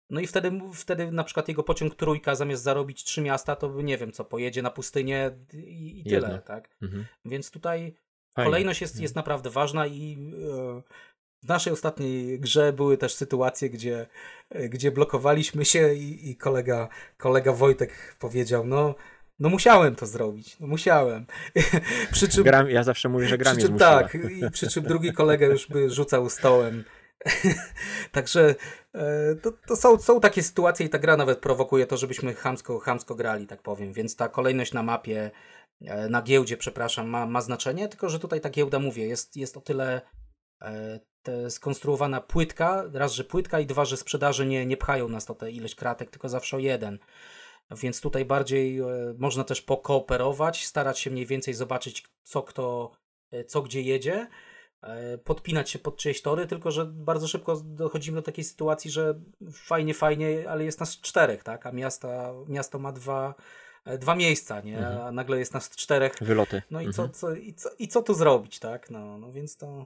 [0.09, 3.97] no i wtedy, wtedy na przykład jego pociąg trójka zamiast zarobić trzy miasta, to nie
[3.97, 6.69] wiem co, pojedzie na pustynię i, i tyle, tak?
[6.81, 7.05] Mhm.
[7.25, 7.95] Więc tutaj
[8.35, 8.51] Fajnie.
[8.51, 10.81] kolejność jest, jest naprawdę ważna i e,
[11.43, 14.07] w naszej ostatniej grze były też sytuacje, gdzie,
[14.69, 16.87] gdzie blokowaliśmy się i, i kolega,
[17.17, 18.95] kolega Wojtek powiedział, no
[19.39, 21.25] no musiałem to zrobić, no musiałem.
[22.11, 25.13] przy czym, gram, ja zawsze mówię, że gram przy czym, Tak, i przy czym drugi
[25.13, 26.83] kolega już by rzucał stołem.
[28.11, 28.55] Także
[28.93, 32.79] e, to, to, są, są takie sytuacje i ta gra nawet prowokuje to, żebyśmy chamsko,
[32.79, 33.93] chamsko grali, tak powiem.
[33.93, 35.31] Więc ta kolejność na mapie,
[35.81, 39.57] e, na giełdzie, przepraszam, ma, ma znaczenie, tylko że tutaj ta giełda, mówię, jest, jest
[39.57, 40.01] o tyle
[40.61, 40.99] e,
[41.49, 45.51] skonstruowana płytka, raz, że płytka i dwa, że sprzedaży nie, nie pchają nas o tę
[45.51, 46.99] ilość kratek, tylko zawsze o jeden.
[47.71, 48.85] Więc tutaj bardziej e,
[49.17, 52.91] można też pokooperować, starać się mniej więcej zobaczyć, co kto,
[53.31, 54.27] e, co gdzie jedzie,
[54.81, 59.19] e, podpinać się pod czyjeś tory, tylko że bardzo szybko dochodzimy do takiej sytuacji, że
[59.53, 61.65] fajnie, fajnie, ale jest nas czterech, tak?
[61.65, 63.35] A miasta, miasto ma dwa,
[63.99, 64.77] dwa miejsca, nie?
[64.77, 65.01] Mhm.
[65.01, 66.13] A nagle jest nas czterech.
[66.21, 66.61] Wyloty.
[66.71, 67.09] No i, mhm.
[67.09, 68.89] co, co, i, co, i co tu zrobić, tak?
[68.89, 69.85] No, no więc to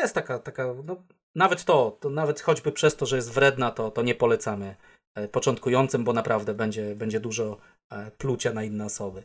[0.00, 0.96] jest taka, taka no,
[1.34, 4.76] nawet to, to, nawet choćby przez to, że jest wredna, to, to nie polecamy
[5.14, 7.56] e, początkującym, bo naprawdę będzie, będzie dużo
[7.90, 9.24] e, plucia na inne osoby.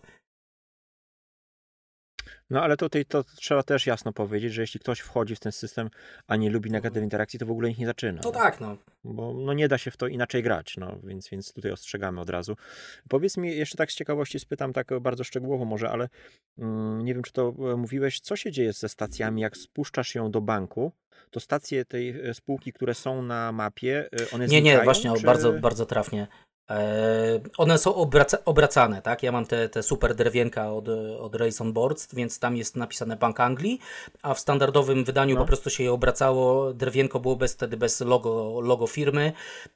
[2.51, 5.89] No ale tutaj to trzeba też jasno powiedzieć, że jeśli ktoś wchodzi w ten system,
[6.27, 8.21] a nie lubi negatywnej interakcji, to w ogóle ich nie zaczyna.
[8.21, 8.39] To no.
[8.39, 8.77] tak, no.
[9.03, 12.29] Bo no, nie da się w to inaczej grać, no, więc, więc tutaj ostrzegamy od
[12.29, 12.55] razu.
[13.09, 16.09] Powiedz mi, jeszcze tak z ciekawości spytam, tak bardzo szczegółowo może, ale
[16.57, 20.31] mm, nie wiem, czy to e, mówiłeś, co się dzieje ze stacjami, jak spuszczasz ją
[20.31, 20.91] do banku,
[21.29, 25.25] to stacje tej e, spółki, które są na mapie, e, one Nie, nie, właśnie, czy...
[25.25, 26.27] bardzo, bardzo trafnie.
[26.71, 29.23] E, one są obraca obracane, tak?
[29.23, 30.89] Ja mam te, te super drewienka od,
[31.19, 33.79] od Race on Boards, więc tam jest napisane Bank Anglii,
[34.21, 35.41] a w standardowym wydaniu No.
[35.41, 36.73] po prostu się je obracało.
[36.73, 39.31] Drewienko było bez, wtedy bez logo, logo firmy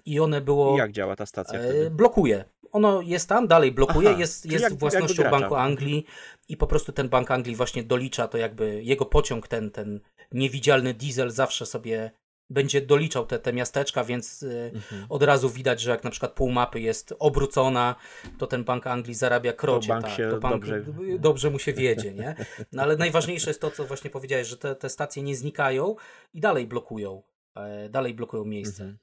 [0.06, 0.76] i one było.
[0.76, 1.90] I jak działa ta stacja E, wtedy?
[1.92, 2.46] blokuje.
[2.72, 5.40] Ono jest tam, dalej blokuje, Aha, jest, jest jak- jak własnością gracza.
[5.40, 6.06] Banku Anglii
[6.50, 10.00] i po prostu ten Bank Anglii właśnie dolicza to jakby jego pociąg, ten, ten
[10.32, 12.12] niewidzialny diesel zawsze sobie
[12.50, 15.06] będzie doliczał te, te miasteczka, więc y, Mhm.
[15.10, 17.96] od razu widać, że jak na przykład pół mapy jest obrócona,
[18.38, 19.88] to ten Bank Anglii zarabia krocie.
[19.88, 20.84] bank tak, się to bank dobrze-
[21.20, 22.36] dobrze mu się wiedzie, nie?
[22.72, 25.96] No ale najważniejsze jest to, co właśnie powiedziałeś, że te, te stacje nie znikają
[26.34, 27.24] i dalej blokują,
[27.56, 28.84] e, dalej blokują miejsce.
[28.84, 29.00] Mhm.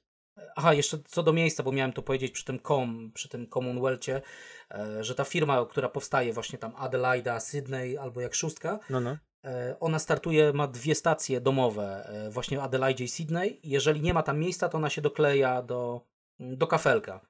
[0.55, 4.21] Aha, jeszcze co do miejsca, bo miałem to powiedzieć przy tym com, przy tym Commonwealthie,
[4.71, 9.17] e, że ta firma, która powstaje właśnie tam Adelaida, Sydney albo jak szóstka, No, no.
[9.43, 13.59] E, ona startuje, ma dwie stacje domowe, e, właśnie w Adelaide i Sydney.
[13.63, 16.01] Jeżeli nie ma tam miejsca, to ona się dokleja do,
[16.39, 17.21] do kafelka.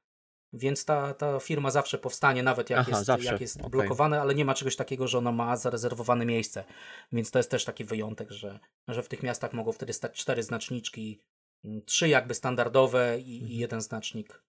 [0.56, 3.69] Więc ta, ta firma zawsze powstanie, nawet jak Aha, jest, zawsze, jak jest okej.
[3.69, 6.64] blokowane, ale nie ma czegoś takiego, że ona ma zarezerwowane miejsce.
[7.11, 10.44] Więc to jest też taki wyjątek, że, że w tych miastach mogą wtedy stać cztery
[10.44, 11.22] znaczniczki,
[11.65, 13.52] mm, trzy jakby standardowe i, Mhm.
[13.52, 14.44] i jeden znacznik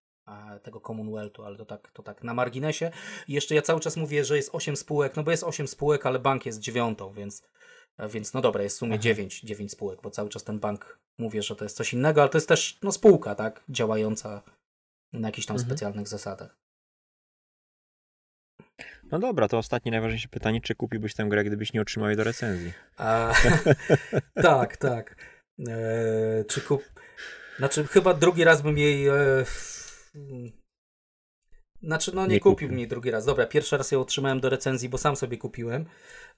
[0.63, 2.91] tego Commonwealthu, ale to tak, to tak na marginesie.
[3.29, 6.07] I jeszcze ja cały czas mówię, że jest osiem spółek, no bo jest osiem spółek,
[6.07, 7.43] ale bank jest dziewiątą, więc,
[7.99, 9.03] e, więc no dobra, jest w sumie Aha.
[9.03, 12.31] dziewięć, dziewięć spółek, bo cały czas ten bank mówię, że to jest coś innego, ale
[12.31, 14.43] to jest też no, spółka, tak, działająca
[15.13, 15.69] na jakichś tam Mhm.
[15.71, 16.57] specjalnych zasadach.
[19.11, 22.25] no dobra, to ostatnie najważniejsze pytanie, czy kupiłbyś tę grę, gdybyś nie otrzymał jej do
[22.25, 22.73] recenzji?
[22.97, 23.33] A,
[24.43, 25.17] tak, tak.
[25.69, 26.83] E, czy kup...
[27.59, 29.09] Znaczy, chyba drugi raz bym jej.
[29.09, 29.45] E,
[31.83, 32.77] znaczy, no nie, Nie kupił kupił.
[32.77, 33.25] mnie drugi raz.
[33.25, 35.85] Dobra, pierwszy raz ją otrzymałem do recenzji, bo sam sobie kupiłem.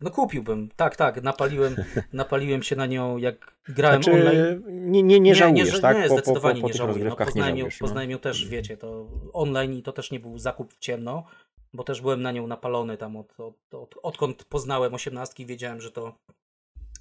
[0.00, 1.22] No kupiłbym, tak, tak.
[1.22, 1.76] Napaliłem,
[2.12, 4.62] napaliłem się na nią, jak grałem Znaczy, online.
[4.90, 5.96] nie, nie, nie żałujesz, że- tak?
[5.96, 7.04] Nie, po, po, po, zdecydowanie po nie żałuję.
[7.04, 7.70] No, nie poznałem, ją, no.
[7.80, 11.24] poznałem ją też, wiecie, to online i to też nie był zakup w ciemno,
[11.72, 15.90] bo też byłem na nią napalony tam od, od, od, odkąd poznałem osiemnastki, wiedziałem, że
[15.90, 16.18] to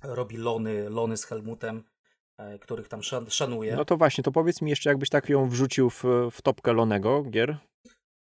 [0.03, 1.84] robi Lony, Lony z Helmutem,
[2.62, 3.76] których tam szan, szanuję.
[3.76, 7.24] No to właśnie, to powiedz mi jeszcze, jakbyś tak ją wrzucił w, w topkę Lonego
[7.24, 7.57] gier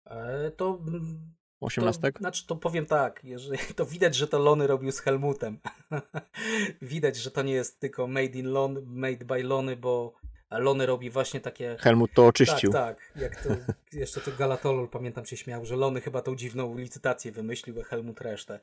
[0.10, 2.12] E, to, mm, to 18?
[2.20, 5.60] znaczy to powiem tak, jeżeli, to widać, że to Lony robił z Helmutem.
[6.82, 10.14] widać, że to nie jest tylko made in Lon, made by Lony, bo
[10.52, 12.72] Lony robi właśnie takie Helmut to oczyścił.
[12.72, 13.22] Tak, tak.
[13.22, 13.50] Jak to,
[14.00, 18.22] jeszcze to Galatolol, pamiętam, się śmiał, że Lony chyba tą dziwną licytację wymyślił, a Helmut
[18.22, 18.60] resztę.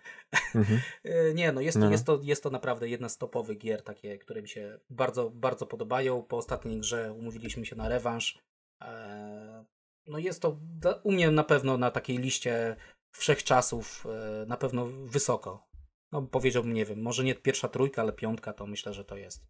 [0.54, 0.80] Mhm.
[1.04, 1.86] E, Nie, no jest, No.
[1.86, 5.30] To, jest, to, jest to naprawdę jedna z topowych gier, takie, które mi się bardzo,
[5.30, 6.22] bardzo podobają.
[6.22, 8.38] Po ostatniej grze umówiliśmy się na rewanż.
[8.82, 9.64] E,
[10.06, 10.58] No jest to
[11.02, 12.76] u mnie na pewno na takiej liście
[13.12, 15.66] wszechczasów e, na pewno wysoko.
[16.12, 19.46] No powiedziałbym, nie wiem, może nie pierwsza trójka, ale piątka to myślę, że to jest.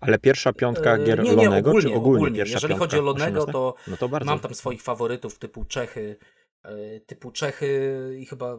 [0.00, 2.36] Ale pierwsza piątka E, gier nie, nie, Lonego, ogólnie, czy ogólnie, ogólnie.
[2.36, 2.84] pierwsza Jeżeli piątka?
[2.86, 3.52] chodzi o Lonego, 18?
[3.52, 4.26] to No to bardzo.
[4.26, 6.16] Mam tam swoich faworytów typu Czechy,
[6.62, 7.90] e, typu Czechy
[8.20, 8.58] i chyba.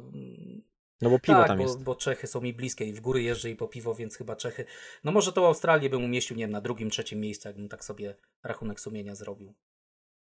[1.02, 1.84] No bo piwo tak, tam bo, jest.
[1.84, 4.66] bo Czechy są mi bliskie i w góry jeżdżę i po piwo, więc chyba Czechy.
[5.04, 8.16] No może to Australię bym umieścił, nie wiem, na drugim, trzecim miejscu, jakbym tak sobie
[8.44, 9.54] rachunek sumienia zrobił.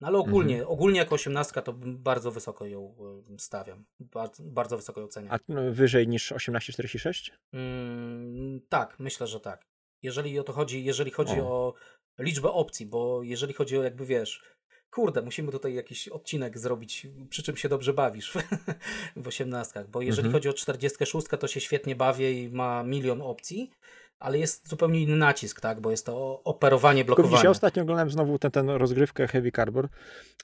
[0.01, 0.73] No ale ogólnie, Mhm.
[0.73, 2.95] ogólnie jako osiemnastka to bardzo wysoko ją
[3.31, 3.85] e, stawiam.
[4.01, 5.29] Bardzo, bardzo wysoko ją cenię.
[5.33, 7.33] A no, wyżej niż 1846?
[7.53, 9.70] Mm, tak, myślę, że tak.
[10.03, 11.45] Jeżeli o to chodzi, jeżeli chodzi O.
[11.45, 11.75] o
[12.19, 14.43] liczbę opcji, bo jeżeli chodzi o jakby wiesz,
[14.91, 18.33] kurde, musimy tutaj jakiś odcinek zrobić, przy czym się dobrze bawisz
[19.17, 20.33] w osiemnastkach, bo jeżeli Mhm.
[20.33, 23.71] chodzi o 46, to się świetnie bawię i ma milion opcji,
[24.19, 27.45] ale jest zupełnie inny nacisk, tak, bo jest to operowanie, Tylko blokowanie.
[27.45, 29.93] ja ostatnio oglądałem znowu tę ten, rozgrywkę Heavy Cardboard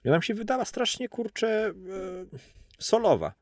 [0.05, 1.73] i ona mi się wydała strasznie, kurczę, e,
[2.79, 3.33] solowa.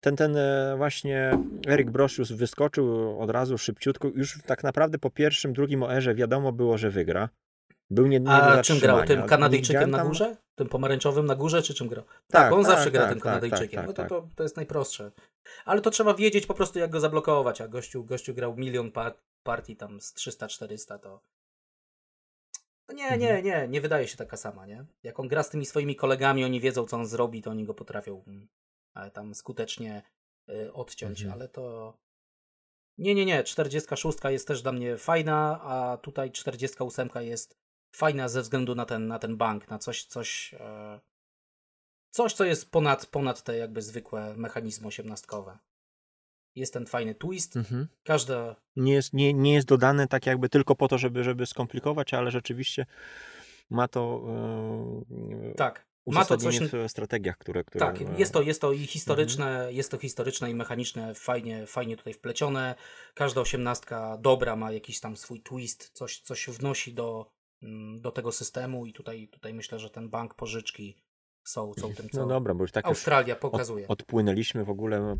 [0.00, 4.08] Ten, ten e, właśnie Erik Brosius wyskoczył od razu szybciutko.
[4.08, 7.28] Już tak naprawdę po pierwszym, drugim OR-ze wiadomo było, że wygra.
[7.90, 9.04] Był nie, nie A czym grał?
[9.04, 10.36] Tym Kanadyjczykiem widziałem na tam- górze?
[10.54, 12.04] Tym pomarańczowym na górze, czy czym grał?
[12.04, 13.76] Tak, Tak, on tak, zawsze gra tak, tym tak, Kanadyjczykiem.
[13.76, 15.10] tak, no to, tak, to, to jest najprostsze.
[15.64, 17.60] Ale to trzeba wiedzieć po prostu, jak go zablokować.
[17.60, 21.20] A gościu, gościu grał milion par partii tam z 300-400, to.
[22.88, 23.44] No nie, nie, Mhm.
[23.44, 24.84] nie, nie wydaje się taka sama, nie?
[25.02, 27.74] Jak on gra z tymi swoimi kolegami, oni wiedzą, co on zrobi, to oni go
[27.74, 28.48] potrafią mm,
[29.12, 30.02] tam skutecznie
[30.48, 31.32] y, odciąć, Mhm.
[31.34, 31.94] ale to.
[32.98, 33.44] Nie, nie, nie.
[33.44, 37.56] 46 jest też dla mnie fajna, a tutaj 48 jest
[37.96, 41.00] fajna ze względu na ten, na ten bank, na coś, coś, e,
[42.10, 45.58] coś, co jest ponad, ponad te jakby zwykłe mechanizmy osiemnastkowe.
[46.54, 47.56] Jest ten fajny twist.
[47.56, 47.88] Mhm.
[48.04, 48.56] Każda.
[48.76, 52.30] Nie, jest, nie, nie jest dodane tak jakby tylko po to, żeby, żeby skomplikować, ale
[52.30, 52.86] rzeczywiście
[53.70, 54.22] ma to
[55.50, 55.89] e, Tak.
[56.06, 56.58] Ma to coś.
[56.58, 57.64] w strategiach, które...
[57.64, 61.66] które Tak, e, jest to, jest to i historyczne, jest to historyczne i mechaniczne, fajnie,
[61.66, 62.74] fajnie tutaj wplecione.
[63.14, 67.30] Każda osiemnastka dobra ma jakiś tam swój twist, coś, coś wnosi do,
[67.62, 70.96] mm, do tego systemu i tutaj, tutaj myślę, że ten bank pożyczki
[71.44, 73.88] są, są tym, co No dobra, bo już tak już Australia od, pokazuje.
[73.88, 75.16] odpłynęliśmy w ogóle no,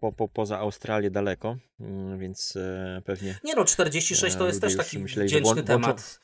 [0.00, 4.60] po, po, poza Australię daleko, mm, więc e, pewnie Nie no, 46 to E, jest
[4.60, 6.20] też już taki myśleli, wdzięczny włą- temat.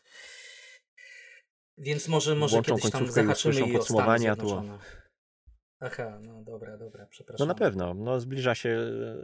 [1.78, 4.62] Więc może, może włączą kiedyś tam końcówkę i zahaczymy i o Stany podsumowanie, a tu-.
[5.80, 7.48] Aha, no dobra, dobra, No przepraszam.
[7.48, 8.78] na pewno, no zbliża się,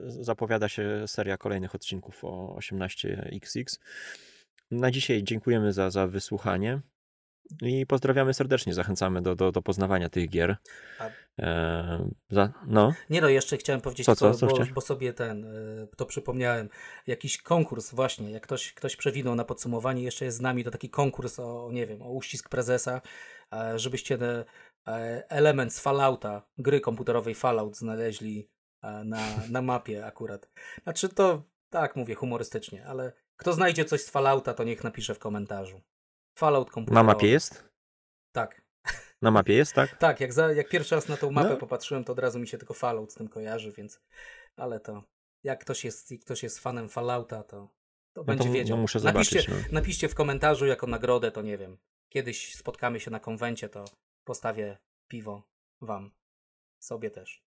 [0.06, 3.78] zapowiada się seria kolejnych odcinków o 18XX.
[4.70, 6.80] Na dzisiaj dziękujemy za, za wysłuchanie
[7.62, 10.56] i pozdrawiamy serdecznie, zachęcamy do, do, do poznawania tych gier.
[10.98, 11.10] A-
[11.40, 15.44] E, za, no, Nie no, jeszcze chciałem powiedzieć, Co, co, co bo, bo sobie ten,
[15.44, 16.68] y, to przypomniałem,
[17.06, 20.90] jakiś konkurs właśnie, jak ktoś, ktoś przewinął na podsumowanie, jeszcze jest z nami, to taki
[20.90, 23.00] konkurs o, nie wiem, o uścisk prezesa,
[23.52, 24.44] e, żebyście te,
[24.88, 28.48] e, element z Fallouta, gry komputerowej Fallout znaleźli
[28.82, 29.20] e, na,
[29.50, 30.48] na mapie akurat.
[30.82, 35.18] Znaczy to, tak mówię, humorystycznie, ale kto znajdzie coś z Fallouta, to niech napisze w
[35.18, 35.80] komentarzu.
[36.38, 37.06] Fallout na komputerowy.
[37.06, 37.64] mapie jest?
[38.32, 38.62] Tak.
[39.22, 39.96] Na mapie jest, tak?
[39.98, 41.56] Tak, jak, za, jak pierwszy raz na tą mapę No.
[41.56, 44.00] popatrzyłem, to od razu mi się tylko Fallout z tym kojarzy, więc.
[44.56, 45.04] Ale to.
[45.44, 47.68] Jak ktoś jest, ktoś jest fanem Fallouta, to,
[48.12, 48.76] to No będzie to wiedział.
[48.76, 49.66] no muszę napiszcie, zobaczyć.
[49.72, 49.74] No.
[49.80, 51.78] napiszcie w komentarzu jako nagrodę, to nie wiem.
[52.08, 53.84] Kiedyś spotkamy się na konwencie, to
[54.24, 54.78] postawię
[55.08, 55.42] piwo
[55.80, 56.10] wam.
[56.82, 57.42] Sobie też.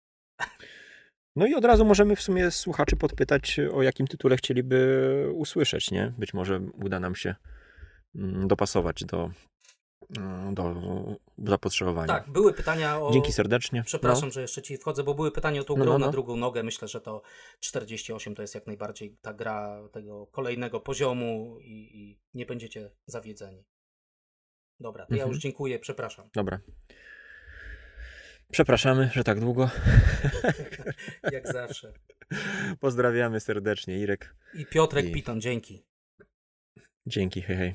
[1.35, 6.13] no i od razu możemy w sumie słuchaczy podpytać, o jakim tytule chcieliby usłyszeć, nie?
[6.17, 7.35] Być może uda nam się
[8.47, 9.31] dopasować do,
[10.17, 10.75] mm, do
[11.37, 12.07] zapotrzebowania.
[12.07, 13.11] Tak, były pytania o.
[13.11, 13.83] Dzięki serdecznie.
[13.85, 16.11] Przepraszam, że jeszcze ci wchodzę, bo były pytania o tą No, grą no, na no.
[16.11, 16.63] drugą nogę.
[16.63, 17.21] Myślę, że to
[17.59, 23.63] 48 to jest jak najbardziej ta gra tego kolejnego poziomu i, i nie będziecie zawiedzeni.
[24.79, 25.31] Dobra, to ja Mhm.
[25.33, 26.29] już dziękuję, przepraszam.
[26.33, 26.59] Dobra.
[28.51, 29.69] Przepraszamy, że tak długo.
[31.31, 31.93] Jak zawsze.
[32.79, 34.35] Pozdrawiamy serdecznie, Irek.
[34.53, 35.83] I Piotrek I- Piton, dzięki.
[37.05, 37.73] Dzięki, hej, hej.